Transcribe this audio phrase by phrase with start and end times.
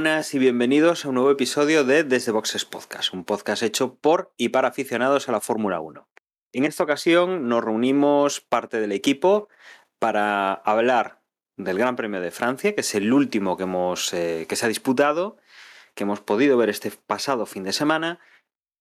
[0.00, 4.32] buenas y bienvenidos a un nuevo episodio de Desde Boxes Podcast, un podcast hecho por
[4.38, 6.08] y para aficionados a la Fórmula 1.
[6.54, 9.50] En esta ocasión nos reunimos parte del equipo
[9.98, 11.20] para hablar
[11.58, 14.70] del Gran Premio de Francia, que es el último que, hemos, eh, que se ha
[14.70, 15.36] disputado,
[15.94, 18.20] que hemos podido ver este pasado fin de semana,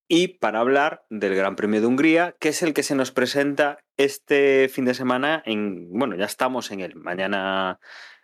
[0.08, 3.80] y para hablar del Gran Premio de Hungría, que es el que se nos presenta
[3.97, 7.81] este fin de semana en, bueno, ya estamos en él, mañana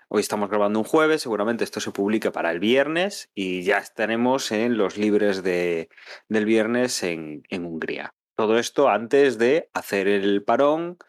[0.07, 4.51] Hoy estamos grabando un jueves, seguramente esto se publica para el viernes y ya estaremos
[4.51, 5.89] en los libres de,
[6.29, 8.13] del viernes en, en Hungría.
[8.35, 10.99] Todo esto antes de hacer el parón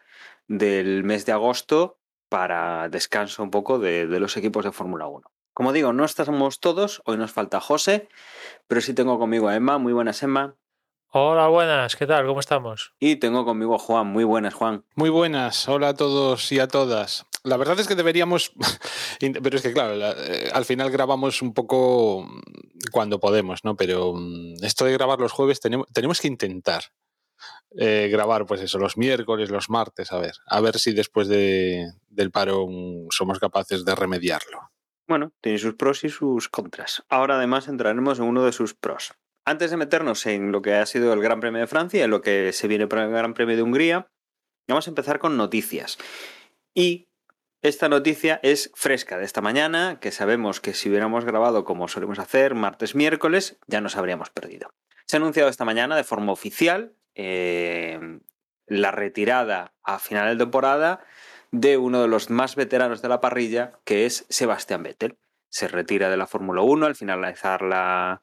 [0.47, 5.31] del mes de agosto para descanso un poco de, de los equipos de Fórmula 1.
[5.53, 8.09] Como digo, no estamos todos, hoy nos falta José,
[8.67, 9.77] pero sí tengo conmigo a Emma.
[9.77, 10.55] Muy buenas, Emma.
[11.09, 12.25] Hola, buenas, ¿qué tal?
[12.27, 12.93] ¿Cómo estamos?
[12.99, 14.07] Y tengo conmigo a Juan.
[14.07, 14.83] Muy buenas, Juan.
[14.95, 17.25] Muy buenas, hola a todos y a todas.
[17.47, 18.51] La verdad es que deberíamos,
[19.19, 22.27] pero es que claro, la, eh, al final grabamos un poco
[22.91, 23.75] cuando podemos, ¿no?
[23.75, 26.83] Pero mm, esto de grabar los jueves tenemos, tenemos que intentar
[27.77, 31.91] eh, grabar, pues eso, los miércoles, los martes, a ver, a ver si después de,
[32.09, 32.67] del paro
[33.11, 34.71] somos capaces de remediarlo.
[35.07, 37.03] Bueno, tiene sus pros y sus contras.
[37.07, 39.13] Ahora además entraremos en uno de sus pros.
[39.45, 42.21] Antes de meternos en lo que ha sido el Gran Premio de Francia, en lo
[42.21, 44.07] que se viene para el Gran Premio de Hungría,
[44.67, 45.97] vamos a empezar con noticias.
[46.75, 47.07] Y
[47.61, 52.19] esta noticia es fresca de esta mañana, que sabemos que si hubiéramos grabado como solemos
[52.19, 54.69] hacer, martes, miércoles, ya nos habríamos perdido.
[55.05, 57.99] Se ha anunciado esta mañana de forma oficial eh,
[58.67, 61.03] la retirada a final de temporada
[61.51, 65.17] de uno de los más veteranos de la parrilla, que es Sebastián Vettel.
[65.49, 68.21] Se retira de la Fórmula 1 al finalizar la,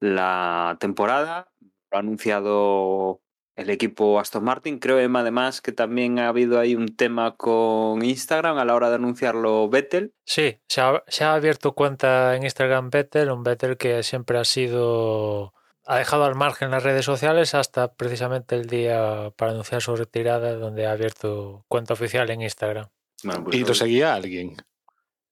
[0.00, 1.52] la temporada.
[1.90, 3.20] Lo ha anunciado
[3.56, 4.78] el equipo Aston Martin.
[4.78, 8.88] Creo, Emma, además, que también ha habido ahí un tema con Instagram a la hora
[8.88, 10.14] de anunciarlo Vettel.
[10.24, 14.44] Sí, se ha, se ha abierto cuenta en Instagram Vettel, un Vettel que siempre ha
[14.44, 15.52] sido
[15.86, 20.54] ha dejado al margen las redes sociales hasta precisamente el día para anunciar su retirada,
[20.54, 22.88] donde ha abierto cuenta oficial en Instagram.
[23.22, 24.56] Bueno, pues ¿Y lo seguía alguien?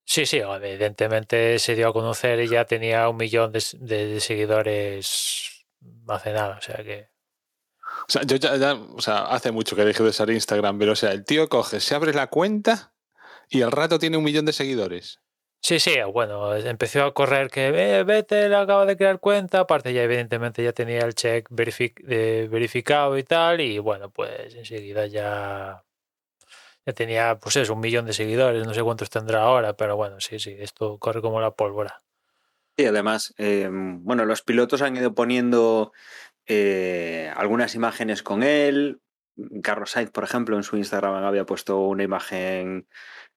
[0.05, 4.19] Sí, sí, evidentemente se dio a conocer y ya tenía un millón de, de, de
[4.19, 5.65] seguidores
[6.07, 7.12] hace nada, o sea que...
[8.07, 10.91] O sea, yo ya, ya, o sea, hace mucho que dejé de usar Instagram, pero
[10.93, 12.93] o sea, el tío coge, se abre la cuenta
[13.49, 15.19] y al rato tiene un millón de seguidores.
[15.65, 20.03] Sí, sí, bueno, empezó a correr que eh, Vettel acaba de crear cuenta, aparte ya
[20.03, 25.85] evidentemente ya tenía el check verific eh, verificado y tal, y bueno, pues enseguida ya,
[26.85, 30.19] ya tenía, pues eso, un millón de seguidores, no sé cuántos tendrá ahora, pero bueno,
[30.19, 32.01] sí, sí, esto corre como la pólvora.
[32.75, 35.93] Y además, eh, bueno, los pilotos han ido poniendo
[36.47, 39.01] eh, algunas imágenes con él.
[39.63, 42.87] Carlos Sainz, por ejemplo, en su Instagram había puesto una imagen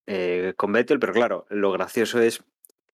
[0.07, 2.45] eh, con Vettel, pero claro, lo gracioso es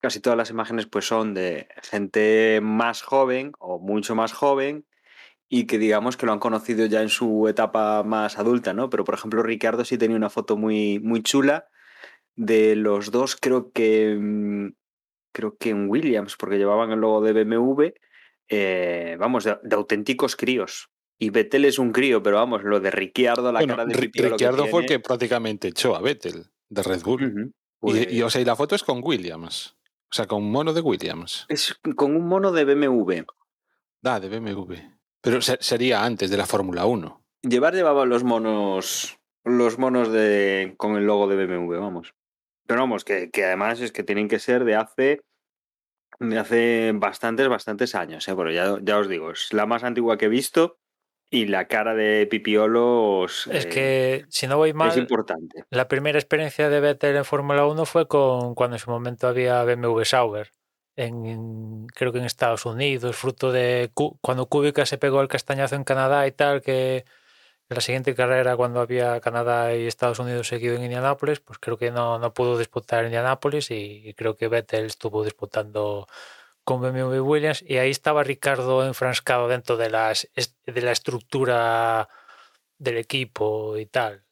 [0.01, 4.85] casi todas las imágenes pues son de gente más joven o mucho más joven
[5.49, 8.91] y que digamos que lo han conocido ya en su etapa más adulta, ¿no?
[8.91, 11.69] Pero por ejemplo Ricardo sí tenía una foto muy, muy chula
[12.37, 14.71] de los dos, creo que mm,
[15.33, 17.93] creo que en Williams, porque llevaban el logo de BMW,
[18.53, 20.91] eh, vamos, de, de, auténticos críos.
[21.19, 24.31] Y Vettel es un crío, pero vamos, lo de Ricciardo, la bueno, cara de Ricciardo,
[24.31, 27.23] Ricciardo fue el que prácticamente echó a Vettel de Red Bull.
[27.23, 27.53] Uh -huh.
[27.81, 28.07] Pues...
[28.11, 29.77] y, y, o sea, y la foto es con Williams.
[30.13, 31.47] O sea, con un mono de Williams.
[31.49, 33.23] Es con un mono de BMW.
[34.05, 34.75] Ah, de BMW.
[35.23, 37.25] Pero se sería antes de la Fórmula 1.
[37.43, 39.19] Llevar llevaba los monos.
[39.45, 40.75] Los monos de.
[40.77, 42.15] con el logo de BMW, vamos.
[42.67, 45.21] Pero vamos, que, que además es que tienen que ser de hace.
[46.31, 48.35] De hace bastantes, bastantes años, ¿eh?
[48.37, 50.79] Pero ya, ya os digo, es la más antigua que he visto
[51.33, 55.89] y la cara de Pipiolos es que eh, si no voy mal es importante la
[55.89, 60.03] primera experiencia de Vettel en Fórmula 1 fue con cuando en su momento había BMW
[60.03, 60.51] Sauber
[60.95, 63.91] en, creo que en Estados Unidos fruto de
[64.21, 67.07] cuando Kubica se pegó el castañazo en Canadá y tal que
[67.75, 71.91] la siguiente carrera cuando había Canadá y Estados Unidos seguido en Indianápolis pues creo que
[71.91, 76.07] no, no pudo disputar en Indianápolis y, y creo que Vettel estuvo disputando
[76.65, 80.29] con BMW Williams y ahí estaba Ricardo enfrascado dentro de, las,
[80.67, 82.09] de la estructura
[82.79, 84.25] del equipo y tal.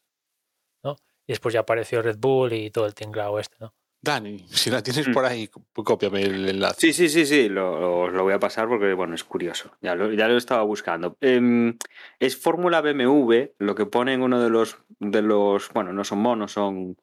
[0.83, 0.97] ¿no?
[1.27, 3.75] Y después ya apareció Red Bull y todo el tinglado este, ¿no?
[4.03, 5.13] Dani, si la tienes Mm.
[5.13, 6.81] por ahí, pues cópiame el enlace.
[6.81, 9.73] Sí, sí, sí, sí, lo, os lo voy a pasar porque, bueno, es curioso.
[9.83, 11.19] Ya lo, ya lo estaba buscando.
[11.21, 11.77] Em,
[12.19, 16.21] es Fórmula BMW, lo que pone en uno de los, de los, bueno, no son
[16.21, 16.97] monos, son...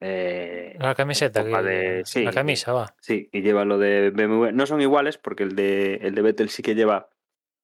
[0.00, 1.42] eh, La camiseta.
[1.44, 2.24] Que- de- sí.
[2.24, 2.94] la camisa, va.
[3.00, 4.52] Sí, y lleva lo de BMW.
[4.52, 7.08] No son iguales porque el de, el de Vettel sí que lleva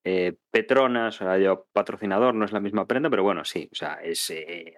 [0.05, 3.75] eh, Petronas, o sea, lleva patrocinador, no es la misma prenda, pero bueno, sí, o
[3.75, 4.73] sea, es eh,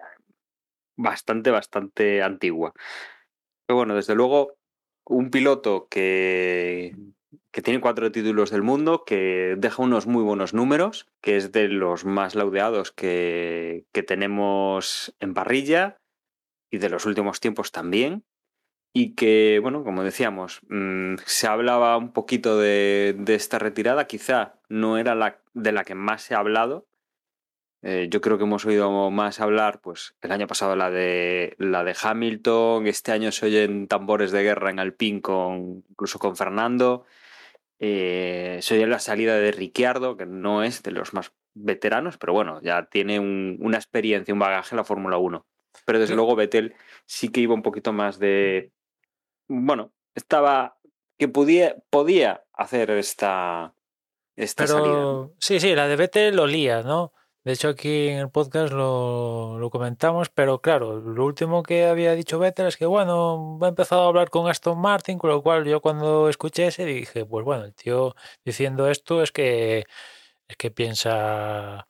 [0.97, 2.73] bastante, bastante antigua.
[3.65, 4.55] Pero bueno, desde luego,
[5.05, 6.95] un piloto que,
[7.51, 11.67] que tiene cuatro títulos del mundo, que deja unos muy buenos números, que es de
[11.67, 15.97] los más laudeados que, que tenemos en parrilla
[16.71, 18.23] y de los últimos tiempos también
[18.93, 24.59] y que, bueno, como decíamos, mm, se hablaba un poquito de, de esta retirada, quizá
[24.69, 26.85] no era la de la que más se ha hablado.
[27.85, 31.83] Eh, yo creo que hemos oído más hablar, pues el año pasado la de la
[31.83, 37.05] de Hamilton, este año se oyen tambores de guerra en Alpine con incluso con Fernando.
[37.79, 42.31] Eh, se oye la salida de Ricciardo, que no es de los más veteranos, pero
[42.33, 45.45] bueno, ya tiene un- una experiencia, un bagaje en la Fórmula 1.
[45.85, 46.15] Pero desde Sí.
[46.15, 46.75] luego Vettel
[47.05, 48.71] sí que iba un poquito más de.
[49.47, 50.77] Bueno, estaba.
[51.19, 53.73] que podía, podía hacer esta.
[54.35, 55.35] esta Pero salida.
[55.39, 57.13] sí, sí, la de Vettel lo lía, ¿no?
[57.43, 62.39] De hecho, aquí en el podcast lo, comentamos, pero claro, lo último que había dicho
[62.39, 65.81] Vettel es que, bueno, ha empezado a hablar con Aston Martin, con lo cual yo
[65.81, 69.85] cuando escuché ese dije, pues bueno, el tío diciendo esto es que
[70.47, 71.87] es que piensa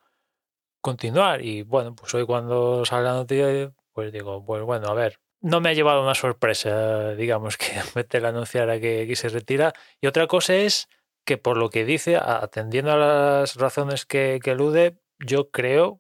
[0.82, 1.44] continuar.
[1.44, 5.62] Y bueno, pues hoy cuando sale la noticia, pues digo, pues bueno, a ver, no
[5.62, 9.74] me ha llevado una sorpresa, digamos, que Vettel anunciara que, que se retira.
[10.02, 10.88] Y otra cosa es
[11.26, 16.00] que por lo que dice, atendiendo a las razones que, que elude, yo creo,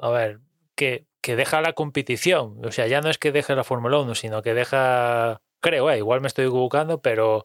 [0.00, 0.40] a ver,
[0.74, 2.64] que, que deja la competición.
[2.64, 5.98] O sea, ya no es que deje la Fórmula 1, sino que deja, creo, eh,
[5.98, 7.44] igual me estoy equivocando, pero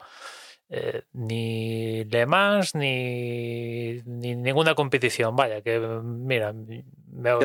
[0.70, 5.36] eh, ni Le Mans ni, ni ninguna competición.
[5.36, 6.84] Vaya, que mira, me-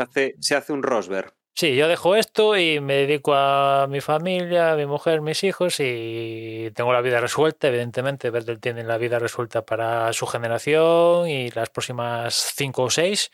[0.01, 1.35] hace, se hace un Rosberg.
[1.59, 5.81] Sí, yo dejo esto y me dedico a mi familia, a mi mujer, mis hijos
[5.81, 7.67] y tengo la vida resuelta.
[7.67, 13.33] Evidentemente, Vettel tiene la vida resuelta para su generación y las próximas cinco o seis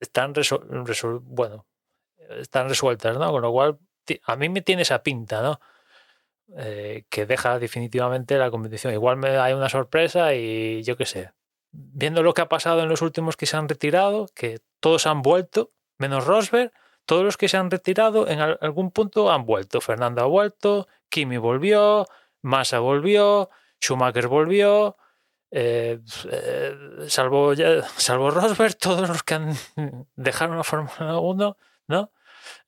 [0.00, 0.34] están
[1.22, 1.66] bueno,
[2.40, 3.30] están resueltas, ¿no?
[3.32, 3.78] Con lo cual,
[4.24, 5.58] a mí me tiene esa pinta, ¿no?
[6.58, 8.92] Eh, que deja definitivamente la competición.
[8.92, 11.32] Igual me hay una sorpresa y yo qué sé.
[11.70, 15.22] Viendo lo que ha pasado en los últimos que se han retirado, que todos han
[15.22, 16.70] vuelto, menos Rosberg,
[17.06, 19.80] todos los que se han retirado en al- algún punto han vuelto.
[19.80, 22.06] Fernando ha vuelto, Kimi volvió,
[22.42, 23.50] Massa volvió,
[23.82, 24.96] Schumacher volvió,
[25.50, 26.00] eh,
[26.30, 26.76] eh,
[27.08, 27.52] salvo,
[27.96, 29.52] salvo Rosberg, todos los que han
[30.16, 31.56] dejaron la Fórmula 1,
[31.88, 32.10] ¿no?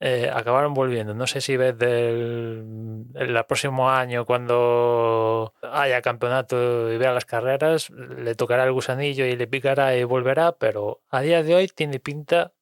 [0.00, 1.14] Eh, acabaron volviendo.
[1.14, 7.90] No sé si ves del el próximo año, cuando haya campeonato y vea las carreras,
[7.90, 11.98] le tocará el gusanillo y le picará y volverá, pero a día de hoy tiene
[12.00, 12.52] pinta,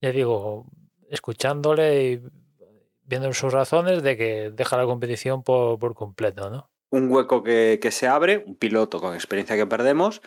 [0.00, 0.66] ya digo,
[1.12, 2.22] escuchándole y
[3.04, 6.70] viendo sus razones de que deja la competición por, por completo, ¿no?
[6.90, 10.22] Un hueco que, que se abre, un piloto con experiencia que perdemos,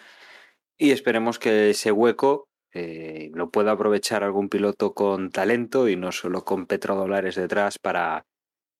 [0.77, 6.11] y esperemos que ese hueco eh, lo pueda aprovechar algún piloto con talento y no
[6.11, 8.25] solo con petrodólares detrás para,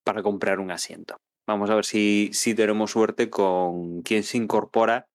[0.04, 1.18] para comprar un asiento.
[1.48, 5.08] Vamos a ver si, si tenemos suerte con quién se incorpora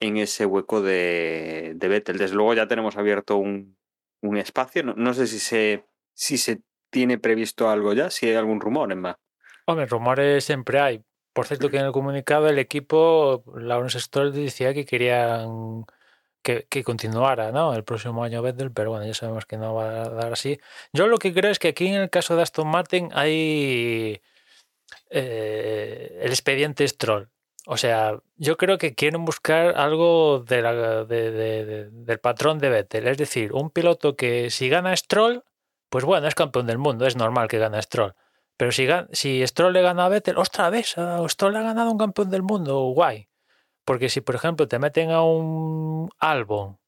[0.00, 2.18] en ese hueco de, de Vettel.
[2.18, 3.76] Desde luego ya tenemos abierto un,
[4.22, 4.82] un espacio.
[4.82, 8.92] No, no sé si se, si se tiene previsto algo ya, si hay algún rumor,
[8.92, 9.18] Emma.
[9.66, 11.02] Hombre, rumores siempre hay.
[11.32, 15.84] Por cierto, que en el comunicado el equipo, Lawrence Stroll decía que querían
[16.42, 17.72] que, que continuara ¿no?
[17.74, 20.58] el próximo año Vettel, pero bueno, ya sabemos que no va a dar así.
[20.92, 24.20] Yo lo que creo es que aquí en el caso de Aston Martin hay
[25.10, 27.28] eh, el expediente Stroll.
[27.66, 32.58] O sea, yo creo que quieren buscar algo de la- de- de- de- del patrón
[32.58, 33.06] de Vettel.
[33.06, 35.44] Es decir, un piloto que si gana Stroll,
[35.92, 38.14] pues bueno, es campeón del mundo, es normal que gane Stroll.
[38.56, 40.96] Pero si, Stroll le gana a Vettel, otra vez,
[41.28, 43.28] Stroll le ha ganado un campeón del mundo, guay.
[43.84, 46.78] Porque si, por ejemplo, te meten a un Albon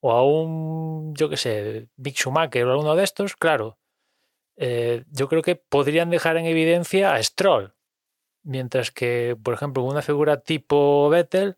[0.00, 3.78] o a un, yo qué sé, Mick Schumacher o alguno de estos, claro,
[4.56, 7.76] eh, yo creo que podrían dejar en evidencia a Stroll.
[8.42, 11.56] Mientras que, por ejemplo, una figura tipo Vettel,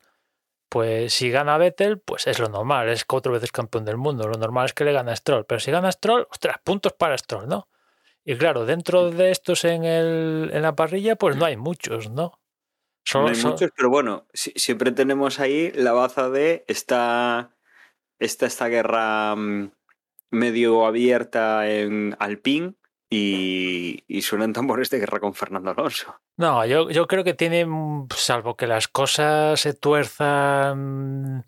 [0.72, 4.26] pues si gana Vettel, pues es lo normal, es cuatro veces campeón del mundo.
[4.26, 5.44] Lo normal es que le gana Stroll.
[5.44, 7.68] Pero si gana Stroll, ostras, puntos para Stroll, ¿no?
[8.24, 12.40] Y claro, dentro de estos en, el, en la parrilla, pues no hay muchos, ¿no?
[13.04, 17.50] Solo- no hay muchos, pero bueno, si- siempre tenemos ahí la baza de esta,
[18.18, 19.72] esta, esta guerra mm,
[20.30, 22.76] medio abierta en Alpine
[23.12, 26.16] y, y suenan tambores de guerra con Fernando Alonso.
[26.38, 27.66] No, yo, yo creo que tiene,
[28.16, 31.44] salvo que las cosas se tuerzan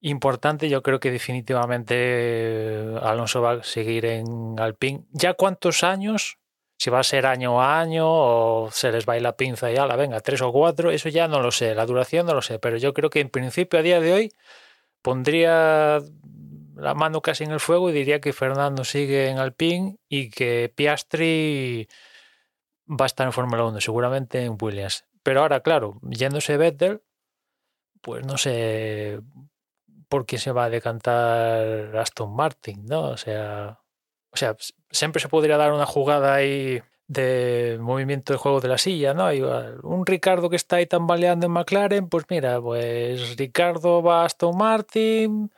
[0.00, 5.04] importante, yo creo que definitivamente eh, Alonso va a seguir en Alpine.
[5.12, 6.38] ¿Ya cuántos años?
[6.78, 9.96] Si va a ser año a año o se les va la pinza y la
[9.96, 12.76] venga, tres o cuatro, eso ya no lo sé, la duración no lo sé, pero
[12.76, 14.32] yo creo que en principio a día de hoy
[15.00, 16.02] pondría
[16.76, 20.72] la mano casi en el fuego y diría que Fernando sigue en Alpine y que
[20.74, 21.88] Piastri
[22.88, 25.04] va a estar en Fórmula 1, seguramente en Williams.
[25.22, 27.02] Pero ahora, claro, yéndose Vettel,
[28.02, 29.20] pues no sé
[30.08, 33.08] por qué se va a decantar Aston Martin, ¿no?
[33.08, 33.80] O sea,
[34.30, 34.54] o sea,
[34.90, 39.32] siempre se podría dar una jugada ahí de movimiento de juego de la silla, ¿no?
[39.32, 44.24] Igual, un Ricardo que está ahí tambaleando en McLaren, pues mira, pues Ricardo va a
[44.26, 45.50] Aston Martin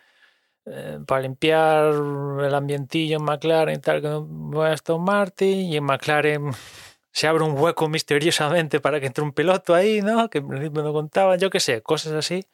[0.70, 5.76] eh, para limpiar el ambientillo en McLaren y tal, que va a Aston Martin y
[5.76, 6.50] en McLaren
[7.12, 10.28] se abre un hueco misteriosamente para que entre un piloto ahí, ¿no?
[10.30, 12.44] Que en principio no contaban, yo qué sé, cosas así.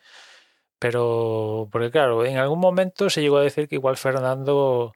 [0.79, 4.93] Pero, porque claro, en algún momento se llegó a decir que igual Fernando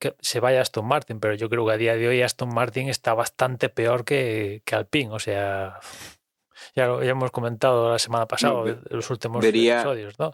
[0.00, 2.54] que se vaya a Aston Martin, pero yo creo que a día de hoy Aston
[2.54, 5.80] Martin está bastante peor que, que Alpine, o sea,
[6.76, 10.32] ya lo ya hemos comentado la semana pasada, No, los últimos vería- episodios, ¿no?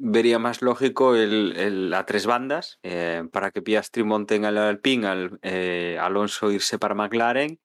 [0.00, 4.56] Vería más lógico el, el- a tres bandas eh, para que Piastri monte en el
[4.56, 7.58] Alpine, al, eh, Alonso irse para McLaren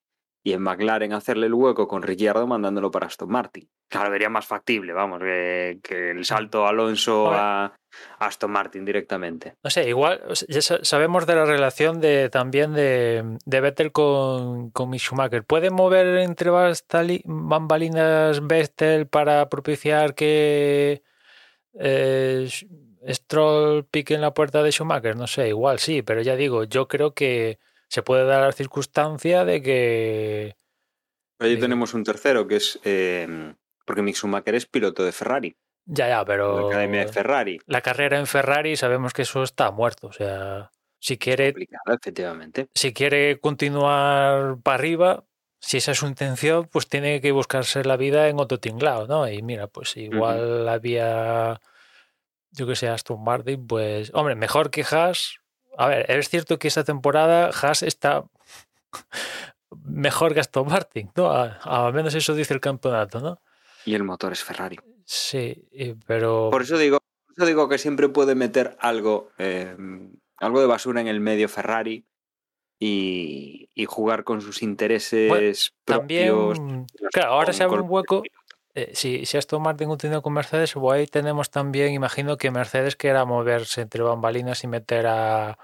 [0.43, 3.69] y en McLaren hacerle el hueco con Ricciardo mandándolo para Aston Martin.
[3.87, 7.75] Claro, vería más factible, vamos, que, que el salto Alonso a
[8.17, 9.53] Aston Martin directamente.
[9.63, 14.71] No sé, igual ya sa- sabemos de la relación de también de, de Vettel con,
[14.71, 15.43] con Schumacher.
[15.45, 16.49] ¿Puede mover entre
[17.25, 21.03] bambalinas Vettel para propiciar que
[21.79, 22.47] eh,
[23.07, 25.15] Stroll pique en la puerta de Schumacher?
[25.15, 29.45] No sé, igual sí, pero ya digo, yo creo que se puede dar la circunstancia
[29.45, 30.55] de que
[31.39, 31.59] Ahí Sí.
[31.61, 32.79] tenemos un tercero que es.
[32.83, 33.53] eh,
[33.85, 37.59] porque Mick Schumacher es piloto de Ferrari, ya, ya, pero la Academia de Ferrari.
[37.65, 40.07] la carrera en Ferrari sabemos que eso está muerto.
[40.07, 41.53] O sea, si quiere
[41.85, 42.67] efectivamente.
[42.73, 45.25] si quiere continuar para arriba,
[45.65, 49.29] si esa es su intención, pues tiene que buscarse la vida en otro tinglado, ¿no?
[49.29, 51.61] Y mira, pues igual había,
[52.51, 55.37] yo que sé, Aston Martin, pues, hombre, mejor que Haas.
[55.77, 58.25] A ver, es cierto que esta temporada Haas está
[59.85, 61.31] mejor que Aston Martin, ¿no?
[61.31, 63.41] A- Al menos eso dice el campeonato, ¿no?
[63.85, 64.77] Y el motor es Ferrari.
[65.05, 65.65] Sí,
[66.05, 66.49] pero...
[66.51, 69.75] Por eso digo, por eso digo que siempre puede meter algo, eh,
[70.37, 72.05] algo de basura en el medio Ferrari
[72.85, 75.29] y, y jugar con sus intereses
[75.85, 76.57] propios.
[76.57, 78.23] También, claro, ahora se abre un hueco.
[78.75, 82.97] eh, si, si Aston Martin continúa con Mercedes, o ahí tenemos también, imagino que Mercedes
[82.97, 85.57] quiera moverse entre bambalinas y meter a,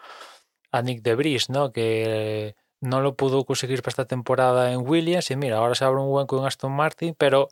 [0.71, 1.73] a Nick de Vries, ¿no?
[1.73, 5.29] Que no lo pudo conseguir para esta temporada en Williams.
[5.29, 7.49] Y mira, ahora se abre un hueco en Aston Martin, pero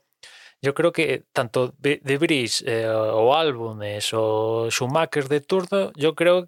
[0.62, 6.48] yo creo que tanto de, Vries eh, o Álbumes o Schumacher de turno, yo creo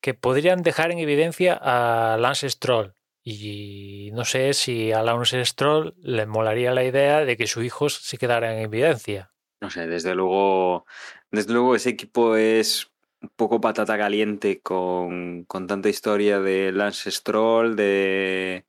[0.00, 2.94] que podrían dejar en evidencia a Lance Stroll.
[3.24, 7.88] Y no sé si a Lance Stroll le molaría la idea de que su hijo
[7.88, 9.32] se quedara en evidencia.
[9.60, 10.86] No sé, desde luego,
[11.30, 12.90] desde luego ese equipo es
[13.20, 18.64] un poco patata caliente con, con tanta historia de Lance Stroll, de,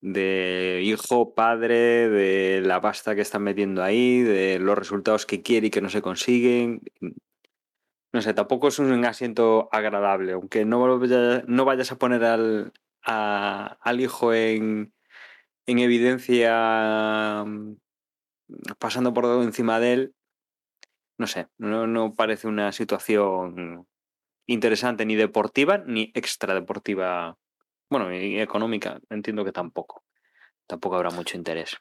[0.00, 5.66] de hijo, padre, de la pasta que están metiendo ahí, de los resultados que quiere
[5.66, 6.82] y que no se consiguen.
[8.12, 10.98] No sé, tampoco es un asiento agradable, aunque no,
[11.46, 12.72] no vayas a poner al,
[13.04, 14.92] a- al hijo en,
[15.66, 17.76] en evidencia mm,
[18.78, 20.14] pasando por encima de él,
[21.18, 23.86] no sé, no, no parece una situación
[24.46, 27.36] interesante ni deportiva ni extradeportiva.
[27.90, 30.02] Bueno, y económica, entiendo que tampoco.
[30.66, 31.76] Tampoco habrá mucho interés.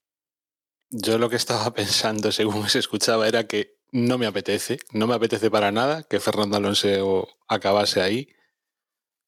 [0.92, 5.16] Yo lo que estaba pensando, según se escuchaba, era que no me apetece, no me
[5.16, 8.30] apetece para nada que Fernando Alonso acabase ahí.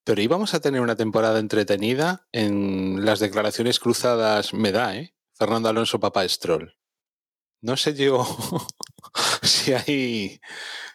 [0.03, 2.27] Pero íbamos a tener una temporada entretenida.
[2.31, 5.13] En las declaraciones cruzadas me da, ¿eh?
[5.35, 6.75] Fernando Alonso, papá Stroll.
[7.61, 8.25] No sé yo
[9.43, 10.39] si ahí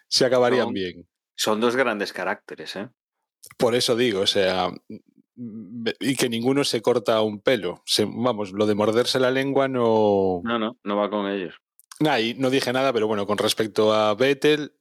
[0.08, 0.72] se acabarían No.
[0.72, 1.08] bien.
[1.36, 2.88] Son dos grandes caracteres, ¿eh?
[3.58, 4.70] Por eso digo, o sea,
[6.00, 7.82] y que ninguno se corta un pelo.
[7.84, 10.40] Se- vamos, lo de morderse la lengua no.
[10.42, 11.54] No, no, no va con ellos.
[12.00, 14.76] Nah, y no dije nada, pero bueno, con respecto a Vettel,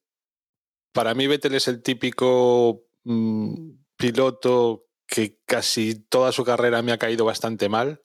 [0.92, 6.98] para mí Vettel es el típico mm, piloto que casi toda su carrera me ha
[6.98, 8.04] caído bastante mal.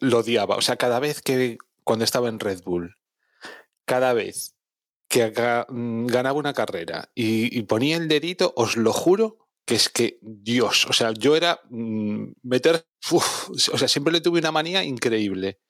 [0.00, 0.56] Lo odiaba.
[0.56, 2.96] O sea, cada vez que cuando estaba en Red Bull,
[3.84, 4.54] cada vez
[5.08, 5.32] que
[5.68, 10.86] mm, ganaba una carrera y, ponía el dedito, os lo juro que es que, Dios,
[10.86, 15.60] o sea, yo era mm, meter, o sea, siempre le tuve una manía increíble,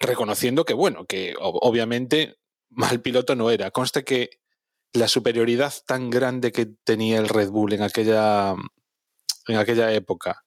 [0.00, 2.38] reconociendo que, bueno, que obviamente
[2.70, 3.70] mal piloto no era.
[3.70, 4.40] Conste que
[4.92, 8.56] la superioridad tan grande que tenía el Red Bull en aquella,
[9.46, 10.44] en aquella época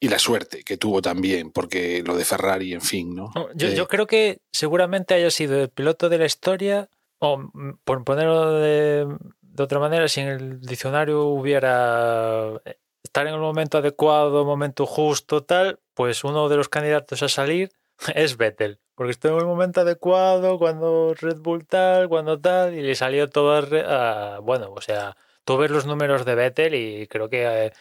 [0.00, 3.32] y la suerte que tuvo también, porque lo de Ferrari, en fin, ¿no?
[3.54, 6.88] Yo, Eh, yo creo que seguramente haya sido el piloto de la historia,
[7.18, 9.06] o mm, por ponerlo de,
[9.40, 14.86] de otra manera, si en el diccionario hubiera eh, estar en el momento adecuado, momento
[14.86, 17.72] justo, tal, pues uno de los candidatos a salir
[18.14, 18.80] es Vettel.
[18.94, 23.28] Porque estuvo en el momento adecuado, cuando Red Bull tal, cuando tal, y le salió
[23.28, 23.54] todo
[23.86, 27.72] a- bueno, o sea, tú ves los números de Vettel y creo que eh,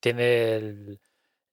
[0.00, 1.00] tiene el,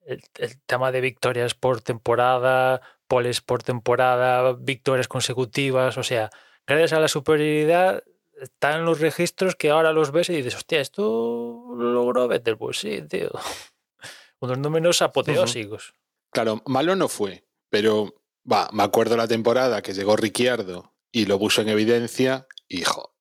[0.06, 6.30] el- el tema de victorias por temporada, poles por temporada, victorias consecutivas, o sea,
[6.66, 8.02] gracias a la superioridad
[8.40, 12.78] están los registros que ahora los ves y dices, hostia, esto lo logró Vettel, pues
[12.78, 13.30] sí, tío.
[14.40, 15.94] Unos números apoteósicos.
[16.30, 18.14] Claro, malo no fue, pero
[18.48, 23.16] va, me acuerdo la temporada que llegó Ricciardo y lo puso en evidencia, hijo.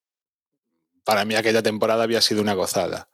[1.03, 3.09] Para mí aquella temporada había sido una gozada.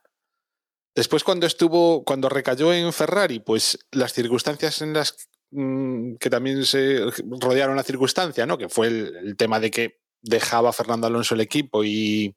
[0.93, 6.65] Después cuando estuvo, cuando recayó en Ferrari, pues las circunstancias en las mm, que también
[6.65, 7.05] se
[7.39, 8.57] rodearon la circunstancia, ¿no?
[8.57, 12.35] Que fue el, tema de que dejaba Fernando Alonso el equipo y,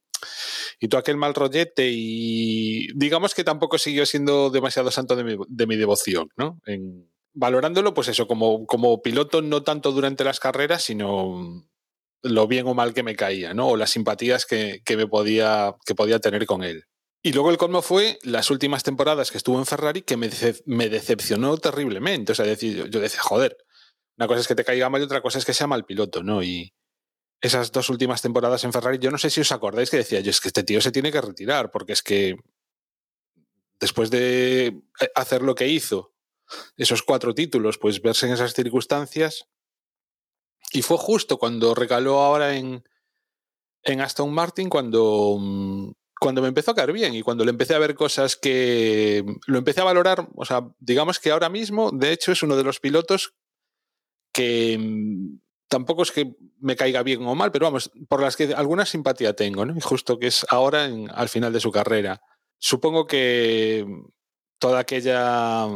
[0.79, 5.37] y todo aquel mal rollete y digamos que tampoco siguió siendo demasiado santo de mi,
[5.49, 6.61] de mi devoción, ¿no?
[7.35, 11.67] Valorándolo, pues eso, como, como piloto, no tanto durante las carreras, sino
[12.23, 13.69] lo bien o mal que me caía, ¿no?
[13.69, 16.85] O las simpatías que, que me podía, que podía tener con él.
[17.25, 20.63] Y luego el colmo fue las últimas temporadas que estuvo en Ferrari que me, decep-
[20.67, 22.33] me decepcionó terriblemente.
[22.33, 23.57] O sea, decir, yo, yo decía, joder,
[24.19, 26.23] una cosa es que te caiga mal y otra cosa es que sea mal piloto,
[26.23, 26.43] ¿no?
[26.43, 26.75] Y
[27.41, 30.31] esas dos últimas temporadas en Ferrari, yo no sé si os acordáis que decía yo,
[30.31, 32.37] es que este tío se tiene que retirar, porque es que
[33.81, 34.81] después de
[35.17, 36.12] hacer lo que hizo,
[36.77, 39.49] esos cuatro títulos, pues verse en esas circunstancias.
[40.73, 42.83] Y fue justo cuando recaló ahora en,
[43.83, 47.75] en Aston Martin, cuando, mm, cuando me empezó a caer bien y cuando le empecé
[47.75, 50.29] a ver cosas que lo empecé a valorar.
[50.37, 53.35] O sea, digamos que ahora mismo, de hecho, es uno de los pilotos
[54.33, 55.39] que mm,
[55.69, 59.35] tampoco es que me caiga bien o mal, pero vamos, por las que alguna simpatía
[59.35, 59.77] tengo, ¿no?
[59.77, 62.23] Y justo que es ahora en- al final de su carrera.
[62.59, 63.85] Supongo que
[64.59, 65.67] toda aquella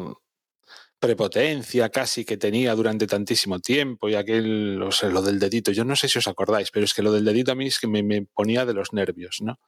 [1.07, 5.85] prepotencia casi que tenía durante tantísimo tiempo y aquel, o sea, lo del dedito, yo
[5.85, 7.87] no sé si os acordáis, pero es que lo del dedito a mí es que
[7.87, 9.61] me, ponía de los nervios, ¿no?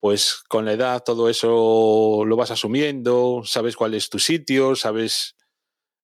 [0.00, 5.36] Pues con la edad todo eso lo vas asumiendo, sabes cuál es tu sitio, sabes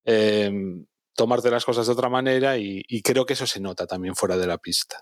[0.05, 0.53] eh,
[1.17, 4.47] tomarte las cosas de otra manera y, creo que eso se nota también fuera de
[4.47, 5.01] la pista.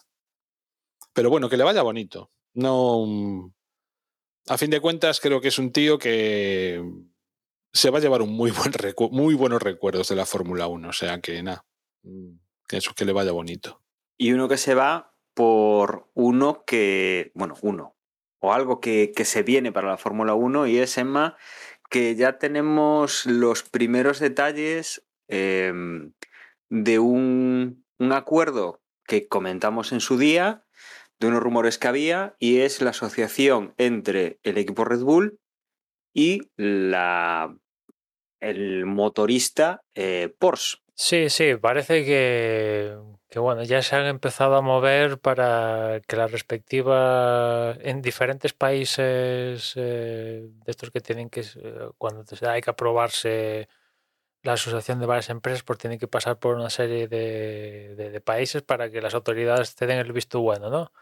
[1.13, 2.31] Pero bueno, que le vaya bonito.
[2.55, 3.53] No.
[4.49, 6.83] A fin de cuentas, creo que es un tío que
[7.73, 8.73] se va a llevar un muy, buen
[9.13, 10.89] muy buenos recuerdos de la Fórmula 1.
[10.89, 11.65] O sea que nada.
[12.03, 12.33] mm,
[12.71, 13.83] Eso que le vaya bonito.
[14.19, 17.97] Y uno que se va por uno que, bueno, uno,
[18.41, 21.37] o algo que, que se viene para la Fórmula 1 y es, Emma,
[21.89, 25.73] que ya tenemos los primeros detalles eh,
[26.69, 30.65] de un, un acuerdo que comentamos en su día,
[31.19, 35.41] de unos rumores que había, y es la asociación entre el equipo Red Bull
[36.13, 37.55] y la,
[38.41, 40.79] el motorista eh, Porsche.
[40.95, 42.95] Sí, sí, parece que,
[43.31, 49.73] que, bueno, ya se han empezado a mover para que la respectiva en diferentes países
[49.77, 53.69] eh, de estos que tienen que, eh, cuando hay que aprobarse
[54.43, 58.21] la asociación de varias empresas, pues tienen que pasar por una serie de, de- de
[58.21, 60.93] países para que las autoridades te den el visto bueno, ¿no?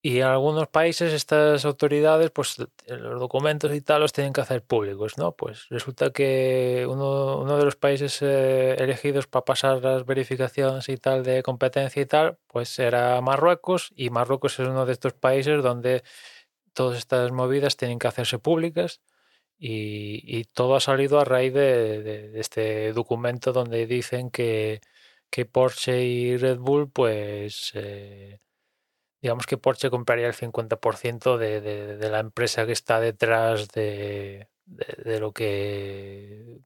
[0.00, 2.56] Y en algunos países estas autoridades, pues
[2.86, 5.32] los documentos y tal los tienen que hacer públicos, ¿no?
[5.32, 11.24] Pues resulta que uno, de los países eh, elegidos para pasar las verificaciones y tal
[11.24, 16.04] de competencia y tal, pues era Marruecos y Marruecos es uno de estos países donde
[16.74, 19.00] todas estas movidas tienen que hacerse públicas
[19.58, 24.80] y, y todo ha salido a raíz de, de- de este documento donde dicen que,
[25.30, 27.72] que Porsche y Red Bull, pues...
[27.74, 28.40] eh,
[29.20, 34.48] digamos que Porsche compraría el 50% de, de, de la empresa que está detrás de,
[34.66, 36.60] de, de lo que,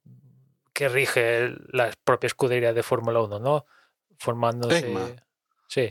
[0.72, 3.64] que rige la propia escudería de Fórmula 1, ¿no?
[4.18, 5.16] Formándose.
[5.68, 5.90] Sí.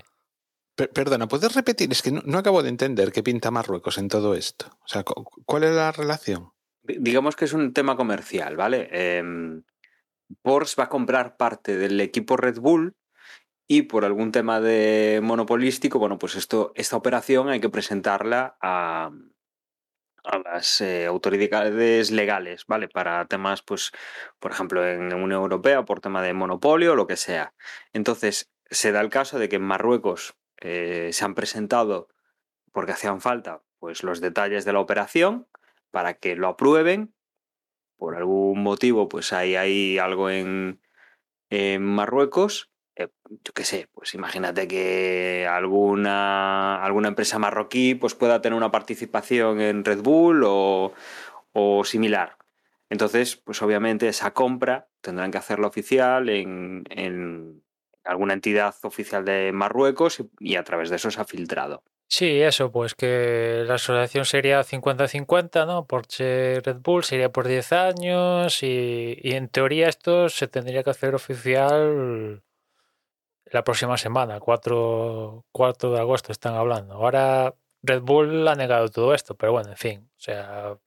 [0.75, 1.91] Per- perdona, ¿puedes repetir?
[1.91, 4.67] Es que no, no acabo de entender qué pinta Marruecos en todo esto.
[4.83, 6.51] O sea, cu- ¿cuál es la relación?
[6.83, 8.87] Di- Digamos que es un tema comercial, ¿vale?
[8.91, 9.63] Em,
[10.41, 12.95] Porsche va a comprar parte del equipo Red Bull
[13.71, 19.11] y por algún tema de monopolístico, bueno, pues esto, esta operación hay que presentarla a,
[20.43, 22.89] las eh, autoridades legales, ¿vale?
[22.89, 23.93] Para temas, pues,
[24.39, 27.53] por ejemplo, en la Unión Europea, por tema de monopolio o lo que sea.
[27.93, 32.09] Entonces, se da el caso de que en Marruecos eh, se han presentado,
[32.73, 35.47] porque hacían falta, pues los detalles de la operación
[35.91, 37.15] para que lo aprueben.
[37.95, 40.81] Por algún motivo, pues hay, hay algo en,
[41.49, 48.41] en Marruecos eh, yo qué sé, pues imagínate que alguna, alguna empresa marroquí pues pueda
[48.41, 50.93] tener una participación en Red Bull o,
[51.53, 52.37] o similar.
[52.89, 57.63] Entonces, pues obviamente esa compra tendrán que hacerla oficial en, en
[58.03, 61.83] alguna entidad oficial de Marruecos y, y, a través de eso se ha filtrado.
[62.07, 65.85] Sí, eso, pues que la asociación sería 50-50, ¿no?
[65.85, 70.89] Porsche Red Bull sería por 10 años y, y en teoría esto se tendría que
[70.89, 72.43] hacer oficial
[73.51, 76.95] la próxima semana, 4, 4 de agosto están hablando.
[76.95, 80.77] Ahora Red Bull ha negado todo esto, pero bueno, en fin, o sea,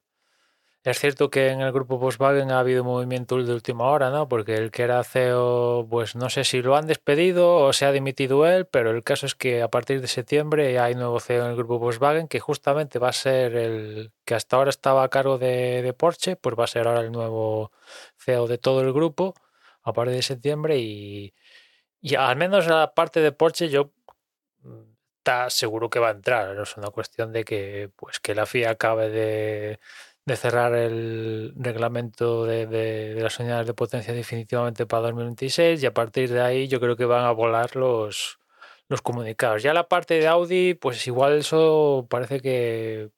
[0.84, 4.28] es cierto que en el grupo Volkswagen ha habido movimiento de última hora, ¿no?
[4.28, 7.92] Porque el que era CEO, pues no sé si lo han despedido o se ha
[7.92, 11.50] dimitido él, pero el caso es que a partir de septiembre hay nuevo CEO en
[11.52, 15.38] el grupo Volkswagen que justamente va a ser el que hasta ahora estaba a cargo
[15.38, 17.72] de, de Porsche, pues va a ser ahora el nuevo
[18.18, 19.34] CEO de todo el grupo
[19.82, 21.34] a partir de septiembre y,
[22.04, 23.90] y al menos la parte de Porsche yo
[25.20, 26.54] está seguro que va a entrar.
[26.60, 29.80] Es una cuestión de que, pues, que la FIA acabe de,
[30.26, 35.86] de cerrar el reglamento de, de, de, las unidades de potencia definitivamente para 2026 y
[35.86, 38.38] a partir de ahí yo creo que van a volar los,
[38.88, 39.62] los comunicados.
[39.62, 43.08] Ya la parte de Audi, pues igual eso parece que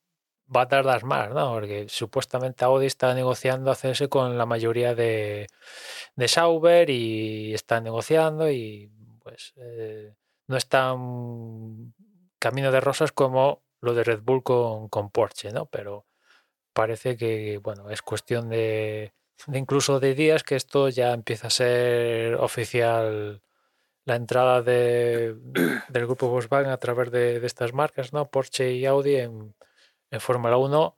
[0.54, 1.52] va a tardar más, ¿no?
[1.52, 5.48] Porque supuestamente Audi está negociando hacerse con la mayoría de,
[6.14, 8.90] de Sauber y está negociando y
[9.22, 10.14] pues eh,
[10.46, 11.94] no es tan
[12.38, 15.66] camino de rosas como lo de Red Bull con, con Porsche, ¿no?
[15.66, 16.06] Pero
[16.72, 19.14] parece que, bueno, es cuestión de,
[19.52, 23.42] incluso de días que esto ya empieza a ser oficial
[24.04, 25.34] la entrada de,
[25.88, 28.28] del grupo Volkswagen a través de, de, estas marcas, ¿no?
[28.30, 29.54] Porsche y Audi en,
[30.10, 30.96] en Fórmula 1,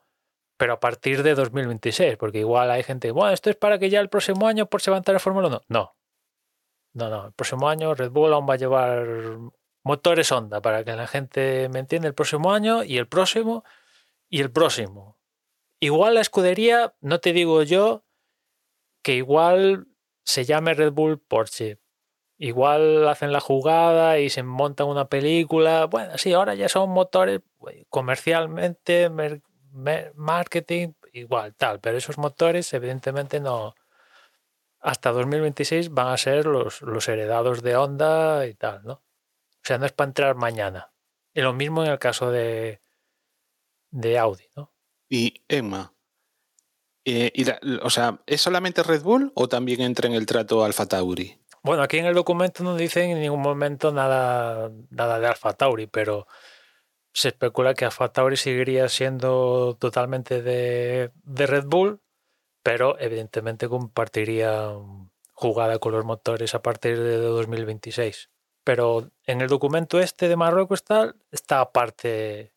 [0.56, 4.00] pero a partir de 2026, porque igual hay gente, bueno, esto es para que ya
[4.00, 5.62] el próximo año Porsche va a entrar en Fórmula 1.
[5.68, 5.94] No.
[6.94, 9.06] No, no, el próximo año Red Bull aún va a llevar
[9.84, 13.64] motores Honda, para que la gente me entienda, el próximo año y el próximo
[14.28, 15.18] y el próximo.
[15.80, 18.04] Igual la escudería, no te digo yo
[19.02, 19.86] que igual
[20.24, 21.78] se llame Red Bull Porsche.
[22.38, 25.86] Igual hacen la jugada y se montan una película.
[25.86, 27.40] Bueno, sí, ahora ya son motores
[27.88, 29.10] comercialmente,
[30.14, 31.80] marketing, igual, tal.
[31.80, 33.74] Pero esos motores, evidentemente, no.
[34.80, 38.92] Hasta 2026 van a ser los, los heredados de Honda y tal, ¿no?
[38.92, 40.92] O sea, no es para entrar mañana.
[41.34, 42.80] Y lo mismo en el caso de,
[43.90, 44.72] de Audi, ¿no?
[45.08, 45.92] Y Emma,
[47.04, 47.32] eh,
[47.82, 51.38] o sea, ¿es solamente Red Bull o también entra en el trato Alfa Tauri?
[51.62, 55.86] Bueno, aquí en el documento no dicen en ningún momento nada, nada de Alfa Tauri,
[55.86, 56.26] pero
[57.12, 62.00] se especula que Alfa Tauri seguiría siendo totalmente de, de Red Bull,
[62.62, 64.72] pero evidentemente compartiría
[65.32, 68.30] jugada con los motores a partir de 2026.
[68.64, 70.84] Pero en el documento este de Marruecos
[71.30, 72.52] está, aparte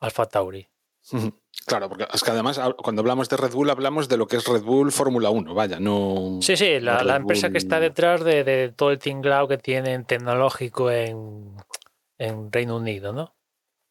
[0.00, 0.68] Alfa Tauri.
[1.66, 4.46] Claro, porque es que además cuando hablamos de Red Bull hablamos de lo que es
[4.46, 6.38] Red Bull Fórmula 1, vaya, no...
[6.40, 7.52] Sí, sí, la, la empresa Bull...
[7.52, 11.54] que está detrás de, de, todo el tinglao que tienen tecnológico en,
[12.18, 13.34] en Reino Unido, ¿no?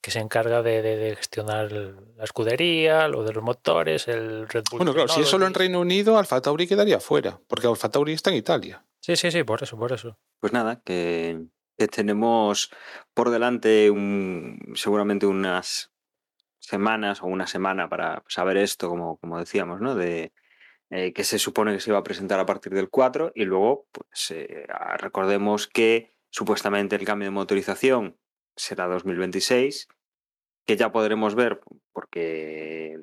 [0.02, 4.80] Que se encarga de, de, gestionar la escudería, lo de los motores, el Red Bull...
[4.80, 8.14] Bueno, claro, si es solo en Reino Unido, Alfa Tauri quedaría fuera, porque Alfa Tauri
[8.14, 8.86] está en Italia.
[9.00, 10.18] Sí, sí, sí, por eso, por eso.
[10.40, 11.46] Pues nada, que,
[11.78, 12.72] que tenemos
[13.14, 15.92] por delante un, seguramente unas
[16.60, 19.96] semanas o una semana para saber esto, como, como decíamos, ¿no?
[19.96, 20.34] De
[20.92, 23.88] eh, que se supone que se iba a presentar a partir del 4 y luego,
[23.92, 24.66] pues eh,
[24.98, 28.18] recordemos que supuestamente el cambio de motorización
[28.56, 29.88] será 2026,
[30.66, 31.62] que ya podremos ver
[31.94, 32.98] porque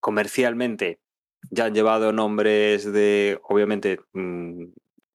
[0.00, 1.00] comercialmente
[1.50, 4.66] ya han llevado nombres de, obviamente, mmm,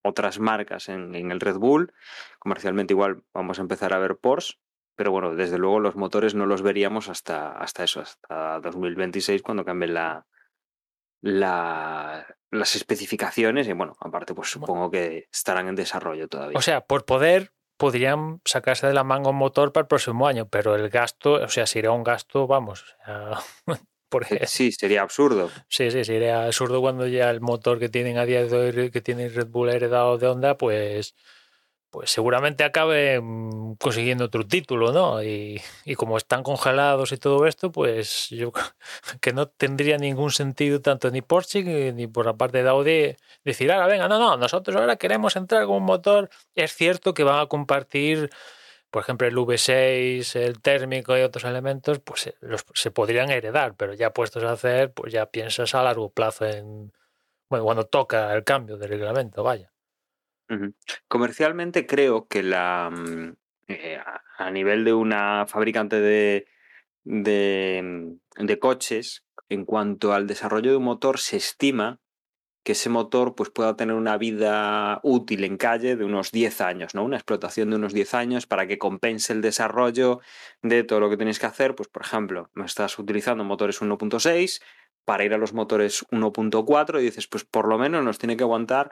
[0.02, 1.94] otras marcas en, en, el Red Bull.
[2.40, 4.58] Comercialmente igual vamos a empezar a ver Porsche,
[4.96, 9.66] pero bueno, desde luego los motores no los veríamos hasta, hasta eso, hasta 2026, cuando
[9.66, 10.26] cambien la,
[11.22, 16.58] la, las especificaciones y bueno, aparte pues supongo que estarán en desarrollo todavía.
[16.58, 20.48] O sea, por poder podrían sacarse de la manga un motor para el próximo año,
[20.48, 23.40] pero el gasto, o sea, sería un gasto, vamos, o sea,
[24.10, 25.52] porque sí, sería absurdo.
[25.68, 29.02] Sí, sí, sería absurdo cuando ya el motor que tienen a día de hoy, que
[29.02, 31.16] tiene Red Bull heredado de Honda, pues
[31.96, 35.24] pues seguramente acaben consiguiendo otro título, ¿no?
[35.24, 35.62] Y,
[35.96, 38.52] como están congelados y todo esto, pues yo
[39.22, 43.72] que no tendría ningún sentido tanto ni Porsche ni por la parte de Audi decir,
[43.72, 46.30] ahora venga, no, no, nosotros ahora queremos entrar con un motor.
[46.54, 48.30] Es cierto que van a compartir,
[48.92, 53.94] por ejemplo, el V6, el térmico y otros elementos, pues los, se podrían heredar, pero
[53.94, 56.92] ya puestos a hacer, pues ya piensas a largo plazo en,
[57.50, 59.75] bueno, cuando toca el cambio de reglamento, vaya.
[61.08, 63.34] Comercialmente creo que la mm,
[63.68, 63.98] eh,
[64.38, 70.84] a- nivel de una fabricante de, mm, de coches, en cuanto al desarrollo de un
[70.84, 72.00] motor, se estima
[72.64, 76.96] que ese motor pues, pueda tener una vida útil en calle de unos 10 años,
[76.96, 77.04] ¿no?
[77.06, 80.22] Una explotación de unos 10 años para que compense el desarrollo
[80.64, 81.76] de todo lo que tenéis que hacer.
[81.76, 84.62] Pues, por ejemplo, estás utilizando motores 1.6
[85.06, 88.44] para ir a los motores 1.4 y dices, pues por lo menos nos tiene que
[88.44, 88.92] aguantar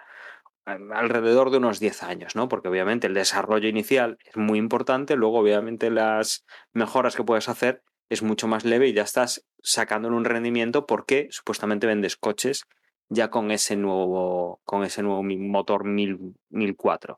[0.65, 2.47] alrededor de unos 10 años, ¿no?
[2.47, 7.83] Porque obviamente el desarrollo inicial es muy importante, luego obviamente las mejoras que puedes hacer
[8.09, 12.63] es mucho más leve y ya estás sacándole un rendimiento porque supuestamente vendes coches
[13.09, 17.17] ya con ese nuevo, con ese nuevo motor 1000 1004.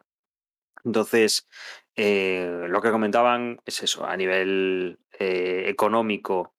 [0.83, 1.47] Entonces,
[1.95, 6.53] eh, lo que comentaban es eso, a nivel eh, económico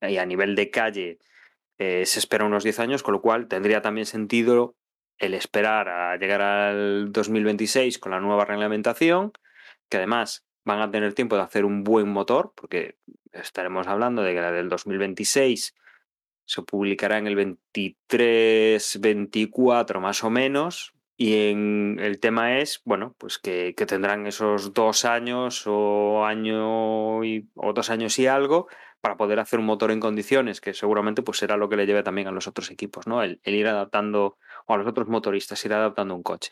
[0.00, 1.18] y a nivel de calle
[1.78, 4.74] eh, se espera unos 10 años, con lo cual tendría también sentido
[5.22, 9.32] el esperar a llegar al 2026 con la nueva reglamentación,
[9.88, 12.96] que además van a tener tiempo de hacer un buen motor, porque
[13.30, 15.76] estaremos hablando de que la del 2026
[16.44, 20.92] se publicará en el 23, 24 más o menos.
[21.16, 27.72] Y en, el tema es, bueno, pues que, tendrán esos dos años o año o
[27.72, 28.66] dos años y algo
[29.00, 32.02] para poder hacer un motor en condiciones, que seguramente pues será lo que le lleve
[32.02, 33.22] también a los otros equipos, ¿no?
[33.22, 36.50] El ir adaptando, o a los otros motoristas, ir adaptando un coche.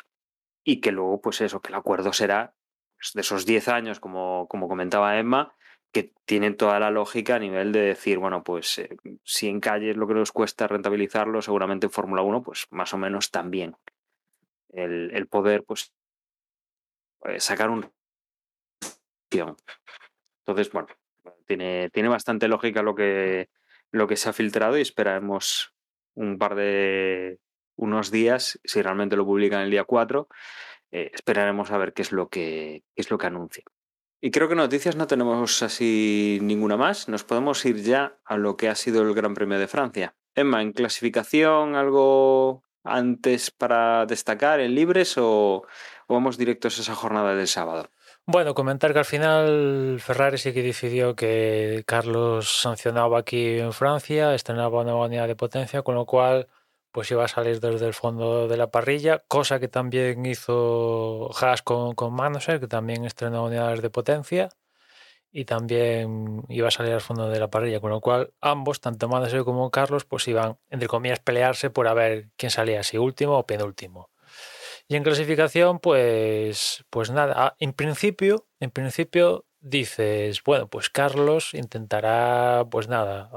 [0.65, 2.55] Y que luego, pues eso, que el acuerdo será
[2.97, 5.55] pues, de esos 10 años, como, como comentaba Emma,
[5.93, 9.91] que tienen toda la lógica a nivel de decir, bueno, pues eh, si en calle
[9.91, 13.77] es lo que nos cuesta rentabilizarlo, seguramente en Fórmula 1, pues más o menos también.
[14.69, 15.93] El, el poder, pues,
[17.25, 17.91] eh, sacar un...
[19.33, 20.89] Entonces, bueno,
[21.47, 23.49] tiene, tiene bastante lógica lo que,
[23.91, 25.73] lo que se ha filtrado y esperaremos
[26.15, 27.39] un par de
[27.81, 30.29] unos días, si realmente lo publican el día 4,
[30.93, 33.65] eh, esperaremos a ver qué es lo que, es lo que anuncia.
[34.21, 37.09] Y creo que noticias no tenemos así ninguna más.
[37.09, 40.15] Nos podemos ir ya a lo que ha sido el Gran Premio de Francia.
[40.35, 45.65] Emma, en clasificación, algo antes para destacar en libres o,
[46.07, 47.89] o vamos directos a esa jornada del sábado?
[48.27, 54.35] Bueno, comentar que al final Ferrari sí que decidió que Carlos sancionaba aquí en Francia,
[54.35, 56.47] estrenaba una unidad de potencia, con lo cual
[56.93, 61.63] pues iba a salir desde el fondo de la parrilla, cosa que también hizo Haas
[61.63, 64.49] con, con Magnussen, que también estrenó unidades de potencia
[65.33, 69.09] y también iba a salir al fondo de la parrilla, con lo cual ambos, tanto
[69.09, 73.39] Magnussen como Carlos, pues iban, entre comillas, pelearse por a ver quién salía, si último
[73.39, 74.11] o penúltimo.
[74.89, 81.55] Y en clasificación, pues, pues nada, ah, en principio, en principio dices, bueno, pues Carlos
[81.55, 83.31] intentará, pues nada,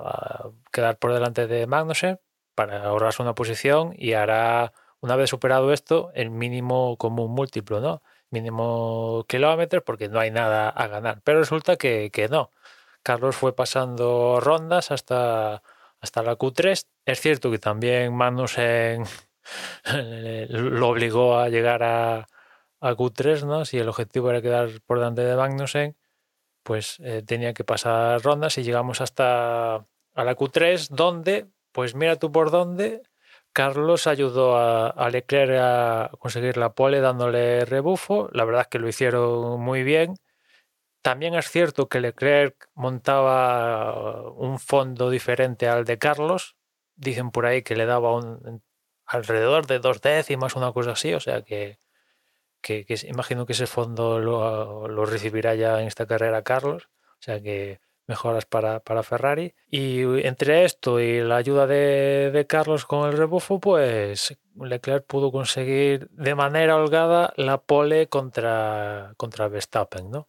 [0.72, 2.20] quedar por delante de Magnussen
[2.56, 8.04] para ahorrarse una posición y hará, una vez superado esto, el mínimo común múltiplo, ¿no?
[8.30, 11.22] Mínimo kilómetros, porque no hay nada a ganar.
[11.24, 12.52] Pero resulta que, que no.
[13.04, 15.62] Carlos fue pasando rondas hasta,
[16.00, 16.86] hasta la Q3.
[17.06, 19.06] Es cierto que también Magnussen
[20.50, 22.28] lo obligó a llegar a,
[22.80, 23.66] a, Q3, ¿no?
[23.66, 25.98] Si el objetivo era quedar por delante de Magnussen,
[26.64, 29.76] pues eh, tenía que pasar rondas y llegamos hasta
[30.16, 33.02] a la Q3, donde, pues mira tú por dónde,
[33.54, 38.30] Carlos ayudó a, Leclerc a conseguir la pole dándole rebufo.
[38.34, 40.16] La verdad es que lo hicieron muy bien.
[41.04, 46.58] También es cierto que Leclerc montaba un fondo diferente al de Carlos.
[46.96, 48.64] Dicen por ahí que le daba un,
[49.06, 51.14] alrededor de dos décimas, una cosa así.
[51.14, 51.80] O sea que,
[52.62, 56.90] que, que imagino que ese fondo lo, lo, recibirá ya en esta carrera Carlos.
[57.20, 59.56] O sea que mejoras para, para Ferrari.
[59.70, 66.10] Y entre esto y la ayuda de, Carlos con el rebufo, pues Leclerc pudo conseguir
[66.12, 70.28] de manera holgada la pole contra, contra Verstappen, ¿no?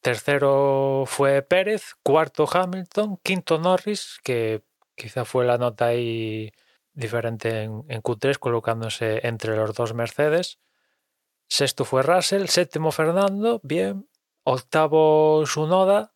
[0.00, 4.62] Tercero fue Pérez, cuarto Hamilton, quinto Norris, que
[4.94, 6.52] quizá fue la nota ahí
[6.92, 10.58] diferente en, en Q3, colocándose entre los dos Mercedes.
[11.48, 14.08] Sexto fue Russell, séptimo Fernando, bien.
[14.44, 16.13] Octavo Sunoda,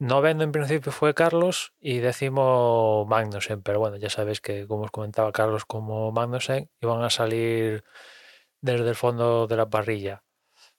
[0.00, 4.90] Noveno en principio fue Carlos y décimo Magnussen, pero bueno, ya sabéis que como os
[4.90, 7.84] comentaba Carlos como Magnussen iban a salir
[8.62, 10.24] desde el fondo de la parrilla.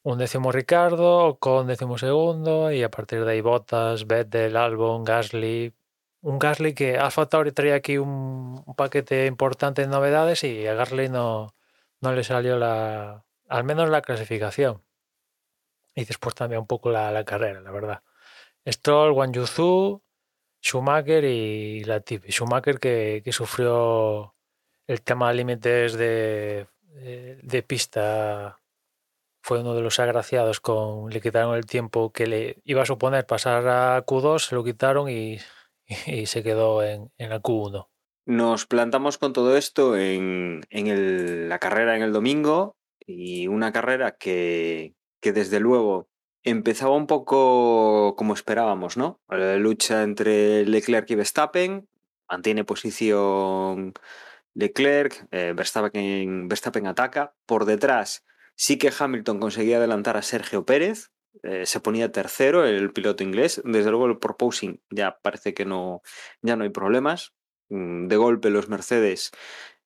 [0.03, 5.73] un décimo Ricardo, con décimo segundo y a partir de ahí Bottas, Vettel, Albon, Gasly.
[6.21, 10.75] Un Gasly que Alfa Tauri traía aquí un, un paquete importante de novedades y a
[10.75, 11.55] Gasly no,
[12.01, 14.84] no le salió la, al menos la clasificación.
[15.95, 18.03] Y después también un poco la, la carrera, la verdad.
[18.65, 20.02] Stroll, Wang Yuzu,
[20.62, 22.32] Schumacher y Latifi.
[22.32, 24.36] Schumacher que, que sufrió
[24.88, 28.62] el tema de límites de, de, de pista
[29.43, 33.26] fue uno de los agraciados con le quitaron el tiempo que le iba a suponer
[33.26, 35.39] pasar a Q2, se lo quitaron y,
[36.06, 37.88] y se quedó en, en, la Q1.
[38.28, 43.71] Nos plantamos con todo esto en, en el, la carrera en el domingo y una
[43.71, 46.11] carrera que, que desde luego
[46.43, 49.21] empezaba un poco como esperábamos, ¿no?
[49.30, 51.88] La lucha entre Leclerc y Verstappen,
[52.30, 53.93] mantiene posición
[54.54, 58.25] Leclerc, eh, Verstappen, Verstappen ataca, por detrás
[58.56, 63.60] Sí que Hamilton conseguía adelantar a Sergio Pérez, eh, se ponía tercero el piloto inglés.
[63.65, 66.04] Desde luego el proposing ya parece que no,
[66.43, 67.34] ya no hay problemas.
[67.69, 69.32] Mm, de golpe los Mercedes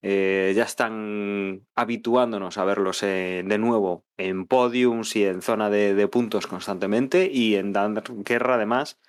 [0.07, 6.45] eh, ya están habituándonos a verlos de nuevo en podiums y en zona de, puntos
[6.45, 8.99] constantemente y en dar guerra además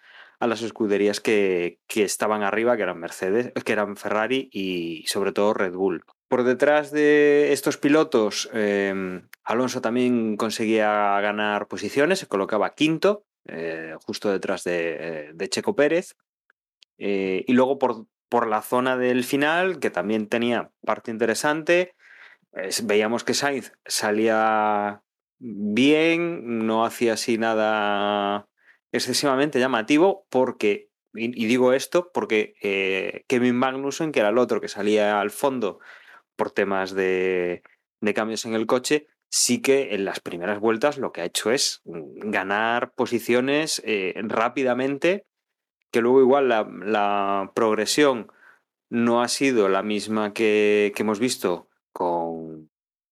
[0.41, 5.53] a las escuderías que, estaban arriba, que eran Mercedes, que eran Ferrari y sobre todo
[5.53, 6.03] Red Bull.
[6.29, 13.97] Por detrás de estos pilotos, eh, Alonso también conseguía ganar posiciones, se colocaba quinto, eh,
[14.07, 16.17] justo detrás de, eh, Checo Pérez.
[16.97, 21.95] Y luego por, por, la zona del final, que también tenía parte interesante,
[22.85, 25.03] veíamos que Sainz salía
[25.39, 28.49] bien, no hacía así nada
[28.93, 34.69] excesivamente llamativo, porque, y, digo esto porque eh, Kevin Magnussen, que era el otro que
[34.69, 35.81] salía al fondo,
[36.37, 37.63] por temas de,
[38.01, 41.51] de, cambios en el coche, sí que en las primeras vueltas lo que ha hecho
[41.51, 45.27] es ganar posiciones eh, rápidamente,
[45.97, 48.31] que luego igual la, progresión
[48.91, 52.69] no ha sido la misma que, hemos visto con,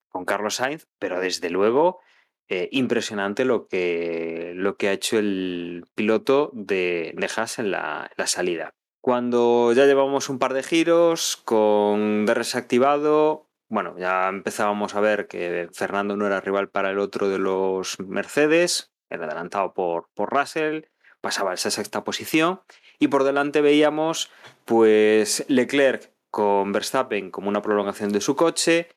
[0.07, 1.99] con, Carlos Sainz, pero desde luego
[2.47, 8.27] eh, impresionante lo que, lo que ha hecho el piloto de, de en la, la
[8.27, 8.75] salida.
[9.01, 15.27] Cuando ya llevamos un par de giros con DRS activado, bueno, ya empezábamos a ver
[15.27, 20.29] que Fernando no era rival para el otro de los Mercedes, era adelantado por, por
[20.29, 20.83] Russell,
[21.25, 22.61] pasaba esa sexta posición
[22.99, 24.29] y por delante veíamos
[24.63, 28.89] pues Leclerc con Verstappen como una prolongación de su coche,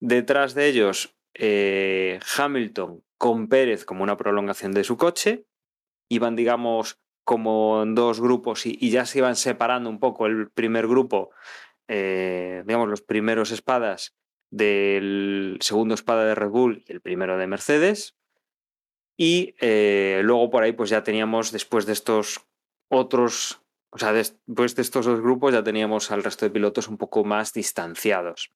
[0.00, 5.44] detrás de ellos eh, Hamilton con Pérez como una prolongación de su coche,
[6.08, 10.50] iban digamos como en dos grupos y, y, ya se iban separando un poco el
[10.50, 11.30] primer grupo,
[11.86, 14.16] eh, digamos, los primeros espadas
[14.50, 18.17] del segundo espada de Red Bull y el primero de Mercedes.
[19.18, 22.46] Y eh, luego por ahí pues ya teníamos, después de estos
[22.88, 26.96] otros, o sea, después de estos dos grupos ya teníamos al resto de pilotos un
[26.96, 28.52] poco más distanciados.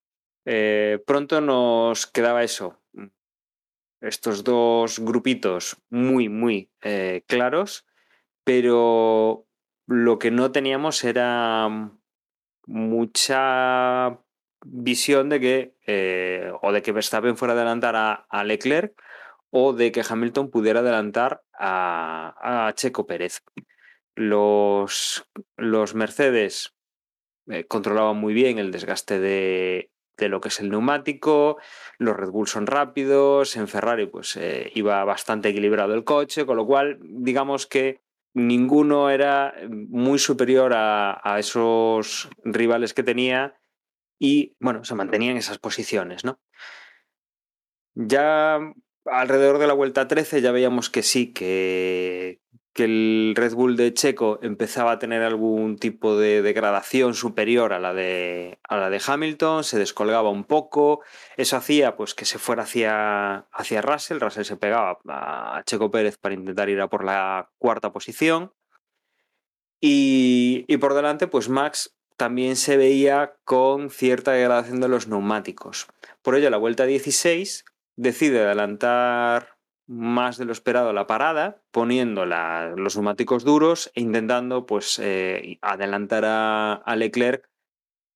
[0.47, 2.81] Eh, pronto nos quedaba eso,
[4.01, 7.85] estos dos grupitos muy, muy eh, claros
[8.45, 9.47] pero
[9.87, 11.91] lo que no teníamos era
[12.67, 14.19] mucha
[14.65, 19.01] visión de que o de que Verstappen fuera a adelantar a, Leclerc
[19.55, 23.43] o de que Hamilton pudiera adelantar a, Checo Pérez.
[24.15, 26.75] Los, los Mercedes
[27.49, 31.59] eh, controlaban muy bien el desgaste de, de, lo que es el neumático,
[31.99, 36.57] los Red Bull son rápidos, en Ferrari pues eh, iba bastante equilibrado el coche, con
[36.57, 38.01] lo cual digamos que
[38.33, 43.59] ninguno era muy superior a, a, esos rivales que tenía
[44.19, 46.41] y, bueno, se mantenían esas posiciones, ¿no?
[47.95, 48.59] Ya
[49.07, 52.41] alrededor de la vuelta 13 ya veíamos que sí, que,
[52.73, 57.79] que el Red Bull de Checo empezaba a tener algún tipo de degradación superior a
[57.79, 61.01] la de, a la de Hamilton, se descolgaba un poco,
[61.37, 66.17] eso hacía pues que se fuera hacia, hacia Russell, Russell se pegaba a Checo Pérez
[66.19, 68.53] para intentar ir a por la cuarta posición.
[69.81, 75.89] Y, y por delante pues Max también se veía con cierta degradación de los neumáticos.
[76.23, 77.65] Por ello, la vuelta 16
[77.97, 84.65] decide adelantar más de lo esperado la parada, poniendo la, los neumáticos duros e intentando
[84.67, 87.49] pues, eh, adelantar a, Leclerc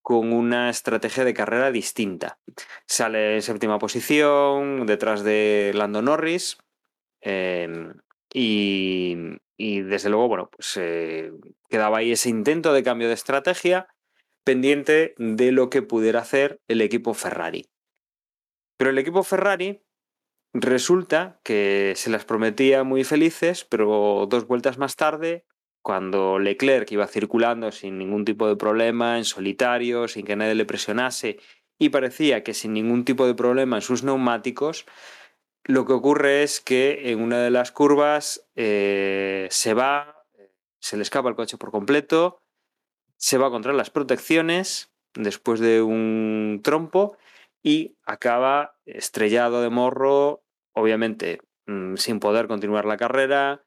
[0.02, 2.38] con una estrategia de carrera distinta.
[2.86, 6.58] Sale en séptima posición, detrás de Lando Norris,
[8.32, 9.16] y,
[9.56, 11.32] y, desde luego, bueno, pues eh,
[11.68, 13.88] quedaba ahí ese intento de cambio de estrategia
[14.44, 17.66] pendiente de lo que pudiera hacer el equipo Ferrari.
[18.76, 19.82] Pero el equipo Ferrari
[20.58, 25.44] Resulta que se las prometía muy felices, pero dos vueltas más tarde,
[25.82, 30.64] cuando Leclerc iba circulando sin ningún tipo de problema, en solitario, sin que nadie le
[30.64, 31.38] presionase,
[31.78, 34.86] y parecía que sin ningún tipo de problema en sus neumáticos,
[35.64, 40.24] lo que ocurre es que en una de las curvas eh, se va,
[40.80, 42.38] se le escapa el coche por completo,
[43.18, 47.18] se va contra las protecciones después de un trompo
[47.66, 53.64] y acaba estrellado de morro, obviamente mm, sin poder continuar la carrera,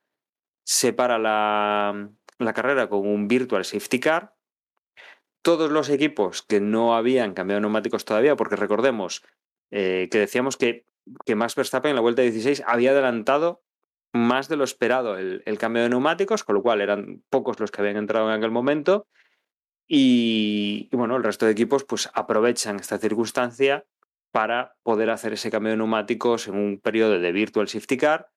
[0.64, 4.38] se para la, la carrera con un virtual safety car.
[5.41, 9.22] Todos los equipos que no habían cambiado neumáticos todavía, porque recordemos
[9.70, 10.86] eh, que decíamos que,
[11.26, 13.64] que Max Verstappen en la vuelta 16 había adelantado
[14.14, 17.70] más de lo esperado el, el, cambio de neumáticos, con lo cual eran pocos los
[17.70, 19.08] que habían entrado en aquel momento.
[19.91, 23.87] Y, bueno, el resto de equipos pues aprovechan esta circunstancia
[24.31, 28.31] para poder hacer ese cambio de neumáticos en un periodo de virtual safety car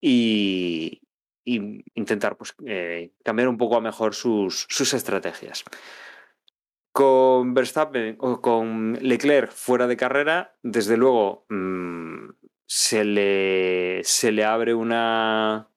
[0.00, 1.00] y,
[1.44, 5.62] intentar pues, eh, cambiar un poco a mejor sus, sus estrategias.
[6.90, 12.30] Con Verstappen o con Leclerc fuera de carrera, desde luego mmm,
[12.66, 15.70] se, le, se le abre una,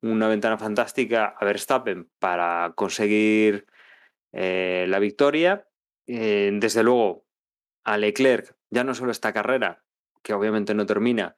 [0.00, 3.66] una ventana fantástica a Verstappen para conseguir
[4.32, 5.68] eh, la victoria.
[6.06, 7.26] Eh, desde luego,
[7.84, 9.84] a Leclerc, ya no solo esta carrera,
[10.22, 11.36] que obviamente no termina,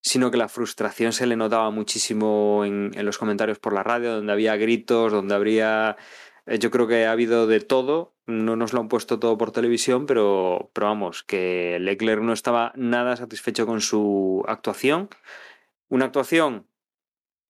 [0.00, 4.14] sino que la frustración se le notaba muchísimo en, en los comentarios por la radio,
[4.14, 5.96] donde había gritos, donde habría...
[6.46, 9.52] Eh, yo creo que ha habido de todo, no nos lo han puesto todo por
[9.52, 15.08] televisión, pero, pero vamos, que Leclerc no estaba nada satisfecho con su actuación.
[15.88, 16.66] Una actuación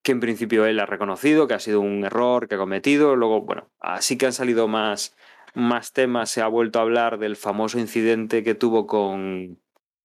[0.03, 3.17] que en principio él ha reconocido, que ha sido un error que ha cometido.
[3.17, 5.17] Luego, bueno, así que han salido más,
[5.55, 6.31] más temas.
[6.31, 9.61] Se ha vuelto a hablar del famoso incidente que tuvo con,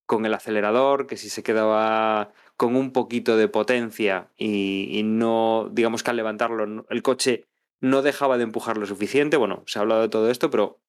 [0.05, 6.01] con el acelerador, que si se quedaba con un poquito de potencia y, no, digamos
[6.01, 7.45] que al levantarlo, el coche
[7.79, 9.37] no dejaba de empujar lo suficiente.
[9.37, 10.79] Bueno, se ha hablado de todo esto, pero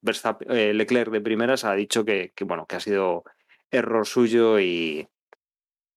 [0.49, 3.25] eh, Leclerc de primeras ha dicho que, bueno, que ha sido
[3.71, 5.09] error suyo y,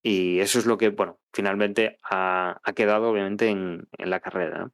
[0.03, 4.71] y eso es lo que, bueno, finalmente ha, ha quedado obviamente en, en la carrera.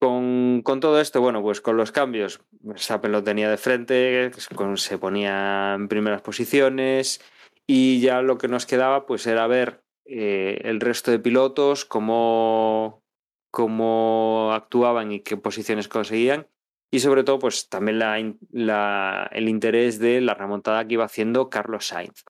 [0.00, 4.30] Con, con, todo esto, bueno, pues con los cambios, Verstappen lo tenía de frente,
[4.76, 7.20] se ponía en primeras posiciones
[7.66, 13.02] y ya lo que nos quedaba pues era ver eh, el resto de pilotos, cómo,
[13.50, 16.48] cómo actuaban y qué posiciones conseguían
[16.90, 21.48] y sobre todo pues también la, la, el interés de la remontada que iba haciendo
[21.48, 22.24] Carlos Sainz.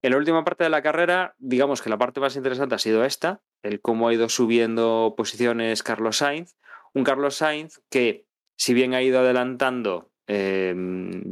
[0.00, 3.04] En la última parte de la carrera, digamos que la parte más interesante ha sido
[3.04, 6.56] esta, el cómo ha ido subiendo posiciones Carlos Sainz.
[6.94, 8.26] Un Carlos Sainz que,
[8.56, 10.74] si bien ha ido adelantando eh,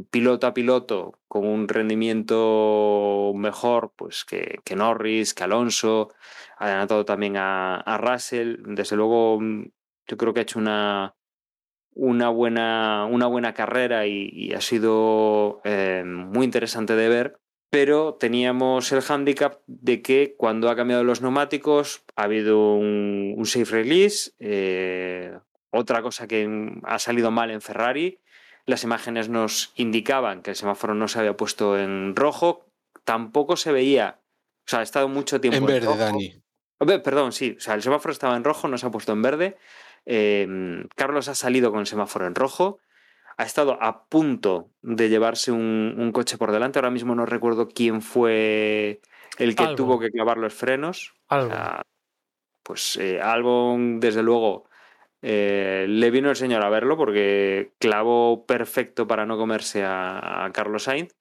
[0.09, 6.09] piloto a piloto con un rendimiento mejor pues que, Norris, que Alonso,
[6.57, 8.57] ha adelantado también a, Russell.
[8.65, 9.39] Desde luego,
[10.07, 11.15] yo creo que ha hecho una,
[11.93, 17.39] una, buena, una buena carrera y, ha sido eh, muy interesante de ver
[17.69, 23.45] pero teníamos el hándicap de que cuando ha cambiado los neumáticos ha habido un, un
[23.45, 25.37] safe release, eh,
[25.69, 28.19] otra cosa que ha salido mal en Ferrari,
[28.65, 32.65] las imágenes nos indicaban que el semáforo no se había puesto en rojo,
[33.03, 34.19] tampoco se veía,
[34.65, 35.97] o sea, ha estado mucho tiempo en, en verde, rojo.
[35.97, 36.41] Dani.
[37.03, 39.57] Perdón, sí, o sea, el semáforo estaba en rojo, no se ha puesto en verde.
[40.05, 40.47] Eh,
[40.95, 42.79] Carlos ha salido con el semáforo en rojo
[43.37, 46.79] ha estado a punto de llevarse un, un, coche por delante.
[46.79, 49.01] Ahora mismo no recuerdo quién fue
[49.37, 49.75] el que Albon.
[49.75, 51.13] tuvo que clavar los frenos.
[51.27, 51.51] Albon.
[51.51, 51.81] O sea,
[52.63, 54.67] pues eh, Albon, desde luego,
[55.21, 60.51] eh, le vino el señor a verlo porque clavó perfecto para no comerse a, a
[60.51, 61.15] Carlos Sainz,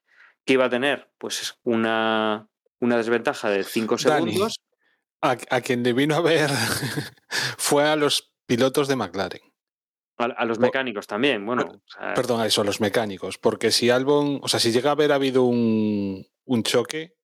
[0.45, 2.49] que iba a tener pues una,
[2.81, 4.59] una desventaja de 5 segundos.
[5.21, 6.51] A, a quien le vino a ver
[7.59, 9.56] fue a los pilotos de McLaren.
[10.19, 11.63] A, a, los mecánicos también, bueno.
[11.63, 13.39] O sea, perdón, a eso, a los mecánicos.
[13.39, 17.17] Porque si Albon, o sea, si llega a haber habido un, un choque,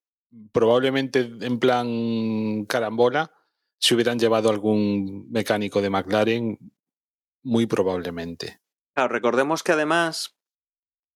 [0.51, 3.31] probablemente en plan carambola,
[3.79, 6.57] se hubieran llevado algún mecánico de McLaren,
[7.41, 8.61] muy probablemente.
[8.93, 10.37] Claro, recordemos que además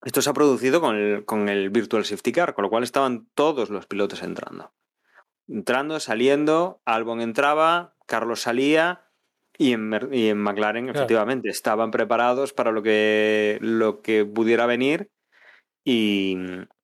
[0.04, 3.30] esto se ha producido con el, con el Virtual Safety Car, con lo cual estaban
[3.34, 4.74] todos los pilotos entrando.
[5.48, 9.07] Entrando, saliendo, Albon entraba, Carlos salía
[9.58, 11.00] y en, y en McLaren, claro.
[11.00, 15.10] efectivamente, estaban preparados para lo que, lo que pudiera venir.
[15.84, 16.38] Y,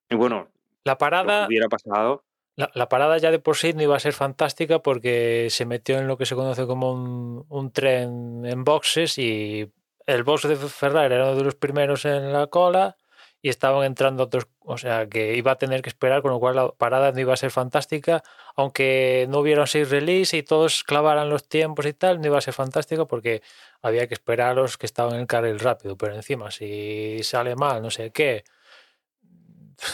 [0.10, 0.50] y bueno,
[0.84, 2.24] la parada hubiera pasado.
[2.56, 5.98] La, la, parada ya de por sí no iba a ser fantástica porque se metió
[5.98, 9.72] en lo que se conoce como un, un tren en boxes y
[10.06, 12.96] el box de Ferrari era uno de los primeros en la cola
[13.44, 16.56] y estaban entrando otros, o sea, que iba a tener que esperar, con lo cual
[16.56, 18.24] la parada no iba a ser fantástica,
[18.56, 22.42] aunque no hubiera seis release y todos clavaran los tiempos y tal, no iba a
[22.42, 23.44] ser fantástica porque
[23.82, 27.58] había que esperar a los que estaban en el carril rápido, pero encima si sale
[27.58, 28.46] mal, no sé qué,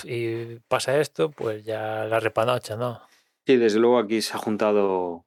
[0.04, 3.02] y pasa esto, pues ya la repanocha, ¿no?
[3.48, 5.26] Sí, desde luego aquí se ha juntado,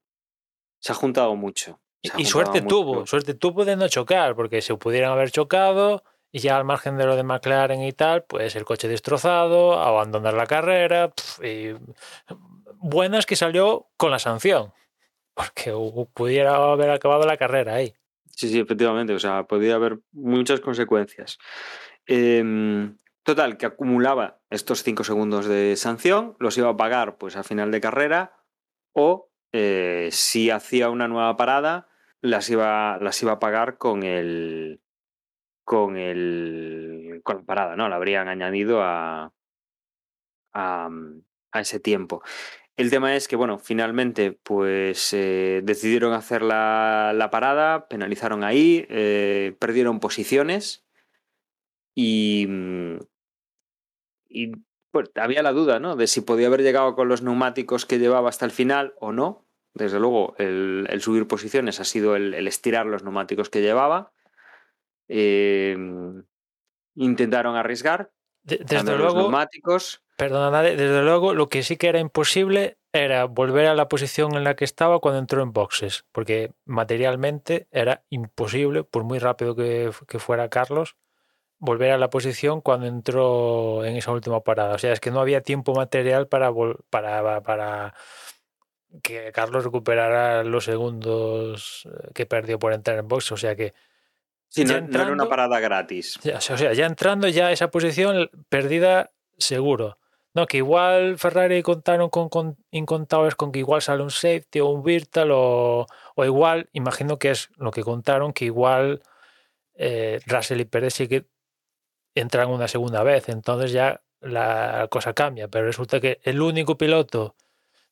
[0.79, 1.81] se ha juntado mucho.
[2.17, 2.77] Y suerte mucho.
[2.77, 6.97] tuvo, suerte tuvo de no chocar, porque se pudieran haber chocado y ya al margen
[6.97, 11.13] de lo de McLaren y tal, pues el coche destrozado, abandonar la carrera.
[12.79, 14.73] buenas que salió con la sanción,
[15.35, 15.73] porque
[16.15, 17.95] pudiera haber acabado la carrera ahí.
[18.35, 19.13] Sí, sí, efectivamente.
[19.13, 21.39] O sea, podía haber muchas consecuencias.
[22.07, 27.45] Em, total, que acumulaba estos cinco segundos de sanción, los iba a pagar pues a
[27.45, 28.37] final de carrera,
[28.93, 31.89] o eh, si hacía una nueva parada,
[32.21, 34.81] las iba, las iba a pagar con el.
[35.65, 37.21] Con el.
[37.25, 37.89] con la parada, ¿no?
[37.89, 39.33] La habrían añadido a.
[40.53, 40.91] a,
[41.53, 42.23] a ese tiempo.
[42.77, 48.87] El tema es que, bueno, finalmente, pues eh, decidieron hacer la, la parada, penalizaron ahí,
[48.89, 50.85] eh, perdieron posiciones
[51.95, 52.99] y, mm,
[54.29, 54.53] y
[54.91, 55.97] pues, había la duda, ¿no?
[55.97, 59.47] De si podía haber llegado con los neumáticos que llevaba hasta el final o no.
[59.75, 64.13] Desde luego, el, el subir posiciones ha sido el, el estirar los neumáticos que llevaba.
[65.09, 65.77] Eh,
[66.95, 68.11] intentaron arriesgar,
[68.43, 70.03] De- desde cambiar los luego, neumáticos.
[70.17, 74.45] perdona, desde luego, lo que sí que era imposible era volver a la posición en
[74.45, 79.91] la que estaba cuando entró en boxes, porque materialmente era imposible, por muy rápido que,
[80.07, 80.97] que fuera Carlos,
[81.59, 84.75] volver a la posición cuando entró en esa última parada.
[84.75, 86.51] O sea, es que no había tiempo material para,
[86.91, 87.95] para, para
[89.03, 93.33] que Carlos recuperara los segundos eh, que perdió por entrar en boxes.
[93.33, 93.73] O sea que
[94.55, 96.19] Sí, no, era una entrando- parada gratis.
[96.23, 99.99] ya, o sea, ya entrando ya a esa posición perdida seguro.
[100.35, 104.67] No, que igual Ferrari contaron con, con incontables con que igual sale un safety o
[104.69, 109.03] un virtual o, o igual, imagino que es lo que contaron, que igual
[109.75, 111.27] eh, Russell y Pérez sí que
[112.15, 117.37] entran una segunda vez, entonces ya la cosa cambia, pero resulta que el único piloto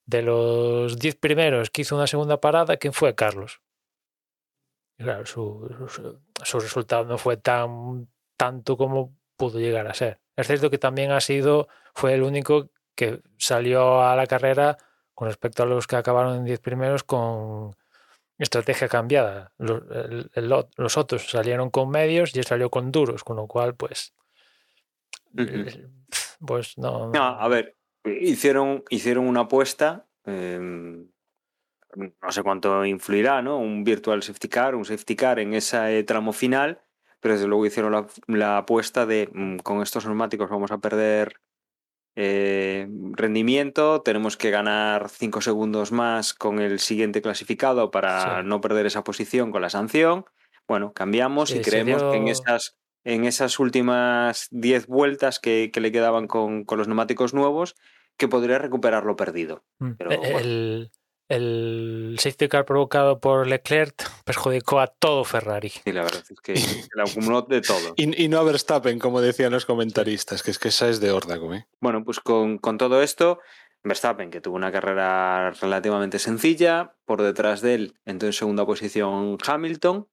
[0.06, 3.14] de los 10 primeros que hizo una segunda parada, ¿quién fue?
[3.14, 3.61] Carlos.
[4.98, 10.18] Claro, su, su- su resultado no fue tan tanto como pudo llegar a ser.
[10.36, 14.76] Es cierto que también ha sido, fue el único que salió a la carrera
[15.14, 17.76] con respecto a los que acabaron en 10 primeros con
[18.38, 19.53] estrategia cambiada.
[19.59, 23.36] Los, el- el ot- los otros salieron con medios y él salió con duros, con
[23.36, 24.14] lo cual, pues,
[25.36, 25.88] Ujú.
[26.47, 27.11] pues no.
[27.11, 31.05] No, a ver, hicieron, hicieron una apuesta, eh,
[31.97, 33.59] no sé cuánto influirá, ¿no?
[33.59, 36.80] Un virtual safety car, un safety car en ese tramo final,
[37.20, 41.34] pero desde luego hicieron la, la apuesta de mm, con estos neumáticos vamos a perder
[42.16, 48.47] eh, rendimiento, tenemos que ganar 5 segundos más con el siguiente clasificado para Sí.
[48.47, 50.24] no perder esa posición con la sanción.
[50.66, 55.80] Bueno, cambiamos y Sí, creemos que en esas, en esas últimas 10 vueltas que, que
[55.80, 57.76] le quedaban con, con los neumáticos nuevos,
[58.16, 59.64] que podría recuperar lo perdido.
[59.78, 59.91] Mm.
[59.97, 60.88] pero Eh, bueno.
[61.30, 65.72] El, el safety car provocado por Leclerc perjudicó a todo Ferrari.
[65.84, 67.94] Y la verdad es que se le acumuló de todo.
[67.96, 71.12] Y, y no a Verstappen, como decían los comentaristas, que es que esa es de
[71.12, 71.66] órdago, ¿eh?
[71.80, 73.40] Bueno, pues con, con todo esto,
[73.84, 79.38] Verstappen, que tuvo una carrera relativamente sencilla, por detrás de él entró en segunda posición
[79.44, 80.08] Hamilton,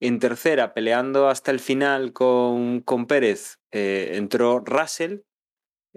[0.00, 5.20] en tercera, peleando hasta el final con, con Pérez, eh, entró Russell,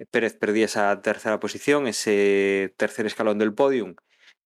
[0.10, 3.96] Pérez perdía esa tercera posición, ese tercer escalón del podium,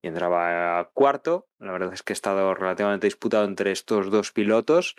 [0.07, 1.47] entraba cuarto.
[1.59, 4.95] La verdad es que ha estado relativamente disputado entre estos dos pilotos.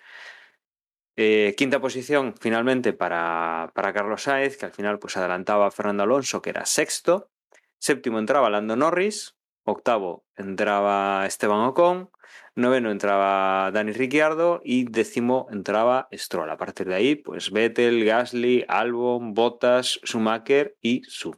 [1.18, 6.02] Eh, quinta posición finalmente para, para Carlos Sainz, que al final pues adelantaba a Fernando
[6.02, 7.30] Alonso, que era sexto.
[7.78, 9.36] Séptimo entraba Lando Norris.
[9.64, 12.11] Octavo entraba Esteban Ocon.
[12.54, 14.61] Noveno entraba Dani Ricciardo.
[14.64, 16.50] Y décimo entraba Stroll.
[16.50, 21.36] A partir de ahí, pues Vettel, Gasly, Albon, Bottas, Schumacher y Su.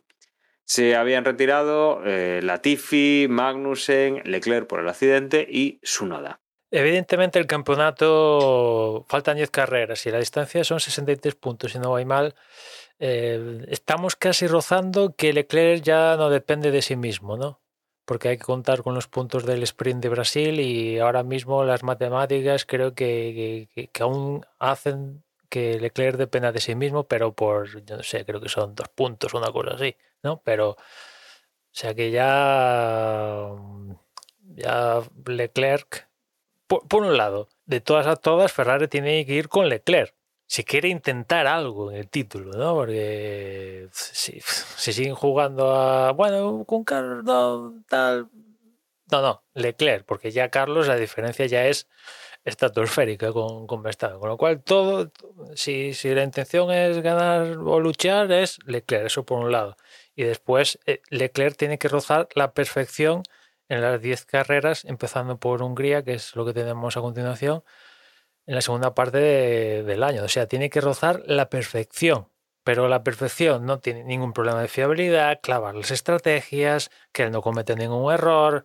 [0.69, 6.43] Se habían retirado eh, Latifi, Magnussen, Leclerc por el accidente y Sunoda.
[6.71, 12.05] Evidentemente el campeonato faltan 10 carreras y la distancia son 63 puntos, si no voy
[12.05, 12.35] mal.
[12.99, 17.63] Eh, estamos casi rozando que Leclerc ya no depende de sí mismo, ¿no?
[18.05, 21.83] Porque hay que contar con los puntos del sprint de Brasil y ahora mismo las
[21.83, 27.85] matemáticas creo que, que, que aún hacen que Leclerc dependa de sí mismo, pero por,
[27.85, 30.41] yo no sé, creo que son dos puntos, una cosa así, ¿no?
[30.45, 30.77] Pero, o
[31.73, 33.51] sea que ya,
[34.57, 36.09] ya Leclerc
[36.67, 40.15] por, por, un lado, de todas a todas, Ferrari tiene que ir con Leclerc.
[40.47, 42.75] si quiere intentar algo en el título, ¿no?
[42.75, 48.29] Porque si, si siguen jugando a, bueno, con Carlos, no, tal.
[49.11, 51.89] No, no, Leclerc, porque ya Carlos la diferencia ya es
[52.49, 54.19] estratosférica con, con Verstappen.
[54.21, 55.11] Con lo cual, todo,
[55.55, 59.77] si, si la intención es ganar o luchar, es Leclerc, eso por un lado.
[60.17, 63.23] Y después, eh, Leclerc tiene que rozar la perfección
[63.69, 67.63] en las 10 carreras, empezando por Hungría, que es lo que tenemos a continuación,
[68.47, 70.25] en la segunda parte de- del año.
[70.25, 72.29] O sea, tiene que rozar la perfección.
[72.65, 77.41] Pero la perfección no tiene ningún problema de fiabilidad, clavar las estrategias, que él no
[77.43, 78.65] comete ningún error.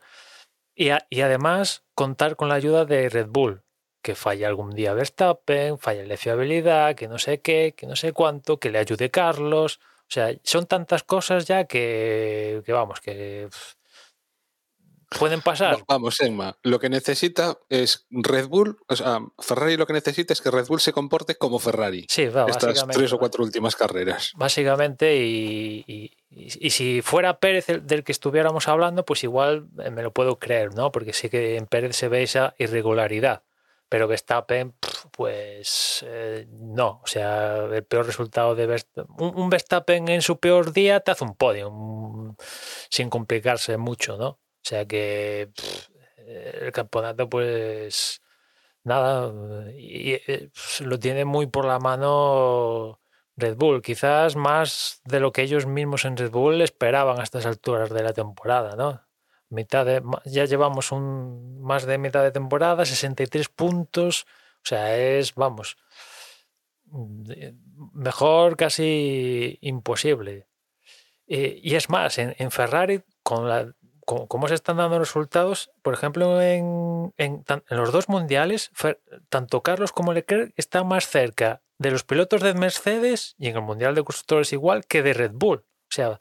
[0.76, 3.63] Y, a- y además contar con la ayuda de Red Bull,
[4.04, 8.14] que falla algún día Verstappen, falla de fiabilidad, que no sé qué, que no sé
[8.14, 9.80] cuánto, que le ayude Carlos.
[10.02, 13.74] O sea, son tantas cosas ya que, que vamos, que pff,
[15.20, 15.76] pueden pasar.
[15.78, 20.34] Va- Vamos, Emma, lo que necesita es Red Bull, o sea, Ferrari lo que necesita
[20.34, 22.06] es que Red Bull se comporte como Ferrari.
[22.10, 24.32] Sí, va, estas tres o cuatro últimas carreras.
[24.36, 29.68] Básicamente, y, y- y- y si fuera Pérez el del que estuviéramos hablando, pues igual
[29.84, 30.92] eh, me lo puedo creer, ¿no?
[30.92, 33.44] Porque sí que en Pérez se ve esa irregularidad.
[33.94, 34.74] Pero Verstappen,
[35.12, 37.02] pues eh, no.
[37.04, 39.16] O sea, el peor resultado de Verstappen.
[39.20, 42.36] Un, Verstappen en su peor día te hace un podio, un-
[42.90, 44.30] sin complicarse mucho, ¿no?
[44.30, 45.92] O sea que pf,
[46.66, 48.24] el campeonato, pues
[48.84, 49.32] nada,
[49.78, 50.50] y, eh,
[50.82, 53.00] lo tiene muy por la mano
[53.36, 57.46] Red Bull, quizás más de lo que ellos mismos en Red Bull esperaban a estas
[57.46, 59.04] alturas de la temporada, ¿no?
[59.54, 64.26] Mitad de, ya llevamos un, más de mitad de temporada, 63 puntos,
[64.58, 65.78] o sea, es, vamos,
[67.94, 70.48] mejor casi imposible.
[71.28, 73.74] Eh, y es más, en, en Ferrari, con la,
[74.06, 78.72] con- se están dando resultados, por ejemplo, en, en los dos mundiales,
[79.30, 83.62] tanto Carlos como Leclerc están más cerca de los pilotos de Mercedes y en el
[83.62, 85.60] Mundial de Constructores igual que de Red Bull.
[85.60, 86.20] O sea,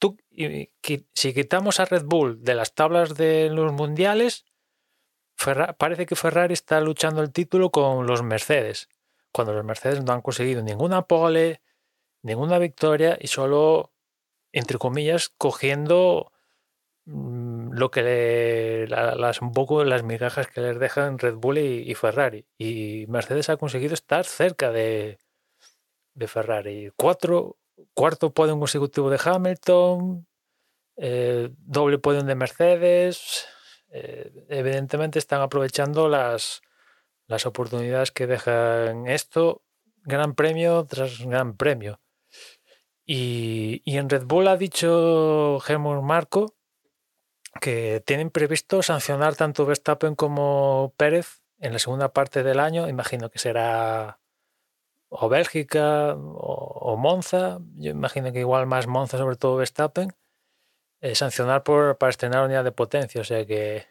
[0.00, 4.44] qui- si quitamos a Red Bull de las tablas de los mundiales,
[5.78, 8.88] parece que Ferrari está luchando el título con los Mercedes,
[9.32, 11.62] cuando los Mercedes no han conseguido ninguna pole,
[12.22, 13.92] ninguna victoria y solo,
[14.52, 16.32] entre comillas, cogiendo
[17.06, 21.58] mm, lo que le, la- las un poco las migajas que les dejan Red Bull
[21.58, 22.46] y, y Ferrari.
[22.58, 25.18] Y Mercedes ha conseguido estar cerca de,
[26.14, 26.90] de Ferrari.
[26.96, 27.58] Cuatro,
[27.94, 30.26] cuarto podio consecutivo de Hamilton,
[30.96, 33.46] eh, doble podio de Mercedes.
[33.90, 36.62] eh, evidentemente están aprovechando las,
[37.28, 39.62] las oportunidades que dejan esto,
[40.02, 42.00] gran premio tras gran premio.
[43.06, 46.56] Y, y en Red Bull ha dicho Helmut Marco
[47.60, 52.88] que tienen previsto sancionar tanto Verstappen como Pérez en la segunda parte del año.
[52.88, 54.18] Imagino que será
[55.16, 57.58] o Bélgica o, Monza.
[57.76, 60.12] Yo imagino que igual más Monza, sobre todo Verstappen.
[61.00, 63.20] eh, sancionar por, para estrenar unidad de potencia.
[63.20, 63.86] O sea que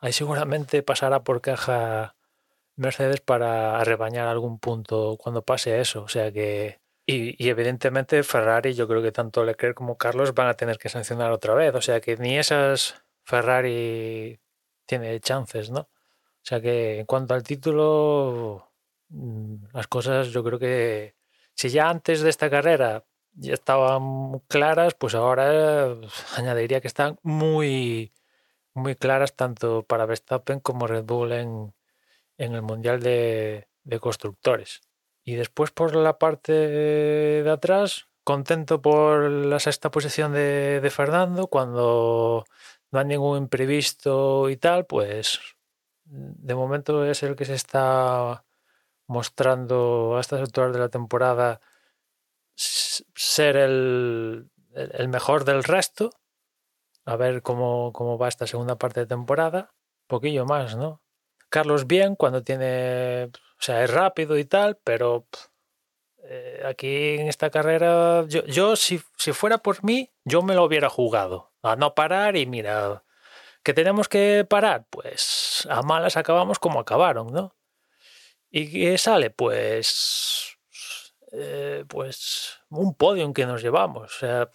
[0.00, 2.16] ahí seguramente pasará por caja
[2.76, 6.02] Mercedes para rebañar algún punto cuando pase eso.
[6.04, 6.80] O sea que.
[7.06, 10.88] Y, y evidentemente Ferrari, yo creo que tanto Leclerc como Carlos van a tener que
[10.88, 11.74] sancionar otra vez.
[11.74, 14.40] O sea que ni esas Ferrari
[14.86, 15.80] tiene chances, ¿no?
[15.80, 18.71] O sea que en cuanto al título,
[19.72, 21.14] las cosas yo creo que
[21.54, 23.04] si ya antes de esta carrera
[23.34, 25.96] ya estaban claras, pues ahora
[26.36, 28.12] añadiría que están muy,
[28.74, 31.74] muy claras tanto para Verstappen como Red Bull en,
[32.38, 34.80] en el Mundial de, de Constructores.
[35.24, 41.46] Y después por la parte de atrás, contento por la sexta posición de, de Fernando,
[41.46, 42.44] cuando
[42.90, 45.40] no hay ningún imprevisto y tal, pues
[46.04, 48.44] de momento es el que se está
[49.06, 51.60] mostrando a estas alturas de la temporada
[52.54, 56.10] ser el, el- mejor del resto.
[57.04, 59.74] A ver cómo, cómo va esta segunda parte de temporada.
[60.06, 61.02] Poquillo más, ¿no?
[61.48, 65.26] Carlos bien cuando tiene, o sea, es rápido y tal, pero
[66.24, 70.64] eh, aquí en esta carrera, yo, yo si, si fuera por mí, yo me lo
[70.64, 71.52] hubiera jugado.
[71.62, 73.04] A no parar y mira,
[73.64, 77.54] que tenemos que parar, pues a malas acabamos como acabaron, ¿no?
[78.54, 79.30] ¿Y qué sale?
[79.30, 80.58] Pues,
[81.32, 84.14] eh, pues un podio que nos llevamos.
[84.14, 84.50] O sea,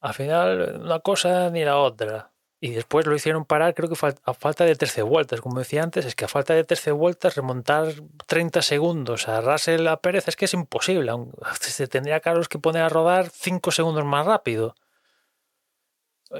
[0.00, 2.32] al final una cosa ni la otra.
[2.60, 5.40] Y después lo hicieron parar, creo que a falta de 13 vueltas.
[5.40, 7.94] Como decía antes, es que a falta de 13 vueltas remontar
[8.26, 11.12] 30 segundos a Russell a Pérez es que es imposible.
[11.60, 14.76] Se tendría Carlos que poner a rodar 5 segundos más rápido.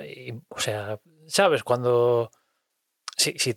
[0.07, 1.65] Y, o sea, ¿sabes?
[1.65, 2.31] Cuando...
[3.17, 3.55] Si, si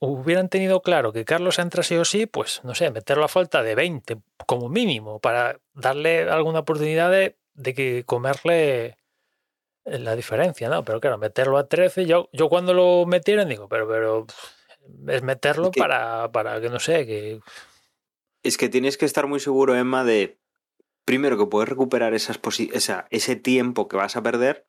[0.00, 3.62] hubieran tenido claro que Carlos entra sí o sí, pues no sé, meterlo a falta
[3.62, 8.96] de 20 como mínimo para darle alguna oportunidad de, de que comerle
[9.84, 10.84] la diferencia, ¿no?
[10.84, 14.26] Pero claro, meterlo a 13, yo, yo cuando lo metieron digo, pero, pero
[15.08, 17.40] es meterlo Es que- para, para que no sé, que
[18.42, 20.38] Es que tienes que estar muy seguro, Emma, de
[21.04, 22.38] primero que puedes recuperar esas
[22.72, 24.66] esa, ese tiempo que vas a perder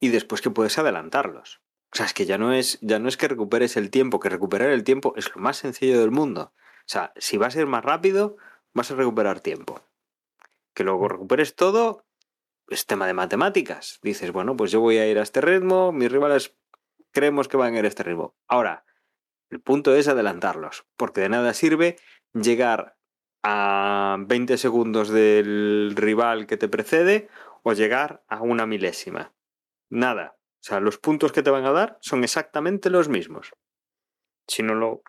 [0.00, 1.60] y después que puedes adelantarlos.
[1.96, 4.28] O sea, es que ya no es, ya no es que recuperes el tiempo, que
[4.28, 6.52] recuperar el tiempo es lo más sencillo del mundo.
[6.52, 8.36] O sea, si vas a ir más rápido,
[8.74, 9.80] vas a recuperar tiempo.
[10.74, 12.04] Que luego recuperes todo
[12.68, 13.98] es tema de matemáticas.
[14.02, 16.54] Dices, bueno, pues yo voy a ir a este ritmo, mis rivales
[17.12, 18.36] creemos que van a ir a este ritmo.
[18.46, 18.84] Ahora,
[19.48, 21.96] el punto es adelantarlos, porque de nada sirve
[22.34, 22.98] llegar
[23.42, 27.30] a 20 segundos del rival que te precede
[27.62, 29.32] o llegar a una milésima.
[29.88, 30.36] Nada.
[30.66, 33.52] O sea, los puntos que te van a dar son exactamente los mismos.
[34.48, 35.02] Si no lo,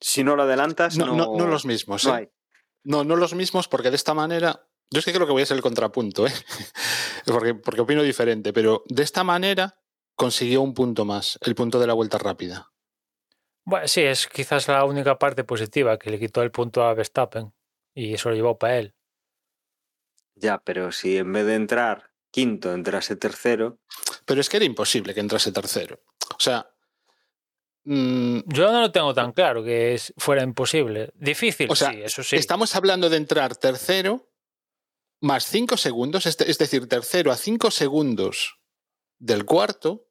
[0.00, 2.06] si no lo adelantas, No, no, no, no los mismos.
[2.06, 2.32] no ¿eh?
[2.84, 4.68] No, no los mismos, porque de esta manera.
[4.92, 6.32] Yo es que creo que voy a ser el contrapunto, ¿eh?
[7.26, 9.82] porque, porque opino diferente, pero de esta manera
[10.14, 12.70] consiguió un punto más, el punto de la vuelta rápida.
[13.64, 17.52] Bueno, sí, es quizás la única parte positiva que le quitó el punto a Verstappen
[17.92, 18.94] y eso lo llevó para él.
[20.36, 23.80] Ya, pero si en vez de entrar quinto entrase tercero,
[24.26, 26.02] Pero es que era imposible que entrase tercero.
[26.36, 26.68] O sea.
[27.84, 31.12] mm, Yo no lo tengo tan claro que es, fuera imposible.
[31.14, 32.36] Difícil, O sea, sí, eso sí.
[32.36, 34.28] Estamos hablando de entrar tercero
[35.22, 38.58] más cinco segundos, es, es decir, tercero a cinco segundos
[39.18, 40.08] del cuarto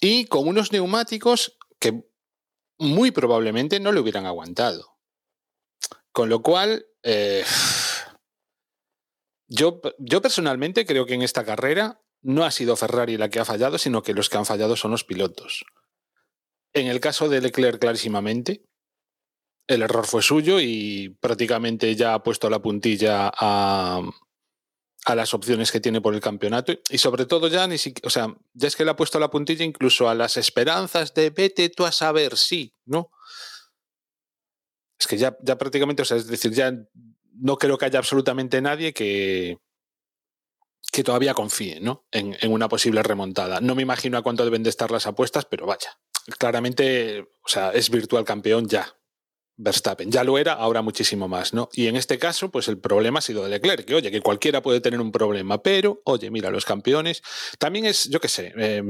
[0.00, 2.08] y con unos neumáticos que
[2.78, 4.98] muy probablemente no le hubieran aguantado.
[6.12, 7.44] Con lo cual, eh,
[9.48, 13.44] yo, yo personalmente creo que en esta carrera no ha sido Ferrari la que ha
[13.44, 15.64] fallado, sino que los que han fallado son los pilotos.
[16.72, 18.64] En el caso de Leclerc, clarísimamente,
[19.66, 24.00] el error fue suyo y prácticamente ya ha puesto la puntilla a,
[25.04, 28.34] a las opciones que tiene por el campeonato y sobre todo ya ni o sea,
[28.54, 31.84] ya es que le ha puesto la puntilla incluso a las esperanzas de vete tú
[31.84, 33.10] a saber sí, ¿no?
[34.98, 36.72] Es que ya, ya prácticamente, o sea, es decir, ya
[37.34, 39.58] no creo que haya absolutamente nadie que,
[40.94, 42.06] que todavía confíe ¿no?
[42.12, 43.60] en, en una posible remontada.
[43.60, 45.98] No me imagino a cuánto deben de estar las apuestas, pero vaya,
[46.38, 48.96] claramente, o sea, es virtual campeón ya.
[49.56, 50.10] Verstappen.
[50.10, 51.68] Ya lo era, ahora muchísimo más, ¿no?
[51.72, 54.62] Y en este caso, pues el problema ha sido de Leclerc, que oye, que cualquiera
[54.62, 57.22] puede tener un problema, pero, oye, mira, los campeones.
[57.58, 58.82] También es, yo qué sé, eh,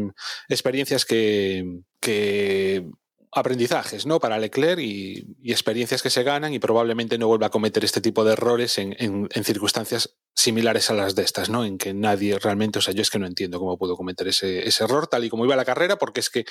[0.48, 2.86] experiencias que, que.
[3.34, 4.20] Aprendizajes, ¿no?
[4.20, 8.24] Para Leclerc y, experiencias que se ganan y probablemente no vuelva a cometer este tipo
[8.24, 11.64] de errores en, circunstancias similares a las de estas, ¿no?
[11.64, 14.64] En que nadie realmente, o sea, yo es que no entiendo cómo pudo cometer ese,
[14.80, 16.44] error tal y como iba la carrera, porque es que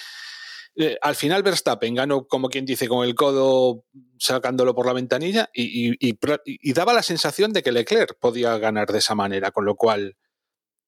[0.76, 3.86] eh, al final Verstappen ganó, como quien dice, con el codo
[4.18, 9.00] sacándolo por la ventanilla y, y, daba la sensación de que Leclerc podía ganar de
[9.00, 10.18] esa manera, con lo cual,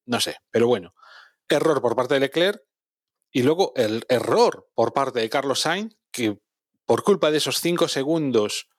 [0.06, 0.94] no sé, pero bueno,
[1.48, 2.62] error por parte de Leclerc
[3.36, 6.40] y luego el error por parte de Carlos Sainz, que
[6.86, 8.70] por culpa de esos cinco segundos,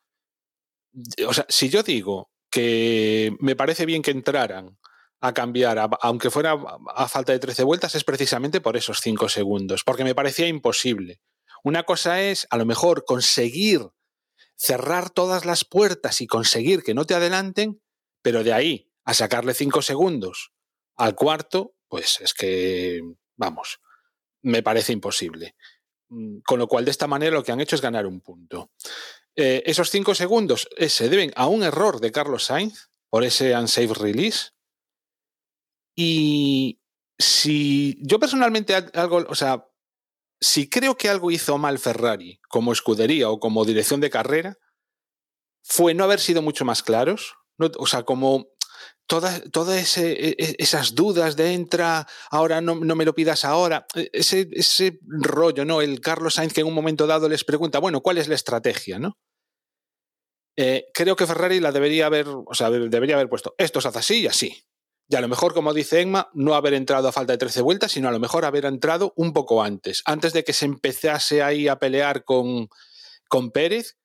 [1.29, 4.79] o sea, si yo digo que me parece bien que entraran
[5.21, 6.57] a cambiar, aunque fuera
[6.95, 11.21] a, falta de 13 vueltas, es precisamente por esos 5 segundos, porque me parecía imposible.
[11.63, 13.83] Una cosa es, a lo mejor, conseguir
[14.57, 17.83] cerrar todas las puertas y conseguir que no te adelanten,
[18.23, 20.53] pero de ahí a sacarle 5 segundos
[20.97, 23.03] al cuarto, pues es que,
[23.37, 23.81] vamos,
[24.47, 25.55] me parece imposible.
[26.09, 28.71] Con lo cual, de esta manera, lo que han hecho es ganar un punto.
[29.35, 33.57] Eh, esos 5 segundos eh, se deben a un error de Carlos Sainz por ese
[33.57, 34.51] unsafe release,
[35.97, 36.79] y
[37.19, 39.67] si yo personalmente algo, o sea,
[40.39, 44.59] si creo que algo hizo mal Ferrari como escudería o como dirección de carrera,
[45.63, 47.35] fue no haber sido mucho más claros.
[47.79, 48.49] O sea, como
[49.07, 54.49] todas toda ese, esas dudas de entra, ahora no, no, me lo pidas ahora, ese,
[54.53, 55.81] ese rollo, ¿no?
[55.81, 58.99] El Carlos Sainz que en un momento dado les pregunta, bueno, ¿cuál es la estrategia,
[58.99, 59.19] no?
[60.57, 63.99] Eh, creo que Ferrari la debería haber, o sea, debería haber puesto, esto se hace
[63.99, 64.67] así y así.
[65.09, 67.93] Y a lo mejor, como dice Emma, no haber entrado a falta de 13 vueltas,
[67.93, 71.69] sino a lo mejor haber entrado un poco antes, antes de que se empezase ahí
[71.69, 72.69] a pelear con,
[73.29, 73.97] con Pérez,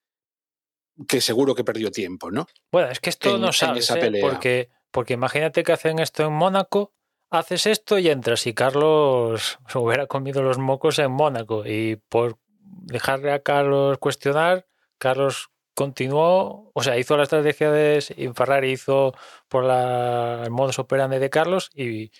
[1.07, 2.45] que seguro que perdió tiempo, ¿no?
[2.71, 4.19] Bueno, es que esto en, no sabes, esa ¿eh?
[4.21, 6.93] porque, porque imagínate que hacen esto en Mónaco,
[7.29, 12.37] haces esto y entras y Carlos se hubiera comido los mocos en Mónaco y por
[12.63, 14.67] dejarle a Carlos cuestionar,
[14.97, 19.13] Carlos continuó, o sea, hizo la estrategia de Ferrari, hizo
[19.47, 22.11] por la, el modus operandi de Carlos y,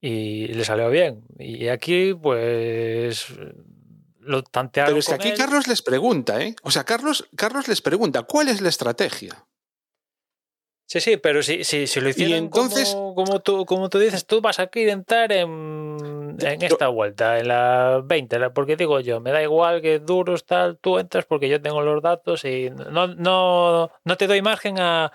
[0.00, 1.24] y, le salió bien.
[1.38, 3.32] Y aquí, pues,
[4.20, 4.90] lo tantearon.
[4.90, 5.38] Pero es que aquí él.
[5.38, 6.54] Carlos les pregunta, ¿eh?
[6.62, 9.46] O sea, Carlos, Carlos les pregunta, ¿cuál es la estrategia?
[10.90, 14.24] Sí, sí, pero si, si, si lo hicieran entonces- como, como, tú, como tú dices,
[14.24, 18.98] tú vas a querer entrar en, en esta vuelta, en la 20, la- porque digo
[19.00, 22.70] yo, me da igual que duros, tal, tú entras porque yo tengo los datos y
[22.70, 25.12] no, no, no te doy margen a,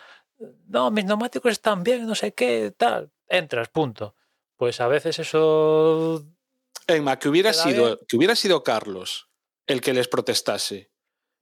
[0.67, 4.13] no, mis neumáticos están bien, no sé qué, tal, entras, punto.
[4.57, 6.24] Pues a veces eso...
[6.86, 7.99] Emma, que hubiera, ¿Queda sido, bien?
[8.07, 9.28] que hubiera sido Carlos
[9.65, 10.91] el que les protestase.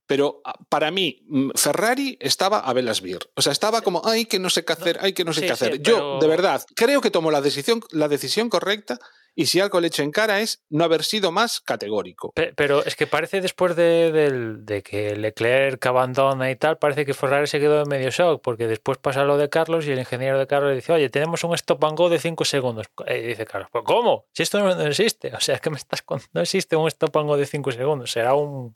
[0.08, 3.20] Pero ah, para mí, mm, Ferrari estaba a velas vir.
[3.36, 5.47] O sea, estaba como, ay, que no sé qué hacer, ay, que no sé sí,
[5.47, 5.82] qué sí, hacer.
[5.82, 8.99] Yo, pero- de verdad, creo que tomó la decisión, la decisión correcta
[9.34, 12.34] y si algo le echo en cara es no haber sido más categórico.
[12.34, 17.06] Pe- Pero es que parece después de, del- de que Leclerc abandona y tal, parece
[17.06, 19.99] que Ferrari se quedó en medio shock, porque después pasa lo de Carlos y el
[19.99, 22.88] ingeniero de Carlos le dice, oye, tenemos un stop and go de 5 segundos.
[23.08, 24.26] Y dice Carlos, ¿pero cómo?
[24.34, 25.34] Si esto no, no existe.
[25.34, 26.20] O sea, es que me estás con...
[26.34, 28.12] no existe un stop and go de 5 segundos.
[28.12, 28.76] Será un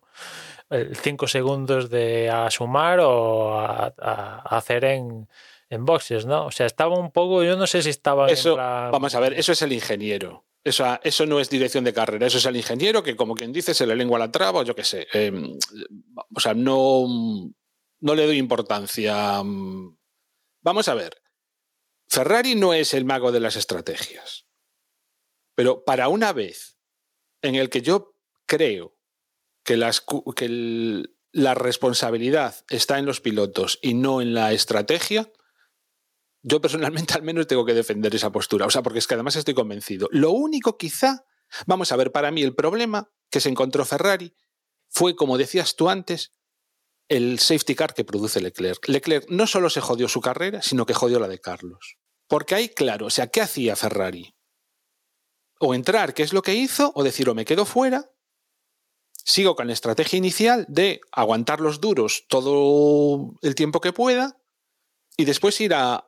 [0.69, 3.93] 5 segundos de a sumar o a,
[4.57, 5.27] hacer en,
[5.69, 6.47] en boxes, ¿no?
[6.47, 9.51] O sea, estaba un poco, yo no sé si estaba Eso, vamos a ver, eso
[9.51, 10.45] es el ingeniero.
[10.63, 13.75] Eso, eso no es dirección de carrera, eso es el ingeniero que, como quien dice,
[13.75, 15.07] se le lengua la traba o yo qué sé.
[15.13, 15.31] Eh,
[16.33, 17.05] o sea, no,
[17.99, 19.43] no le doy importancia.
[20.63, 21.21] Vamos a ver,
[22.09, 24.47] Ferrari no es el mago de las estrategias.
[25.53, 26.77] Pero para una vez
[27.41, 28.94] en el que yo creo
[29.65, 30.05] que, las,
[30.35, 31.03] que
[31.33, 35.29] la responsabilidad está en los pilotos y no en la estrategia,
[36.43, 38.67] yo personalmente al menos tengo que defender esa postura.
[38.67, 40.07] O sea, porque es que además estoy convencido.
[40.11, 41.25] Lo único quizá,
[41.65, 44.33] vamos a ver, para mí el problema que se encontró Ferrari
[44.87, 46.31] fue, como decías tú antes,
[47.09, 48.87] el safety car que produce Leclerc.
[48.87, 51.97] Leclerc no solo se jodió su carrera, sino que jodió la de Carlos.
[52.27, 54.35] Porque ahí, claro, o sea, ¿qué hacía Ferrari?
[55.59, 58.11] O entrar, que es lo que hizo, o decir, o me quedo fuera,
[59.25, 64.37] sigo con la estrategia inicial de aguantar los duros todo el tiempo que pueda
[65.17, 66.05] y después ir a,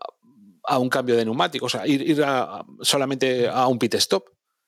[0.63, 4.25] a un cambio de neumáticos, o sea, ir, ir a, solamente a un pit stop.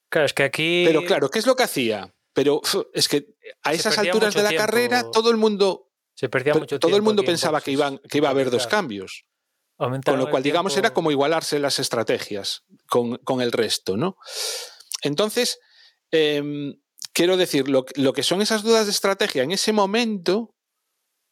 [0.10, 0.84] Claro, es que aquí...
[0.86, 2.14] Pero claro, ¿qué es lo que hacía?
[2.34, 2.62] Pero
[2.94, 4.66] es que a esas alturas de la tiempo.
[4.66, 8.30] carrera todo el mundo, se perdía mucho todo el mundo pensaba que, iban, que iba
[8.30, 9.26] a haber dos cambios.
[9.78, 14.18] Con lo cual, digamos, era como igualarse las estrategias con, con el resto, ¿no?
[15.04, 15.60] Entonces,
[16.12, 16.74] em,
[17.20, 20.56] quiero decir, lo, que son esas dudas de estrategia en ese momento,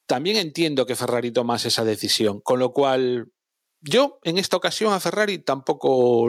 [0.06, 2.42] también entiendo que Ferrari tomase esa decisión.
[2.42, 3.32] Con lo cual,
[3.80, 6.28] yo en esta ocasión a Ferrari tampoco,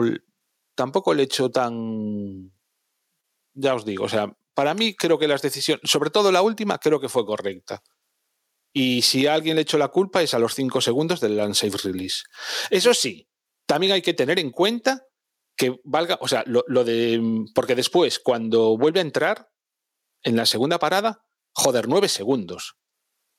[0.75, 2.53] tampoco le echo tan.
[3.53, 6.77] Ya os digo, o sea, para mí creo que las decisiones, sobre todo la última,
[6.77, 7.83] creo que fue correcta.
[8.71, 11.75] Y si a alguien le echó la culpa es a los 5 segundos del unsafe
[11.83, 12.23] release.
[12.69, 13.27] Eso sí,
[13.65, 15.03] también hay que tener en cuenta
[15.57, 17.43] que valga, o sea, lo de.
[17.53, 19.48] Porque después, cuando vuelve a entrar
[20.23, 21.21] en la segunda parada,
[21.53, 22.75] joder, 9 segundos.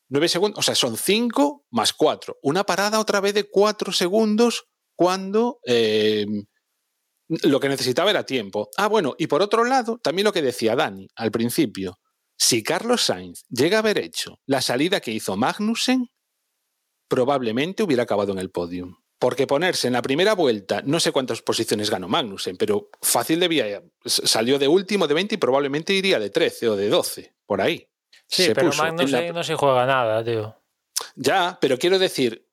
[0.09, 2.39] 9 segundos, o sea, son 5 más 4.
[2.43, 4.65] Una parada otra vez de 4 segundos
[4.97, 6.27] cuando eh,
[7.29, 8.71] lo que necesitaba era tiempo.
[8.77, 11.99] Ah, bueno, y por otro lado, también lo que decía Dani al principio.
[12.37, 16.09] Si Carlos Sainz llega a haber hecho la salida que hizo Magnussen,
[17.09, 18.97] probablemente hubiera acabado en el podium.
[19.21, 23.83] Porque ponerse en la primera vuelta, no sé cuántas posiciones ganó Magnussen, pero fácil debía.
[24.05, 27.87] Salió de último de 20 y probablemente iría de 13 o de 12, por ahí.
[28.27, 30.57] Sí, Se pero puso en Magnus la- ahí no se juega nada, tío.
[31.17, 32.47] Ya, pero quiero decir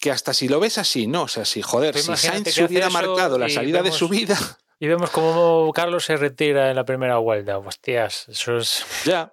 [0.00, 3.36] que hasta si lo ves así, no, o sea, si joder, si Sainz hubiera marcado
[3.38, 4.38] la salida de su vida,
[4.78, 7.58] Y vemos cómo Carlos se retira en la primera vuelta.
[7.58, 8.84] Hostias, eso es.
[9.04, 9.32] ya.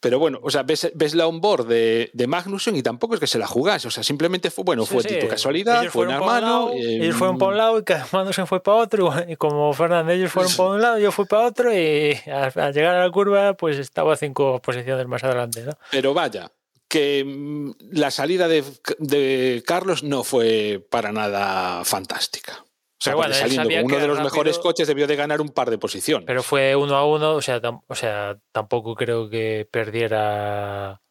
[0.00, 3.26] Pero bueno, o sea, ves, ves la onboard de, de Magnussen y tampoco es que
[3.26, 6.06] se la jugase, o sea, simplemente fue, bueno, Sí, fue sí, tipo casualidad, ellos fue
[6.06, 6.70] un hermano.
[6.72, 9.12] eh, ellos fueron para un lado y se fue para otro.
[9.28, 11.72] Y como Fernando, ellos fueron para un lado, yo fui para otro.
[11.72, 15.62] Y al, llegar a la curva, pues estaba cinco posiciones más adelante.
[15.62, 15.72] ¿no?
[15.90, 16.50] Pero vaya,
[16.88, 18.62] que mm, la salida de,
[18.98, 22.64] de Carlos no fue para nada fantástica.
[22.98, 25.50] O sea, bueno, saliendo con uno de los rápido- mejores coches debió de ganar un
[25.50, 26.26] par de posiciones.
[26.26, 31.02] Pero fue uno a uno, o sea, o sea, tampoco creo que perdiera.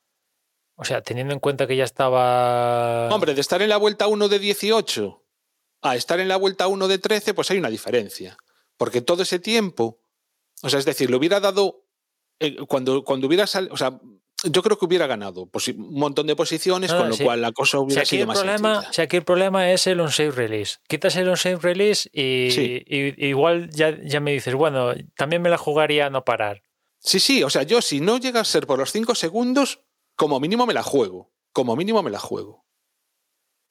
[0.77, 3.07] O sea, teniendo en cuenta que ya estaba.
[3.13, 5.23] Hombre, de estar en la vuelta 1 de 18
[5.83, 8.35] a estar en la vuelta 1 de 13, pues hay una diferencia.
[8.77, 9.99] Porque todo ese tiempo,
[10.63, 11.85] o sea, es decir, le hubiera dado,
[12.39, 13.99] eh, cuando, cuando hubiera salido, o sea,
[14.51, 17.23] yo creo que hubiera ganado posi- un montón de posiciones, No, con lo sí.
[17.23, 18.93] cual la cosa hubiera sido más problema, sencilla.
[18.93, 20.77] si aquí el problema es el on-save release.
[20.87, 22.83] Quitas el on-save release y, Sí.
[22.85, 26.61] y- igual ya, ya me dices, bueno, también me la jugaría a no parar.
[26.99, 29.81] Sí, sí, o sea, yo si no llega a ser por los 5 segundos,
[30.15, 31.31] como mínimo me la juego.
[31.53, 32.65] Como mínimo me la juego.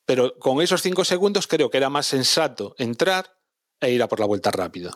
[0.06, 3.26] Pero con esos 5 segundos creo que era más sensato entrar
[3.80, 4.92] e ir a por la vuelta rápida.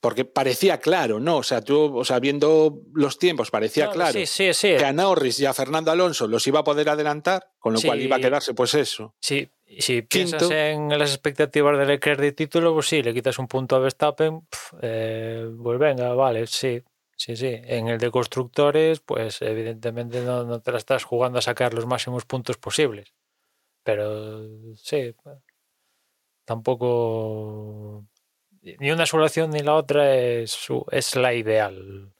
[0.00, 1.38] Porque parecía claro, ¿no?
[1.38, 4.76] O sea, tú, o sea, viendo los tiempos, parecía No, claro Sí, sí, sí.
[4.78, 8.00] que a Norris y a Fernando Alonso los iba a poder adelantar, con lo cual
[8.00, 9.16] iba a quedarse, pues eso.
[9.20, 10.54] Sí, y si piensas Quinto.
[10.54, 14.42] en las expectativas de Leclerc de título, pues sí, le quitas un punto a Verstappen,
[14.42, 16.80] pf, eh, pues venga, vale, sí,
[17.16, 17.50] sí, sí.
[17.64, 21.86] En el de constructores, pues evidentemente no, no te la estás jugando a sacar los
[21.86, 23.12] máximos puntos posibles.
[23.82, 25.14] Pero sí,
[26.44, 28.04] tampoco
[28.62, 32.12] ni una solución ni la otra es, su- es la ideal.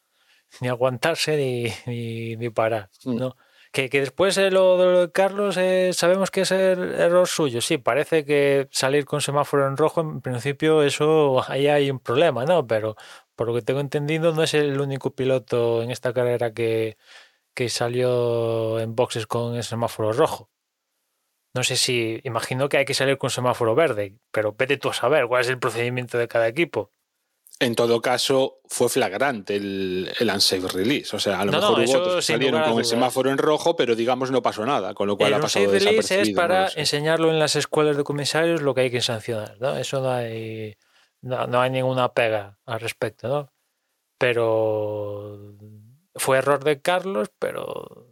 [0.61, 3.17] Ni aguantarse ni, ni, ni parar, Mm.
[3.17, 3.37] ¿no?
[3.71, 7.29] Que, que después eh, lo, de lo de Carlos eh, sabemos que es el error
[7.29, 7.61] suyo.
[7.61, 12.47] Sí, parece que salir con semáforo en rojo, en principio eso ahí hay un problema,
[12.47, 12.67] ¿no?
[12.67, 12.97] Pero
[13.37, 16.97] por lo que tengo entendido no es el único piloto en esta carrera que,
[17.55, 20.49] que salió en boxes con el semáforo rojo.
[21.55, 24.95] No sé si, imagino que hay que salir con semáforo verde, pero vete tú a
[24.95, 26.93] saber cuál es el procedimiento de cada equipo.
[27.61, 31.17] En todo caso, fue flagrante el, el unsafe release.
[31.17, 33.75] O sea, a lo No, mejor hubo otros que salieron con el semáforo en rojo,
[33.75, 36.37] pero digamos no pasó nada, con lo cual El ha pasado unsafe release es no
[36.37, 39.77] para enseñarlo en las escuelas de comisarios lo que hay que sancionar, ¿no?
[39.77, 40.77] Eso no hay,
[41.23, 43.53] no, no hay ninguna pega al respecto, ¿no?
[44.19, 45.55] Pero
[46.15, 48.08] fue error de Carlos, pero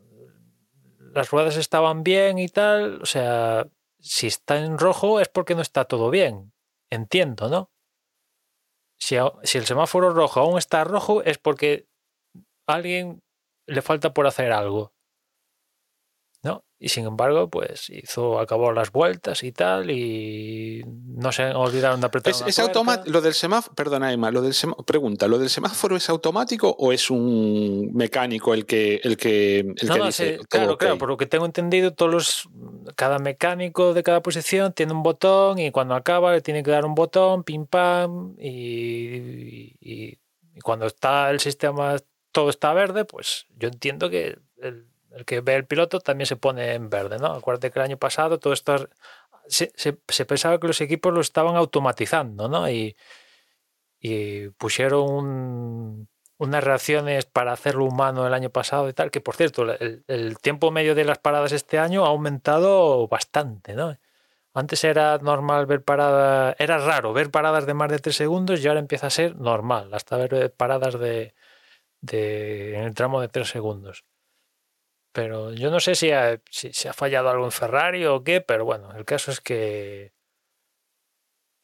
[1.17, 3.67] las ruedas estaban bien y tal, o sea,
[4.01, 6.53] si está en rojo es porque no está todo bien,
[6.91, 7.71] entiendo, ¿no?
[8.99, 11.87] Si, si el semáforo rojo aún está rojo es porque
[12.69, 13.23] a alguien
[13.67, 14.96] le falta por hacer algo.
[16.79, 22.07] Y sin embargo, pues hizo, acabó las vueltas y tal, y no se olvidaron de
[22.07, 22.71] apretar ¿Es, una es tuerca.
[22.73, 23.11] automático?
[23.11, 26.93] Lo del semáforo, perdona Emma, lo del semá- pregunta, ¿lo del semáforo es automático o
[26.93, 30.79] es un mecánico el que, el que, el No, que no, dice sí, claro, ok"?
[30.81, 32.49] claro, por lo que tengo entendido, todos los,
[32.95, 36.85] cada mecánico de cada posición tiene un botón y cuando acaba le tiene que dar
[36.85, 40.19] un botón, pim pam, y, y-
[40.55, 41.97] y cuando está el sistema,
[42.33, 44.87] todo está verde, pues yo entiendo que el,
[45.17, 47.29] el que ve el piloto también se pone en verde, ¿no?
[47.33, 48.89] Acuérdate que el año pasado todo esto
[49.49, 49.73] se,
[50.27, 52.69] pensaba que los equipos lo estaban automatizando, ¿no?
[52.71, 52.97] Y,
[54.59, 56.09] pusieron un-
[56.39, 59.65] unas reacciones para hacerlo humano el año pasado y tal, que por cierto,
[60.09, 63.97] el, tiempo medio de las paradas este año ha aumentado bastante, ¿no?
[64.55, 68.69] Antes era normal ver paradas, era raro ver paradas de más de tres segundos y
[68.69, 71.35] ahora empieza a ser normal, hasta ver paradas de,
[72.01, 74.05] de en el tramo de tres segundos.
[75.17, 78.67] Pero yo no sé si, ha- si ha fallado algo en Ferrari o qué, pero
[78.67, 80.13] bueno, el caso es que,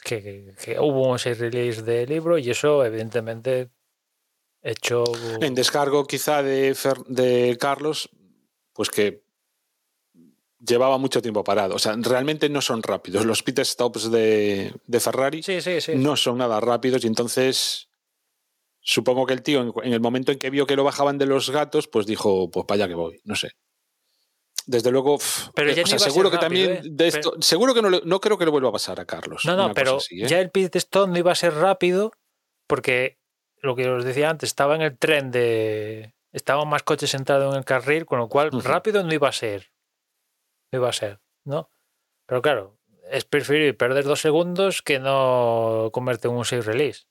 [0.03, 3.69] que, que- que hubo un release de libro y eso evidentemente
[4.63, 5.05] hecho...
[5.43, 8.09] En descargo quizá de, Fer- de Carlos,
[8.73, 9.23] pues que
[10.59, 11.75] llevaba mucho tiempo parado.
[11.75, 13.27] O sea, realmente no son rápidos.
[13.27, 15.93] Los pit stops de, de Ferrari Sí, sí, sí.
[15.97, 17.91] no son nada rápidos y entonces
[18.83, 21.51] supongo que el tío en, el momento en que vio que lo bajaban de los
[21.51, 23.53] gatos, pues dijo, pues para allá que voy, no sé.
[24.67, 25.19] Desde luego,
[25.55, 26.89] Pero eh, ya o sea, seguro que rápido, también ¿eh?
[26.91, 29.45] de esto, seguro que no, no creo que le vuelva a pasar a Carlos.
[29.45, 30.29] No, no, pero así, ¿eh?
[30.29, 32.13] ya el pit stop no iba a ser rápido
[32.69, 33.19] porque
[33.61, 36.15] lo que os decía antes, estaba en el tren de...
[36.33, 38.61] Estaban más coches entrados en el carril, con lo cual Ujú.
[38.61, 39.71] rápido no iba a ser.
[40.73, 41.71] No iba a ser, ¿no?
[42.27, 42.79] Pero claro,
[43.11, 47.05] es preferir perder dos segundos que no converte en un safe release.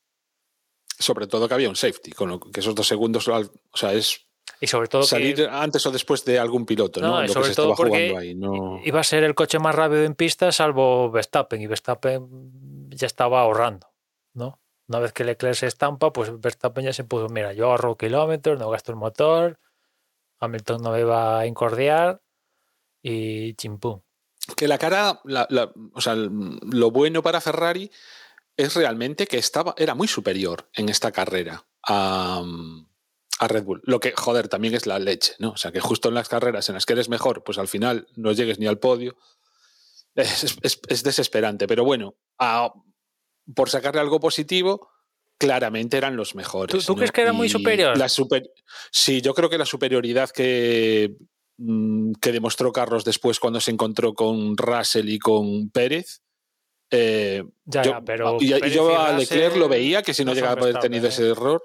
[1.02, 4.26] Sobre todo que había un safety, con lo que esos dos segundos, o sea, es
[4.60, 7.22] Y sobre todo salir que antes o después de algún piloto, No, ¿no?
[7.22, 8.36] Lo que sobre se todo estaba jugando ahí.
[8.36, 8.80] No...
[8.84, 13.41] iba a ser el coche más rápido en pista salvo Verstappen y Verstappen ya estaba
[13.41, 13.88] ahorrando,
[14.34, 14.60] ¿no?
[14.88, 18.60] Una vez que Leclerc se estampa, pues Verstappen ya se puso, mira, yo ahorro kilómetros,
[18.60, 19.58] no gasto el motor,
[20.39, 22.22] Hamilton no me va a incordiar
[23.02, 24.02] y chimpum.
[24.58, 27.89] Que la cara, la- la- o sea, lo bueno para Ferrari
[28.58, 32.43] es realmente que estaba, era muy superior en esta carrera a,
[33.39, 33.82] a Red Bull.
[33.86, 35.52] Lo que, joder, también es la leche, ¿no?
[35.52, 38.08] O sea, que justo en las carreras en las que eres mejor, pues al final
[38.16, 39.16] no llegues ni al podio.
[40.16, 42.74] Es, es- es desesperante, pero bueno, a-
[43.56, 44.89] por sacarle algo positivo,
[45.38, 46.72] claramente eran los mejores.
[46.76, 46.97] ¿Tú- tú ¿no?
[46.97, 47.97] crees que era muy superior?
[47.97, 48.43] La super,
[48.91, 51.16] sí, yo creo que la superioridad que,
[51.58, 56.22] mm, que demostró Carlos después cuando se encontró con Russell y con Pérez.
[56.92, 60.36] Eh, Ya, yo, ya, pero y, yo a Leclerc lo veía que si no, no
[60.36, 61.10] llegaba a haber tenido ¿eh?
[61.10, 61.64] ese error.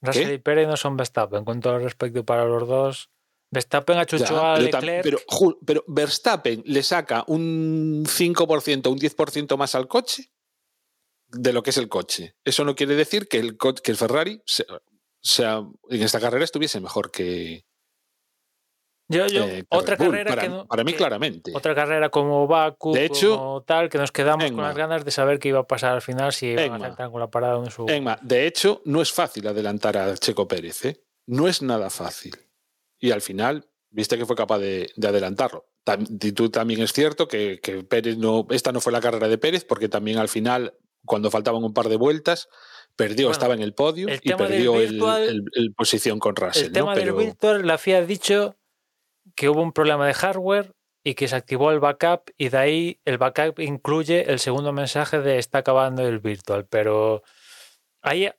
[0.00, 0.34] Russell ¿Qué?
[0.34, 3.10] y Pérez no son Verstappen, con todo el respeto para los dos.
[3.50, 5.18] Verstappen Ya, achuchó a pero, tam- Leclerc.
[5.64, 10.32] pero, Verstappen le saca un 5%, un 10% más al coche
[11.28, 12.34] de lo que es el coche.
[12.44, 14.66] Eso no quiere decir que el, co- que el Ferrari se-
[15.20, 17.64] sea, en esta carrera estuviese mejor que,
[19.08, 21.52] Yo, yo, eh, otra Bull, carrera para, que no- para mí que- claramente.
[21.54, 24.68] Otra carrera como Baku, De hecho, como tal, que nos quedamos con Emma.
[24.68, 26.94] las ganas de saber qué iba a pasar al final si iban Emma.
[26.98, 27.86] a con la parada en su.
[27.88, 31.04] Emma, de hecho, no es fácil adelantar a Checo Pérez, ¿eh?
[31.26, 32.34] No es nada fácil.
[32.98, 35.66] Y al final, viste que fue capaz de, de adelantarlo.
[36.34, 38.46] Tú también es cierto que, que Pérez no.
[38.50, 40.74] Esta no fue la carrera de Pérez, porque también al final,
[41.04, 42.48] cuando faltaban un par de vueltas,
[42.96, 46.36] perdió, Bueno, estaba en el podio el y perdió el, virtual- el- el posición con
[46.36, 46.66] Russell.
[46.66, 47.00] el tema ¿no?
[47.00, 48.54] Pero- del Virtual, la FIA ha dicho
[49.34, 50.72] que hubo un problema de hardware
[51.04, 55.20] y que se activó el backup y de ahí el backup incluye el segundo mensaje
[55.20, 56.66] de está acabando el Virtual.
[56.66, 57.22] Pero
[58.02, 58.30] ahí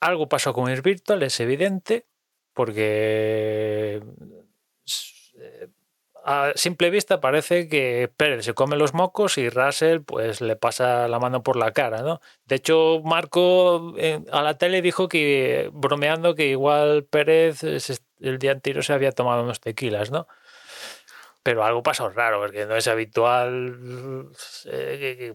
[0.00, 2.06] algo pasó con el Virtual, es evidente,
[2.54, 4.02] porque
[5.38, 5.68] eh,
[6.24, 11.08] a simple vista parece que Pérez se come los mocos y Russell pues le pasa
[11.08, 12.20] la mano por la cara, ¿no?
[12.44, 17.78] De hecho, Marco eh, a la tele dijo que, bromeando, que igual Pérez eh,
[18.20, 20.28] el día anterior se había tomado unos tequilas, ¿no?
[21.42, 24.30] Pero algo pasó raro, porque no es habitual
[24.66, 25.32] eh,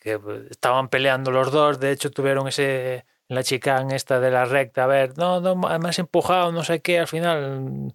[0.00, 0.18] que,
[0.50, 4.86] estaban peleando los dos, de hecho tuvieron ese la chicane esta de la recta, a
[4.86, 7.92] ver, no, no, me empujado, no sé qué, al final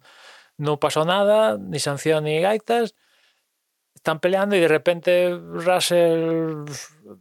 [0.56, 2.94] no pasó nada, ni sanción ni gaitas.
[3.94, 6.64] Están peleando y de repente Russell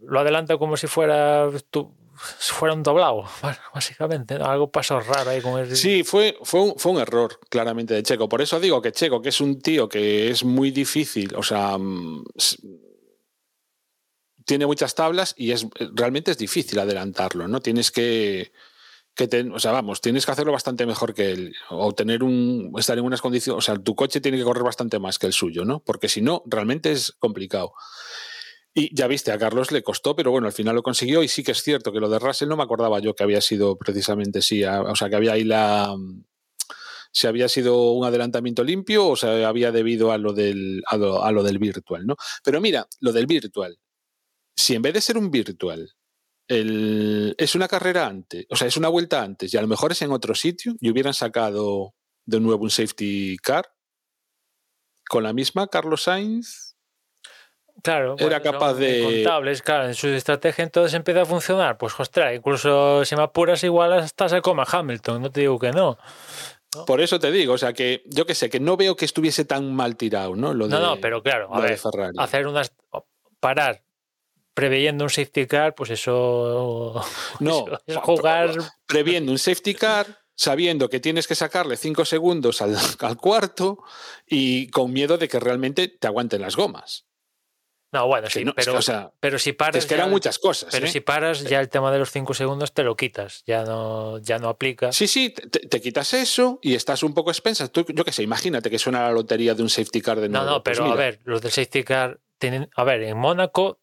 [0.02, 1.96] lo adelanta como si fuera, tu-
[2.40, 3.26] fuera un doblado,
[3.74, 4.36] básicamente.
[4.36, 5.76] Algo pasó raro ahí con el.
[5.76, 8.30] Sí, fue, fue, un, fue un error claramente de Checo.
[8.30, 11.78] Por eso digo que Checo, que es un tío que es muy difícil, o sea,
[11.78, 12.24] mm,
[14.46, 17.62] tiene muchas tablas y es realmente es difícil adelantarlo, ¿no?
[17.62, 18.52] Tienes que,
[19.16, 22.98] que o sea, vamos, tienes que hacerlo bastante mejor que él o tener un estar
[22.98, 25.66] en unas condiciones, o sea, tu coche tiene que correr bastante más que el suyo,
[25.66, 25.80] ¿no?
[25.80, 27.74] Porque si no, realmente es complicado.
[28.74, 31.44] Y ya viste, a Carlos le costó, pero bueno, al final lo consiguió y sí
[31.44, 34.42] que es cierto que lo de Russell no me acordaba yo que había sido precisamente
[34.42, 35.94] sí, o sea, que había ahí la
[37.12, 40.98] si había sido un adelantamiento limpio o se había debido a lo del a
[41.32, 42.16] lo del virtual, ¿no?
[42.44, 43.78] Pero mira, lo del virtual,
[44.56, 45.92] si en vez de ser un virtual
[46.50, 49.94] el- es una carrera antes, o sea, es una vuelta antes y a lo mejor
[49.94, 51.96] es en otro sitio y hubieran sacado
[52.26, 53.66] de nuevo un safety car
[55.10, 56.71] con la misma Carlos Sainz
[57.84, 61.78] Claro, era bueno, capaz de- incontables, claro, en su estrategia entonces empieza a funcionar.
[61.78, 65.72] Pues, ostras, incluso si me apuras, igual hasta se coma Hamilton, no te digo que
[65.72, 65.98] no.
[66.88, 69.44] Por eso te digo, o sea, que yo que sé, que no veo que estuviese
[69.44, 70.54] tan mal tirado, ¿no?
[70.54, 71.78] Lo de, No, no, pero claro, a ver,
[72.18, 72.72] hacer unas.
[73.40, 73.84] parar
[74.54, 77.02] preveyendo un safety car, pues eso.
[77.40, 78.52] No, eso es jugar.
[78.86, 83.80] previendo un safety car, sabiendo que tienes que sacarle cinco segundos al, al cuarto
[84.28, 87.06] y con miedo de que realmente te aguanten las gomas.
[87.94, 89.76] No, bueno, sí, no, pero, o sea, pero si paras.
[89.84, 90.70] es que eran ya- muchas cosas.
[90.72, 90.90] Pero ¿eh?
[90.90, 94.40] si paras, ya el tema de los 5 segundos te lo quitas, ya no, ya
[94.40, 94.94] no aplica.
[94.94, 97.70] Sí, sí, te, te quitas eso y estás un poco expensas.
[97.72, 100.40] Tú, yo qué sé, imagínate que suena la lotería de un safety car de no,
[100.40, 100.56] nuevo.
[100.58, 102.70] no, Pues pero a ver, los del safety car tienen.
[102.76, 103.82] A ver, en Mónaco.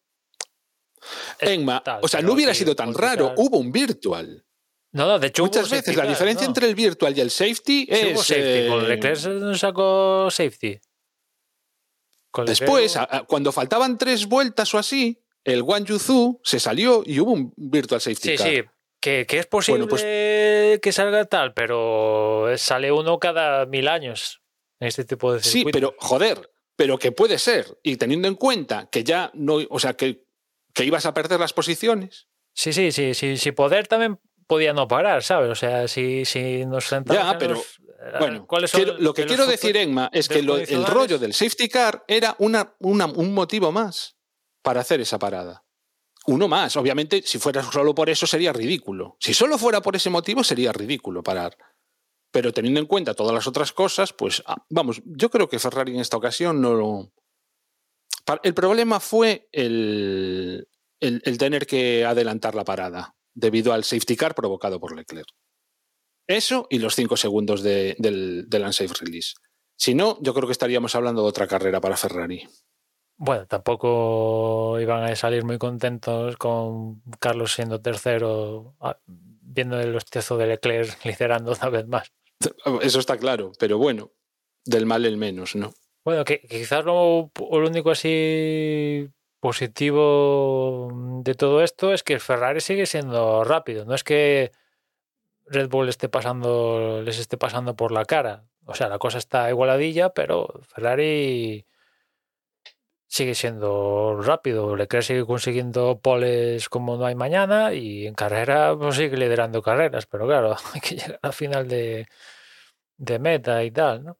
[1.40, 3.34] Enma, tal, o sea, no hubiera sido tan raro.
[3.36, 4.44] Hubo un virtual.
[4.92, 5.42] No, no, de hecho.
[5.42, 6.50] hubo Muchas safety veces la diferencia no.
[6.50, 8.12] entre el virtual y el safety Sí es.
[8.14, 8.68] hubo safety.
[8.68, 10.80] Con eh, Leclerc no sacó safety.
[12.46, 17.20] Después, hubo- a- a- cuando faltaban tres vueltas o así, el Yuzu se salió y
[17.20, 18.48] hubo un virtual safety Sí, car.
[18.48, 18.62] sí.
[19.00, 24.42] Que, que es posible Bueno, pues- que salga tal, pero sale uno cada mil años
[24.80, 25.80] en este tipo de Sí, circuitos.
[25.80, 27.78] pero joder, pero que puede ser.
[27.82, 30.24] Y teniendo en cuenta que ya no, o sea, que,
[30.74, 32.26] que ibas a perder las posiciones.
[32.54, 34.18] Sí, sí, sí, sí, sí, poder también
[34.48, 35.50] podía no parar, ¿sabes?
[35.50, 37.80] O sea, si, si nos sentamos Ya, pero, los-
[38.18, 41.34] Bueno, ¿cuáles son quiero- lo que quiero decir, Enma, es que lo- el rollo del
[41.34, 44.16] safety car era una, una- un motivo más
[44.62, 45.64] para hacer esa parada.
[46.26, 46.76] Uno más.
[46.76, 49.16] Obviamente, si fuera solo por eso sería ridículo.
[49.18, 51.56] Si solo fuera por ese motivo sería ridículo parar.
[52.30, 55.94] Pero teniendo en cuenta todas las otras cosas, pues ah, vamos, yo creo que Ferrari
[55.94, 57.12] en esta ocasión no lo...
[58.42, 60.68] El problema fue el,
[61.00, 65.28] el- el tener que adelantar la parada debido al safety car provocado por Leclerc.
[66.28, 69.34] Eso y los cinco segundos de- del, del unsafe release.
[69.76, 72.46] Si no, yo creo que estaríamos hablando de otra carrera para Ferrari.
[73.16, 80.36] Bueno, tampoco iban a salir muy contentos con Carlos siendo tercero, ah, viendo el hostiazo
[80.36, 82.12] de Leclerc liderando una vez más.
[82.82, 84.12] Eso está claro, pero bueno,
[84.64, 85.72] del mal el menos, ¿no?
[86.04, 89.08] Bueno, que, que quizás lo, lo único así
[89.40, 90.90] positivo
[91.24, 93.84] de todo esto es que el Ferrari sigue siendo rápido.
[93.84, 94.52] No es que
[95.50, 98.44] Red Bull esté pasando, les esté pasando por la cara.
[98.66, 101.66] O sea, la cosa está igualadilla, pero Ferrari
[103.06, 104.76] sigue siendo rápido.
[104.76, 110.06] Leclerc sigue consiguiendo poles como no hay mañana y en carrera pues sigue liderando carreras.
[110.06, 112.06] Pero claro, hay que llegar al final de,
[112.98, 114.16] de meta y tal, ¿no?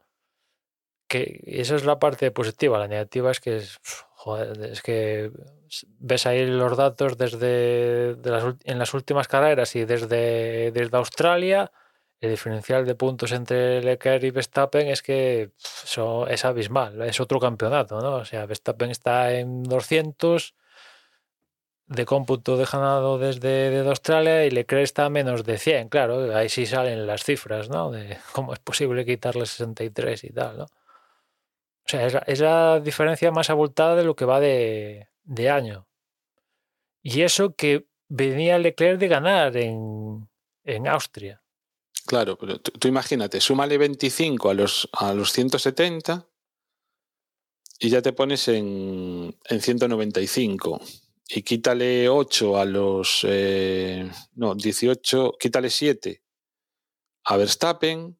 [1.09, 2.79] que esa es la parte positiva.
[2.79, 5.33] La negativa es que es que
[5.99, 8.11] ves ahí los datos desde
[8.65, 11.71] en las últimas carreras y desde, desde Australia.
[12.21, 15.53] El diferencial de puntos entre Leclerc y Verstappen es que
[16.29, 18.17] es abismal, es otro campeonato, ¿no?
[18.17, 20.55] O sea, Verstappen está en 200
[21.87, 26.37] de cómputo de ganado desde, desde Australia y Leclerc está a menos de 100, claro,
[26.37, 27.91] ahí sí salen las cifras, ¿no?
[27.91, 30.65] De cómo es posible quitarle 63 y tal, ¿no?
[30.65, 35.87] O sea, es la diferencia más abultada de lo que va de, de año.
[37.03, 40.29] Y eso que venía Leclerc de ganar en,
[40.65, 41.43] en Austria.
[42.07, 46.27] Claro, pero tú, imagínate, súmale 25 a los, a los 170
[47.79, 50.81] y ya te pones en, en 195.
[51.31, 53.21] Y quítale 8 a los.
[53.29, 56.23] Eh, no, 18, quítale 7
[57.25, 58.19] a Verstappen.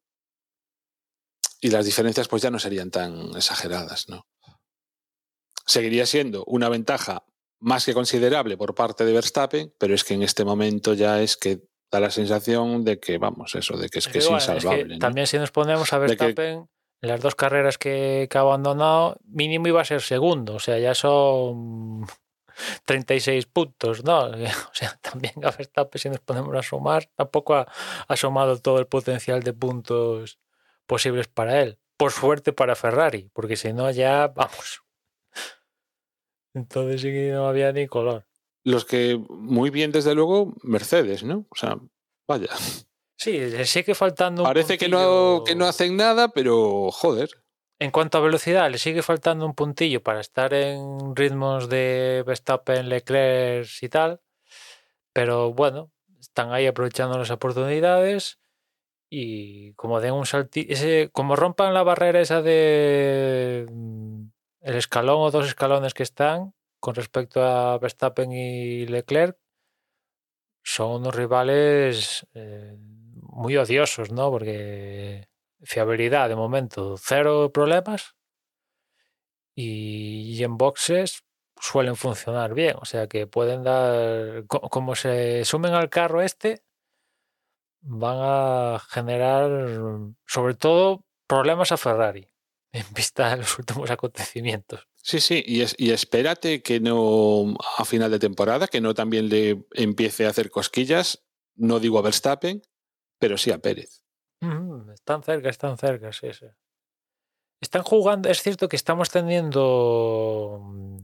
[1.59, 4.28] Y las diferencias, pues ya no serían tan exageradas, ¿no?
[5.69, 7.23] Seguiría siendo una ventaja
[7.59, 11.37] más que considerable por parte de Verstappen, pero es que en este momento ya es
[11.37, 11.59] que
[11.91, 14.81] da la sensación de que, vamos, eso, de que es que es bueno, insalvable.
[14.81, 14.99] es que ¿no?
[14.99, 16.67] También si nos ponemos a que- Verstappen,
[17.01, 20.55] en las dos carreras que, que ha abandonado, mínimo iba a ser segundo.
[20.55, 22.05] O sea, ya son
[22.85, 24.25] 36 puntos, ¿no?
[24.71, 27.67] O sea, también a Verstappen, si nos ponemos a sumar, tampoco ha,
[28.07, 30.39] ha sumado todo el potencial de puntos
[30.87, 31.77] posibles para él.
[31.97, 34.81] Por suerte para Ferrari, porque si no ya, vamos.
[36.53, 38.25] Entonces sí que no había ni color.
[38.63, 41.45] Los que muy bien, desde luego, Mercedes, ¿no?
[41.49, 41.77] O sea,
[42.27, 42.49] vaya.
[43.15, 47.29] Sí, le sigue faltando un Parece que no, que no hacen nada, pero joder.
[47.79, 52.89] En cuanto a velocidad, le sigue faltando un puntillo para estar en ritmos de Verstappen,
[52.89, 54.21] Leclerc y tal.
[55.13, 58.39] Pero bueno, están ahí aprovechando las oportunidades
[59.09, 63.65] y como den un salti ese como rompan la barrera esa de
[64.61, 69.37] el escalón o dos escalones que están con respecto a Verstappen y Leclerc,
[70.63, 74.29] son unos rivales eh, muy odiosos, ¿no?
[74.31, 75.27] Porque
[75.63, 78.15] fiabilidad de momento, cero problemas.
[79.55, 81.23] Y, en boxes
[81.59, 82.75] suelen funcionar bien.
[82.81, 84.45] O sea que pueden dar.
[84.47, 86.63] co- Como se sumen al carro este,
[87.81, 89.49] van a generar
[90.25, 92.28] sobre todo problemas a Ferrari
[92.71, 94.87] en vista de los últimos acontecimientos.
[94.95, 99.29] Sí, sí, y, es, y espérate que no a final de temporada, que no también
[99.29, 101.25] le empiece a hacer cosquillas,
[101.55, 102.61] no digo a Verstappen,
[103.17, 104.03] pero sí a Pérez.
[104.41, 106.45] Ujú, Están cerca, están cerca, sí, sí.
[107.61, 110.97] Están jugando, es cierto que estamos teniendo mm,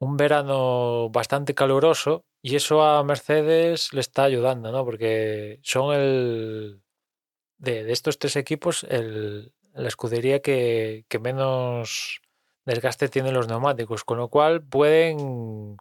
[0.00, 4.84] un verano bastante caluroso y eso a Mercedes le está ayudando, ¿no?
[4.84, 6.82] Porque son el
[7.58, 12.20] de, de estos tres equipos el, la escudería que, menos
[12.64, 15.76] desgaste tienen los neumáticos, con lo cual pueden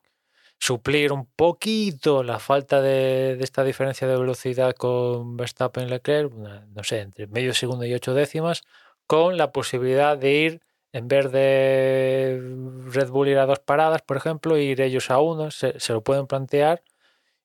[0.59, 6.83] suplir un poquito la falta de, esta diferencia de velocidad con Verstappen y Leclerc, no
[6.83, 8.63] sé, entre medio segundo y ocho décimas,
[9.07, 10.61] con la posibilidad de ir,
[10.93, 12.39] en vez de
[12.85, 16.03] Red Bull ir a dos paradas, por ejemplo, ir ellos a uno, se, se lo
[16.03, 16.83] pueden plantear.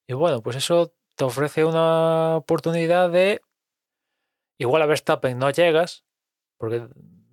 [0.07, 3.41] Y bueno, pues eso te ofrece una oportunidad de,
[4.59, 6.05] igual a Verstappen no llegas,
[6.63, 6.87] porque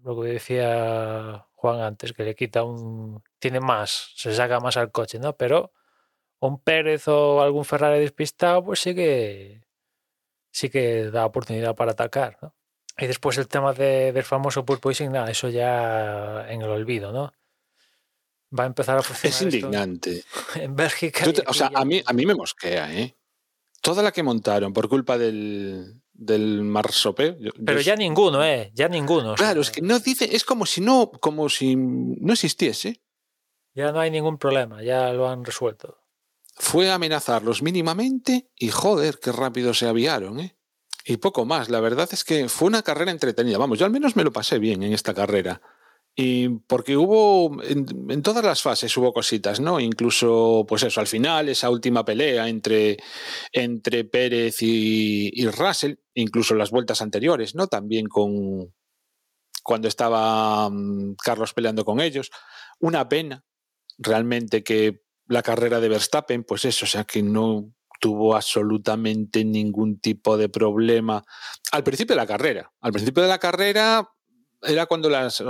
[0.04, 4.92] lo que decía Juan antes, que le quita un, tiene más, se saca más al
[4.92, 5.38] coche, ¿no?
[5.38, 5.72] Pero
[6.40, 9.62] un Pérez o algún Ferrari despistado, pues sí que
[10.52, 12.56] sí que da oportunidad para atacar, ¿no?
[12.98, 17.32] Y después el tema de, del famoso porpoising, nada, eso ya en el olvido, ¿no?
[18.58, 20.24] Va a empezar a funcionar Es esto indignante.
[20.56, 21.32] en Bélgica.
[21.32, 23.16] Te- o sea, a mí, a mí me mosquea, ¿eh?
[23.80, 27.36] Toda la que montaron por culpa del, del marsopeo.
[27.40, 28.72] yo- yo Pero es- ya ninguno, ¿eh?
[28.74, 29.34] Ya ninguno.
[29.34, 33.02] o sea, Claro, es que no dice, es como si no, como si no existiese.
[33.74, 35.98] Ya no hay ningún problema, ya lo han resuelto.
[36.56, 40.56] Fue a amenazarlos mínimamente y joder, qué rápido se aviaron, ¿eh?
[41.06, 41.70] Y poco más.
[41.70, 43.58] La verdad es que fue una carrera entretenida.
[43.58, 45.62] Vamos, yo al menos me lo pasé bien en esta carrera.
[46.16, 49.80] Y porque hubo, en, en todas las fases hubo cositas, ¿no?
[49.80, 52.98] Incluso, pues eso, al final, esa última pelea entre,
[53.54, 57.68] entre Pérez y, y Russell, incluso las vueltas anteriores, ¿no?
[57.68, 58.74] También con
[59.64, 62.32] cuando estaba mm, Carlos peleando con ellos.
[62.80, 63.44] Una pena,
[63.98, 70.00] realmente, que la carrera de Verstappen, pues eso, o sea, que no tuvo absolutamente ningún
[70.00, 71.24] tipo de problema
[71.72, 72.72] al principio de la carrera.
[72.82, 74.10] Al principio de la carrera
[74.62, 75.44] era cuando las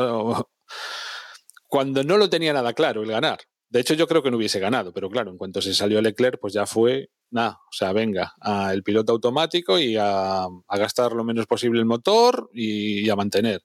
[1.67, 3.39] cuando no lo tenía nada claro el ganar.
[3.69, 6.39] De hecho, yo creo que no hubiese ganado, pero claro, en cuanto se salió Leclerc,
[6.39, 11.23] pues ya fue nada, o sea, venga, a el piloto automático y a, gastar lo
[11.23, 13.61] menos posible el motor y, y a mantener.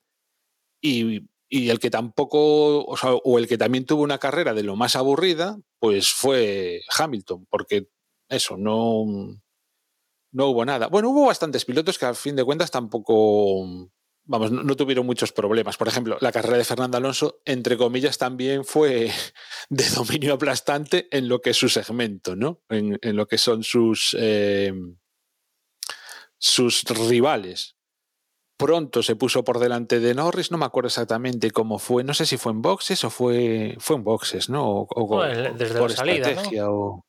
[0.82, 1.22] y,
[1.54, 4.74] y el que tampoco, o, sea, o el que también tuvo una carrera de lo
[4.74, 7.88] más aburrida, pues fue Hamilton, porque
[8.28, 9.04] eso, no,
[10.32, 10.88] no hubo nada.
[10.88, 13.88] Bueno, hubo bastantes pilotos que al fin de cuentas tampoco,
[14.24, 15.76] vamos, no, no, tuvieron muchos problemas.
[15.76, 19.10] Por ejemplo, la carrera de Fernando Alonso, entre comillas, también fue
[19.68, 22.62] de dominio aplastante en lo que es su segmento, ¿no?
[22.68, 24.72] En, en lo que son sus, eh,
[26.38, 27.76] sus rivales.
[28.56, 32.24] Pronto se puso por delante de Norris, no me acuerdo exactamente cómo fue, no sé
[32.24, 34.86] si fue en boxes o fue, fue en boxes, ¿no?
[34.88, 36.70] O, desde por la salida, estrategia ¿no?
[36.72, 37.04] o,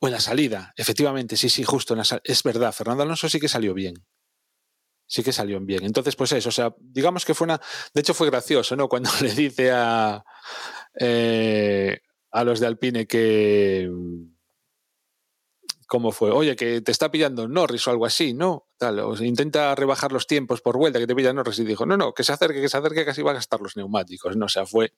[0.00, 2.24] o en la salida, efectivamente, sí, sí, justo en la salida.
[2.24, 3.94] Es verdad, Fernando Alonso sí que salió bien
[5.10, 5.84] sí que salió bien.
[5.84, 7.60] Entonces, pues eso, o sea, digamos que fue una.
[7.92, 8.88] De hecho, fue gracioso, ¿no?
[8.88, 10.24] Cuando le dice a.
[10.98, 12.00] Eh,
[12.30, 13.90] a los de Alpine que.
[15.88, 16.30] ¿Cómo fue?
[16.30, 18.68] Oye, que te está pillando Norris o algo así, ¿no?
[18.78, 22.14] Tal, intenta rebajar los tiempos por vuelta que te pilla Norris y dijo, no, no,
[22.14, 24.46] que se acerque, que se acerque, casi va a gastar los neumáticos, ¿no?
[24.46, 24.92] O sea, fue,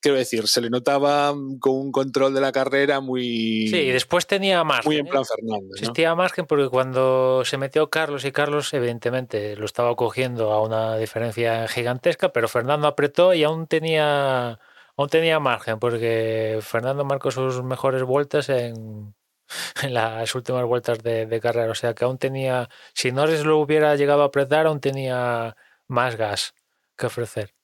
[0.00, 3.68] quiero decir, se le notaba con un control de la carrera muy.
[3.68, 4.88] Sí, y después tenía margen.
[4.88, 5.74] Muy en plan Fernando.
[5.74, 10.96] Existía margen porque cuando se metió Carlos y Carlos, evidentemente, lo estaba cogiendo a una
[10.96, 14.58] diferencia gigantesca, pero Fernando apretó y aún tenía.
[14.96, 19.14] Aún tenía margen, porque Fernando marcó sus mejores vueltas en,
[19.82, 21.70] en las últimas vueltas de, de, carrera.
[21.70, 25.56] O sea que aún tenía, si Norris lo hubiera llegado a apretar, aún tenía
[25.86, 26.54] más gas
[26.96, 27.54] que ofrecer.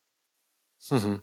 [0.90, 1.22] Uh -huh.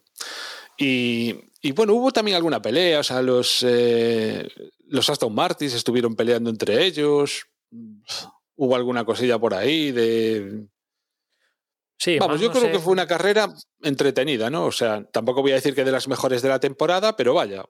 [0.78, 4.48] Y, y, bueno, hubo también alguna pelea, o sea, los, eh,
[4.88, 7.48] los Aston Martins estuvieron peleando entre ellos,
[8.56, 10.68] hubo alguna cosilla por ahí de...
[11.98, 12.72] Sí, Vamos, yo no creo sé.
[12.72, 13.48] que fue una carrera
[13.82, 14.66] entretenida, ¿no?
[14.66, 17.64] O sea, tampoco voy a decir que de las mejores de la temporada, pero vaya.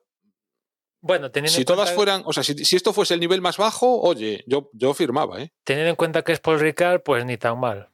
[1.01, 3.41] Bueno, teniendo Si en cuenta, todas fueran, o sea, si, si, esto fuese el nivel
[3.41, 5.53] más bajo, oye, yo, yo firmaba, ¿eh?
[5.63, 7.89] Teniendo en cuenta que es Paul Ricard, pues ni tan mal.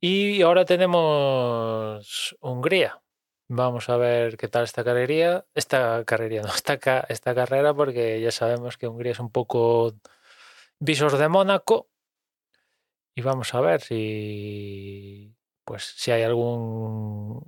[0.00, 3.00] Y ahora tenemos Hungría.
[3.50, 8.20] Vamos a ver qué tal esta carrería, esta carrería, no, esta, ca esta carrera, porque
[8.20, 9.94] ya sabemos que Hungría es un poco
[10.80, 11.88] visos de Mónaco.
[13.14, 15.34] Y vamos a ver si,
[15.64, 17.44] pues, si hay algún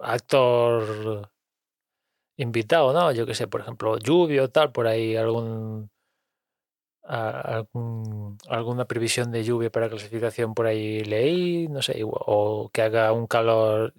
[0.00, 1.30] actor
[2.36, 3.12] invitado, ¿no?
[3.12, 5.90] Yo que sé, por ejemplo, lluvia o tal, por ahí algún,
[7.02, 13.12] algún, alguna previsión de lluvia para clasificación por ahí leí, no sé, o que haga
[13.12, 13.94] un calor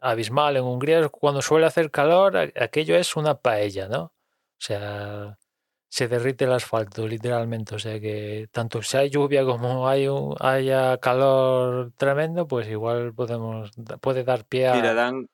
[0.00, 4.02] abismal en Hungría, cuando suele hacer calor, aquello es una paella, ¿no?
[4.02, 5.38] O sea,
[5.88, 7.74] se derrite el asfalto, literalmente.
[7.74, 13.14] O sea que tanto si hay lluvia como hay un, haya calor tremendo, pues igual
[13.14, 13.70] podemos
[14.00, 14.74] puede dar pie a.
[14.74, 15.28] Mira, Dan,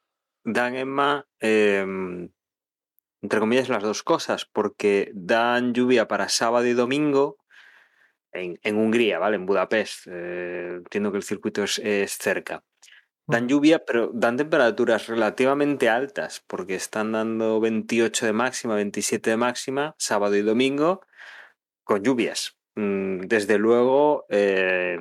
[0.44, 1.84] dan Emma, eh,
[3.22, 7.38] entre comillas, las dos cosas, porque dan lluvia para sábado y domingo
[8.32, 9.36] en, en Hungría, ¿vale?
[9.36, 10.06] En Budapest.
[10.06, 12.64] Eh, entiendo que el circuito es, es cerca
[13.32, 19.36] dan lluvia, pero dan temperaturas relativamente altas, porque están dando 28 de máxima, 27 de
[19.36, 21.00] máxima, sábado y domingo,
[21.84, 22.58] con lluvias.
[22.74, 24.98] Mm, desde luego, eh,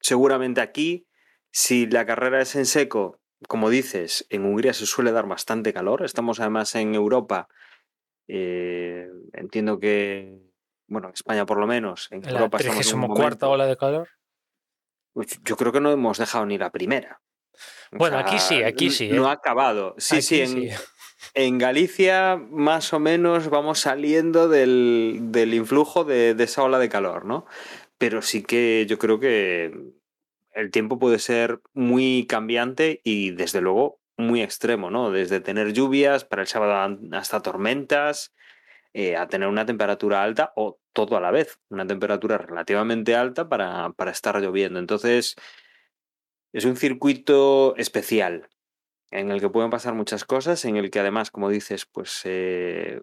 [0.00, 1.06] seguramente aquí,
[1.50, 6.04] si la carrera es en seco, como dices, en Hungría se suele dar bastante calor.
[6.04, 7.48] Estamos además en Europa.
[8.28, 10.38] Eh, entiendo que,
[10.88, 13.76] bueno, en España por lo menos, en la Europa estamos en un cuarta ola de
[13.76, 14.08] calor.
[15.44, 17.20] Yo creo que no hemos dejado ni la primera.
[17.92, 19.08] O bueno, sea, aquí sí, aquí sí.
[19.08, 19.28] No ¿eh?
[19.28, 19.94] ha acabado.
[19.98, 20.68] Sí, aquí sí, en, sí,
[21.34, 26.88] en, Galicia más o menos vamos saliendo del, del influjo de, de, esa ola de
[26.88, 27.46] calor, ¿no?
[27.98, 29.72] Pero sí que yo creo que
[30.52, 35.10] el tiempo puede ser muy cambiante y desde luego muy extremo, ¿no?
[35.10, 38.34] Desde tener lluvias para el sábado hasta tormentas,
[38.98, 43.46] eh, a tener una temperatura alta o todo a la vez, una temperatura relativamente alta
[43.46, 44.78] para, para estar lloviendo.
[44.78, 45.36] Entonces,
[46.54, 48.48] es un circuito especial
[49.10, 53.02] en el que pueden pasar muchas cosas, en el que además, como dices, pues eh,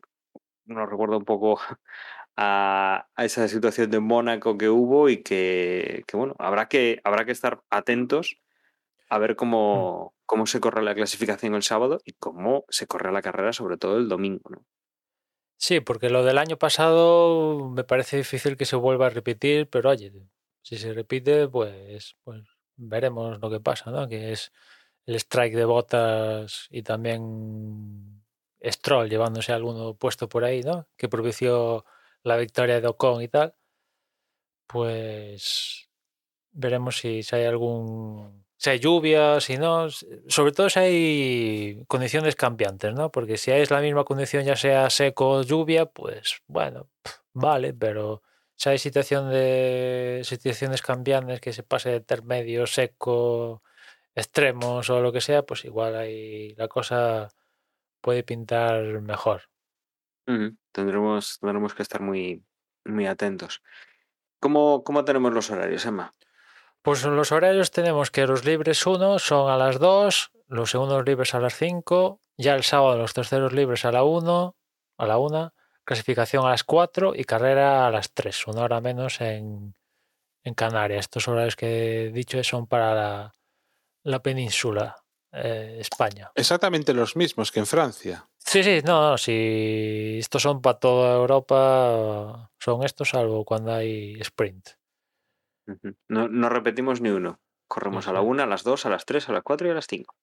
[0.66, 1.60] nos recuerda un poco
[2.38, 7.24] a, a, esa situación de Mónaco que hubo y que, que, bueno, habrá que, habrá
[7.26, 8.38] que estar atentos
[9.10, 13.22] a ver cómo, cómo se corre la clasificación el sábado y cómo se corre la
[13.22, 14.66] carrera, sobre todo el domingo, ¿no?
[15.66, 19.92] Sí, porque lo del año pasado me parece difícil que se vuelva a repetir, pero
[19.92, 20.12] oye,
[20.62, 22.44] si se repite, pues, pues
[22.76, 24.10] veremos lo que pasa, ¿no?
[24.10, 24.52] Que es
[25.06, 28.26] el strike de botas y también
[28.62, 30.90] Stroll llevándose alguno puesto por ahí, ¿no?
[30.98, 31.86] Que propició
[32.24, 33.56] la victoria de Ocon y tal.
[34.68, 35.90] Pues
[36.52, 42.38] veremos si, si hay algún si hay lluvia, si no, sobre todo si hay condiciones
[42.38, 43.12] cambiantes, ¿no?
[43.12, 46.90] Porque si es la misma condición, ya sea seco o lluvia, pues bueno,
[47.34, 48.24] vale, pero
[48.56, 53.64] si hay situación de situaciones cambiantes que se pase de intermedio, seco,
[54.16, 57.28] extremos o lo que sea, pues igual ahí la cosa
[58.00, 59.42] puede pintar mejor.
[60.72, 62.46] Tendremos, tendremos que estar muy,
[62.86, 63.62] muy atentos.
[64.40, 66.14] ¿Cómo, ¿Cómo tenemos los horarios, Emma?
[66.84, 71.06] Pues en los horarios tenemos que los libres 1 son a las 2, los segundos
[71.06, 74.58] libres a las 5, ya el sábado los terceros libres a la 1,
[74.98, 75.54] a la 1,
[75.86, 79.74] clasificación a las 4 y carrera a las 3, una hora menos en,
[80.44, 81.06] en Canarias.
[81.06, 83.34] Estos horarios que he dicho son para la,
[84.04, 84.98] la península,
[85.32, 86.34] eh, España.
[86.36, 88.28] Exactamente los mismos que en Francia.
[88.40, 94.20] Sí, sí, no, no, si estos son para toda Europa, son estos, salvo cuando hay
[94.20, 94.72] sprint.
[96.10, 97.40] No, no repetimos ni uno.
[97.68, 98.22] Corremos a la.
[98.22, 100.16] 1, a las 2, a las 3, a las 4 y a las 5.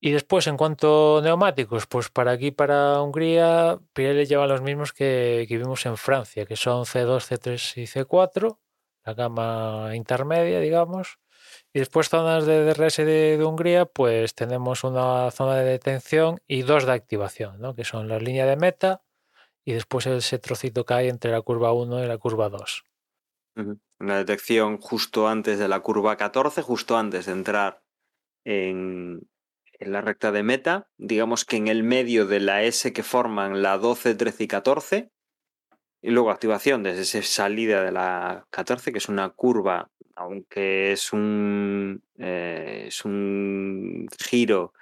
[0.00, 4.92] Y después, en cuanto a neumáticos, pues para aquí, para Hungría, Pirelli lleva los mismos
[4.92, 8.58] que, que vimos en Francia, que son C2, C3 y C4,
[9.04, 11.18] la gama intermedia, digamos.
[11.72, 16.62] Y después zonas de DRS de, de Hungría, pues tenemos una zona de detención y
[16.62, 17.74] dos de activación, ¿no?
[17.74, 19.02] que son la línea de meta
[19.64, 22.84] y después ese trocito que hay entre la curva 1 y la curva 2.
[23.56, 23.78] Ujú.
[24.00, 27.82] Una detección justo antes de la curva 14, justo antes de entrar
[28.44, 29.28] en,
[29.80, 30.88] en la recta de meta.
[30.98, 35.10] Digamos que en el medio de la S que forman la 12, 13 y 14.
[36.00, 41.12] Y luego activación desde esa salida de la 14, que es una curva, aunque es
[41.12, 44.72] un, eh, es un giro,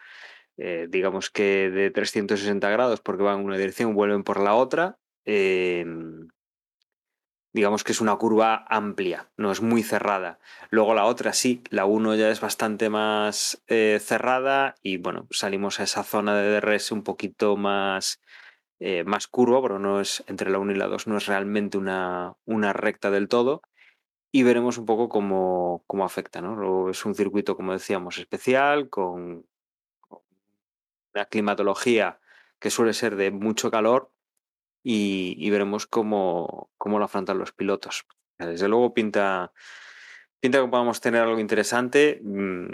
[0.59, 4.99] eh, digamos que de 360 grados, porque van en una dirección, vuelven por la otra.
[5.25, 5.85] eh,
[7.57, 10.39] digamos que es una curva amplia, no es muy cerrada.
[10.69, 15.81] Luego la otra sí, la 1 ya es bastante más eh, cerrada y bueno, salimos
[15.81, 18.21] a esa zona de DRS un poquito más,
[18.79, 21.79] eh, más curva, pero no es entre la 1 y la 2, no es realmente
[21.79, 23.63] una, una recta del todo.
[24.31, 26.91] Y veremos un poco cómo, cómo afecta, ¿no?
[26.91, 29.47] Es un circuito, como decíamos, especial, con
[31.15, 32.21] una climatología
[32.59, 34.11] que suele ser de mucho calor
[34.89, 38.07] y, veremos cómo, cómo lo afrontan los pilotos.
[38.39, 39.53] Desde luego pinta,
[40.39, 42.69] pinta que podamos tener algo interesante mm,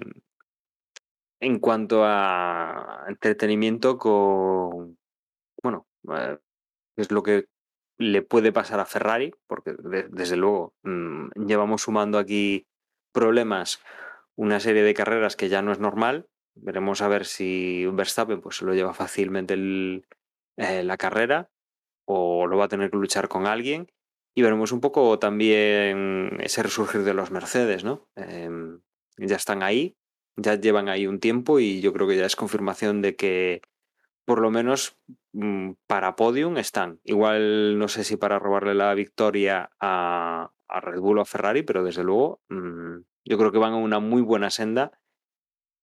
[1.41, 4.99] en cuanto a entretenimiento con,
[5.63, 6.37] bueno, eh,
[6.97, 7.47] es lo que
[7.99, 12.67] le puede pasar a Ferrari, porque de- desde luego mm, llevamos sumando aquí
[13.15, 13.81] problemas
[14.37, 16.29] una serie de carreras que ya no es normal.
[16.57, 19.55] Veremos a ver si Verstappen pues, lo lleva fácilmente
[20.59, 21.52] eh, la carrera
[22.13, 23.91] o lo va a tener que luchar con alguien.
[24.35, 28.09] Y veremos un poco también ese resurgir de los Mercedes, ¿no?
[28.17, 28.81] Em,
[29.19, 29.97] ya están ahí,
[30.37, 33.63] ya llevan ahí un tiempo y yo creo que ya es confirmación de que
[34.25, 34.97] por lo menos
[35.33, 37.01] mm, para podium están.
[37.05, 41.85] Igual no sé si para robarle la victoria a, Red Bull o a Ferrari, pero
[41.85, 44.99] desde luego mm, yo creo que van a una muy buena senda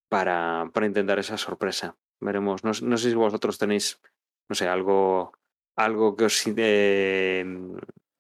[0.10, 1.98] para, para intentar esa sorpresa.
[2.20, 2.64] Veremos.
[2.64, 4.02] No, no sé si vosotros tenéis,
[4.50, 5.34] no sé, algo,
[5.86, 7.46] algo que os eh,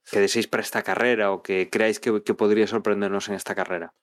[0.09, 3.93] que deseéis para esta carrera o que creáis que, que podría sorprendernos en esta carrera.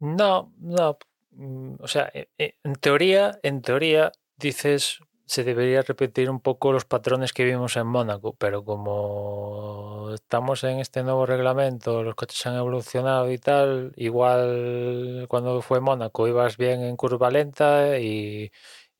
[0.00, 0.98] No, no.
[1.32, 6.72] mm, O sea, e- e- en teoría, en teoría, dices, se debería repetir un poco
[6.72, 12.44] los patrones que vimos en Mónaco, pero como estamos en este nuevo reglamento, los coches
[12.46, 18.50] han evolucionado y tal, igual cuando fue Mónaco ibas bien en curva lenta y,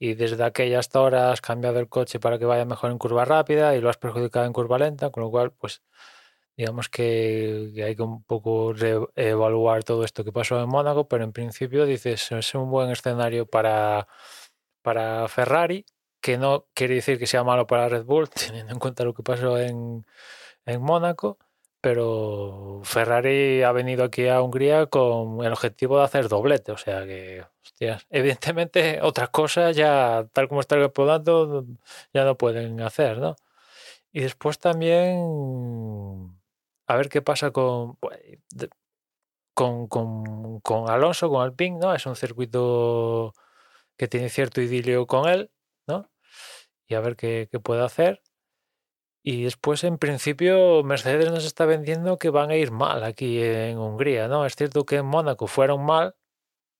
[0.03, 3.25] y desde aquella hasta ahora has cambiado el coche para que vaya mejor en curva
[3.25, 5.81] rápida y lo has perjudicado en curva lenta, con lo cual, pues
[6.57, 11.33] digamos que, hay que un poco reevaluar todo esto que pasó en Mónaco, pero en
[11.33, 14.09] principio dices, es un buen escenario para,
[14.83, 15.87] para Ferrari,
[16.21, 19.23] que no quiere decir que sea malo para Red Bull, teniendo en cuenta lo que
[19.23, 20.05] pasó en,
[20.67, 21.39] en Mónaco,
[21.83, 27.05] pero Ferrari ha venido aquí a Hungría con el objetivo de hacer doblete, o sea
[27.05, 30.91] que, hostias, evidentemente otras cosas ya, tal como está el
[32.15, 33.37] ya no pueden hacer, ¿no?
[34.13, 35.19] Y después también
[36.87, 38.17] a ver qué pasa con, pues,
[39.55, 41.95] con, con, con Alonso, con Alpine, ¿no?
[41.95, 43.35] Es un circuito
[43.97, 45.51] que tiene cierto idilio con él,
[45.89, 46.11] ¿no?
[46.89, 48.23] Y a ver qué, qué puede hacer.
[49.23, 53.79] Y después, en principio, Mercedes nos está vendiendo que van a ir mal aquí en
[53.79, 54.47] Hungría, ¿no?
[54.47, 56.17] Es cierto que en Mónaco fueron mal,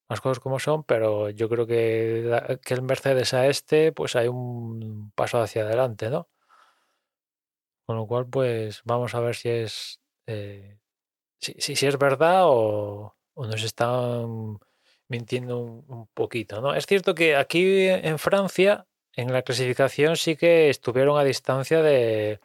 [0.09, 4.29] las cosas como son, pero yo creo que, que el Mercedes a este, pues hay
[4.29, 6.29] un paso hacia adelante, ¿no?
[7.87, 10.79] Con lo cual, pues vamos a ver si es eh,
[11.41, 14.59] si, si, es verdad o, nos están
[15.09, 16.75] mintiendo un poquito, ¿no?
[16.75, 18.87] Es cierto que aquí en Francia,
[19.17, 22.41] en la clasificación, sí que estuvieron a distancia de,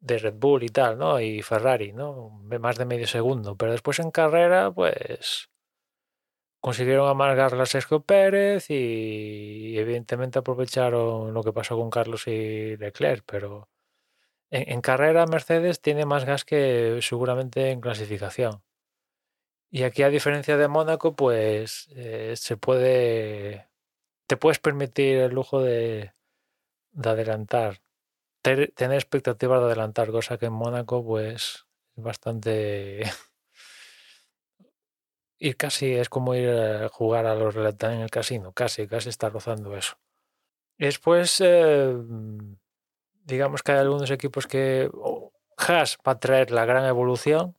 [0.00, 1.20] Red Bull y tal, ¿no?
[1.20, 2.30] Y Ferrari, ¿no?
[2.60, 3.56] Más de medio segundo.
[3.56, 5.50] Pero después en carrera, pues
[6.60, 13.24] consiguieron amargar a Sergio Pérez y, evidentemente aprovecharon lo que pasó con Carlos y Leclerc,
[13.26, 13.68] pero
[14.50, 18.62] en, en, carrera Mercedes tiene más gas que seguramente en clasificación.
[19.70, 23.68] Y aquí a diferencia de Mónaco, pues eh, se puede,
[24.26, 26.12] te puedes permitir el lujo de,
[26.92, 27.80] de adelantar,
[28.42, 31.66] tener expectativas de adelantar, cosa que en Mónaco pues
[31.96, 33.02] es bastante
[35.38, 39.08] ir casi es como ir a jugar a los relatos en el casino, casi, casi
[39.08, 39.96] está rozando eso.
[40.78, 41.96] Después, eh,
[43.24, 47.56] digamos que hay algunos equipos que oh, Haas va a traer la gran evolución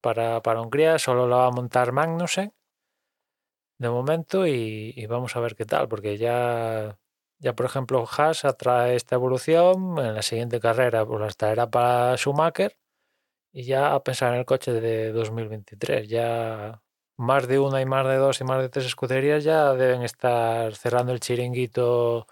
[0.00, 2.52] para, para Hungría, solo la va a montar Magnussen
[3.82, 6.98] de momento y, vamos a ver qué tal, porque ya,
[7.38, 12.16] ya por ejemplo Haas atrae esta evolución, en la siguiente carrera pues las traerá para
[12.16, 12.78] Schumacher
[13.52, 16.82] y ya a pensar en el coche de 2023, ya
[17.16, 20.74] más de una y más de dos y más de tres escuderías ya deben estar
[20.74, 22.26] cerrando el chiringuito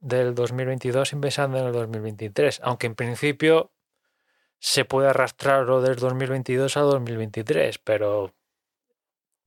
[0.00, 3.72] del 2022 y pensando en el 2023, aunque en principio
[4.60, 8.34] se puede arrastrarlo del 2022 a 2023, pero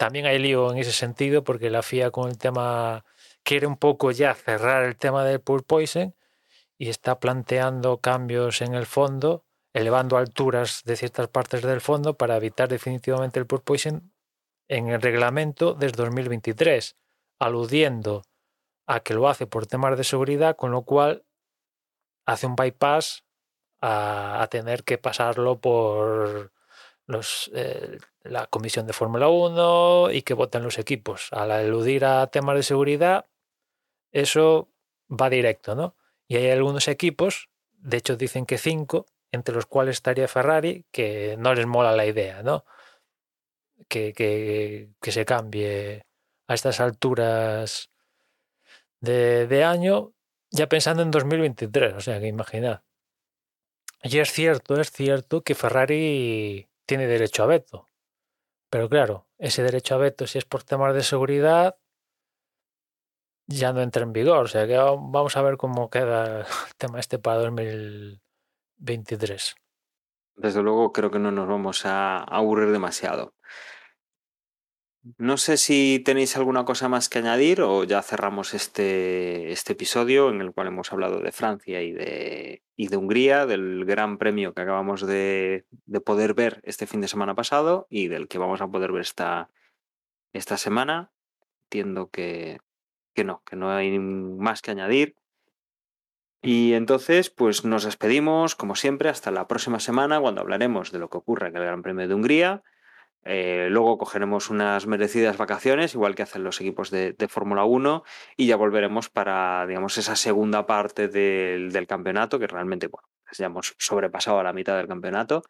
[0.01, 3.05] también hay lío en ese sentido porque la FIA con el tema
[3.43, 6.15] quiere un poco ya cerrar el tema del pool poison
[6.79, 12.35] y está planteando cambios en el fondo, elevando alturas de ciertas partes del fondo para
[12.35, 14.11] evitar definitivamente el pool poison
[14.67, 16.97] en el reglamento desde 2023,
[17.37, 18.23] aludiendo
[18.87, 21.25] a que lo hace por temas de seguridad, con lo cual
[22.25, 23.23] hace un bypass
[23.81, 26.51] a, a tener que pasarlo por
[27.11, 31.29] los, eh, la comisión de Fórmula 1 y que voten los equipos.
[31.31, 33.25] Al eludir a temas de seguridad,
[34.11, 34.69] eso
[35.09, 35.95] va directo, ¿no?
[36.27, 41.35] Y hay algunos equipos, de hecho dicen que cinco, entre los cuales estaría Ferrari, que
[41.37, 42.65] no les mola la idea, ¿no?
[43.87, 46.05] Que, que, que se cambie
[46.47, 47.89] a estas alturas
[48.99, 50.13] de, de, año,
[50.51, 52.81] ya pensando en 2023, o sea que imaginad.
[54.03, 57.87] Y es cierto, es cierto que Ferrari tiene derecho a veto.
[58.69, 61.77] Pero claro, ese derecho a veto, si es por temas de seguridad,
[63.47, 64.45] ya no entra en vigor.
[64.45, 66.45] O sea que vamos a ver cómo queda el
[66.77, 69.55] tema este para 2023.
[70.35, 73.35] Desde luego creo que no nos vamos a aburrir demasiado.
[75.17, 80.29] No sé si tenéis alguna cosa más que añadir o ya cerramos este, este episodio
[80.29, 84.53] en el cual hemos hablado de Francia y de, y de Hungría, del gran premio
[84.53, 88.61] que acabamos de, de, poder ver este fin de semana pasado y del que vamos
[88.61, 89.49] a poder ver esta,
[90.33, 91.11] esta semana.
[91.63, 92.59] Entiendo que,
[93.15, 95.15] que no, que no hay más que añadir.
[96.43, 101.09] Y entonces, pues nos despedimos, como siempre, hasta la próxima semana, cuando hablaremos de lo
[101.09, 102.63] que ocurre en el Gran Premio de Hungría
[103.23, 108.03] eh, luego cogeremos unas merecidas vacaciones, igual que hacen los equipos de, Fórmula 1,
[108.37, 113.37] y ya volveremos para, digamos, esa segunda parte del, del campeonato, que realmente, bueno, pues
[113.37, 115.43] ya hemos sobrepasado a la mitad del campeonato.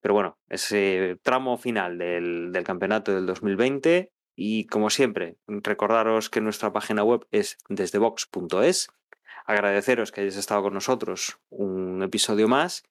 [0.00, 4.12] Pero bueno, ese tramo final del, del campeonato del 2020.
[4.36, 8.88] Y como siempre, recordaros que nuestra página web es desdebox.es.
[9.46, 12.82] Agradeceros que hayáis estado con nosotros un episodio más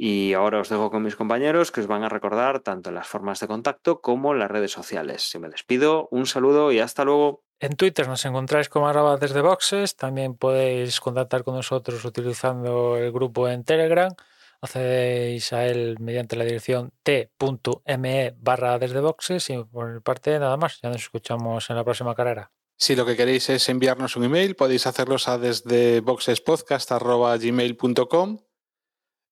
[0.00, 3.40] y ahora os dejo con mis compañeros que os van a recordar tanto las formas
[3.40, 5.28] de contacto como las redes sociales.
[5.28, 7.42] Si me despido, un saludo y hasta luego.
[7.58, 9.96] En Twitter nos encontráis como arroba desde boxes.
[9.96, 14.14] También podéis contactar con nosotros utilizando el grupo en Telegram.
[14.60, 19.50] Accedéis a él mediante la dirección t.me barra desde boxes.
[19.50, 20.80] Y por mi parte, nada más.
[20.80, 22.52] Ya nos escuchamos en la próxima carrera.
[22.76, 28.38] Si lo que queréis es enviarnos un email, podéis hacerlos a desde boxespodcast.gmail.com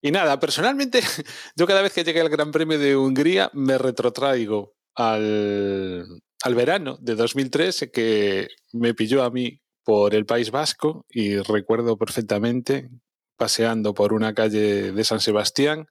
[0.07, 1.01] y nada, personalmente,
[1.57, 6.97] yo cada vez que llegue al Gran Premio de Hungría me retrotraigo al, al verano
[7.01, 12.89] de 2003 que me pilló a mí por el País Vasco y recuerdo perfectamente
[13.37, 15.89] paseando por una calle de San Sebastián,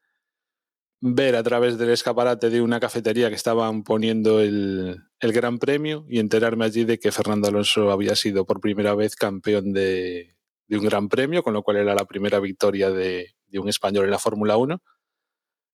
[1.01, 6.05] ver a través del escaparate de una cafetería que estaban poniendo el, el, Gran Premio
[6.07, 10.35] y enterarme allí de que Fernando Alonso había sido por primera vez campeón de,
[10.67, 14.05] de un Gran Premio, con lo cual era la primera victoria de, de un español
[14.05, 14.81] en la Fórmula 1.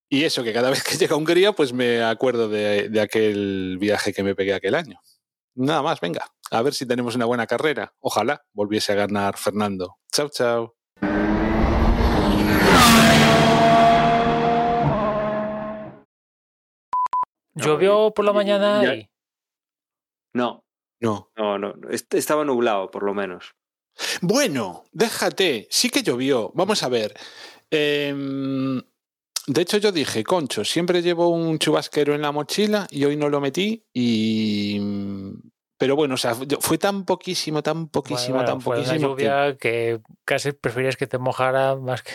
[0.10, 3.78] Y eso, que cada vez que llega a Hungría, pues me acuerdo de, de, aquel
[3.80, 5.00] viaje que me pegué aquel año.
[5.56, 7.94] Nada más, venga, a ver si tenemos una buena carrera.
[8.00, 9.98] Ojalá volviese a ganar Fernando.
[10.12, 10.76] Chao, chao.
[17.54, 19.10] ¿Llovió por la mañana ahí?
[20.34, 20.64] No.
[21.02, 21.32] No.
[21.36, 21.74] No, no.
[21.90, 23.56] Estaba nublado, por lo menos.
[24.22, 25.68] Bueno, déjate.
[25.70, 26.52] Sí que llovió.
[26.56, 27.14] Vamos a ver.
[27.70, 28.14] Eh,
[29.48, 33.30] de hecho, yo dije, concho, siempre llevo un chubasquero en la mochila y hoy no
[33.30, 34.80] lo metí y...
[35.78, 39.16] Pero bueno, o sea, fue tan poquísimo, tan poquísimo, Bueno, tan fue poquísimo.
[39.16, 40.00] que- lluvia que...
[40.26, 42.12] casi preferías que te mojara más que...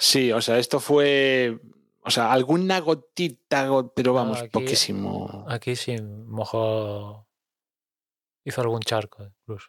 [0.00, 1.60] Sí, o sea, esto fue...
[2.00, 5.44] O sea, alguna gotita, go- pero No, vamos, aquí- poquísimo.
[5.48, 7.28] Aquí sí mojó...
[8.44, 9.68] Hizo algún charco incluso.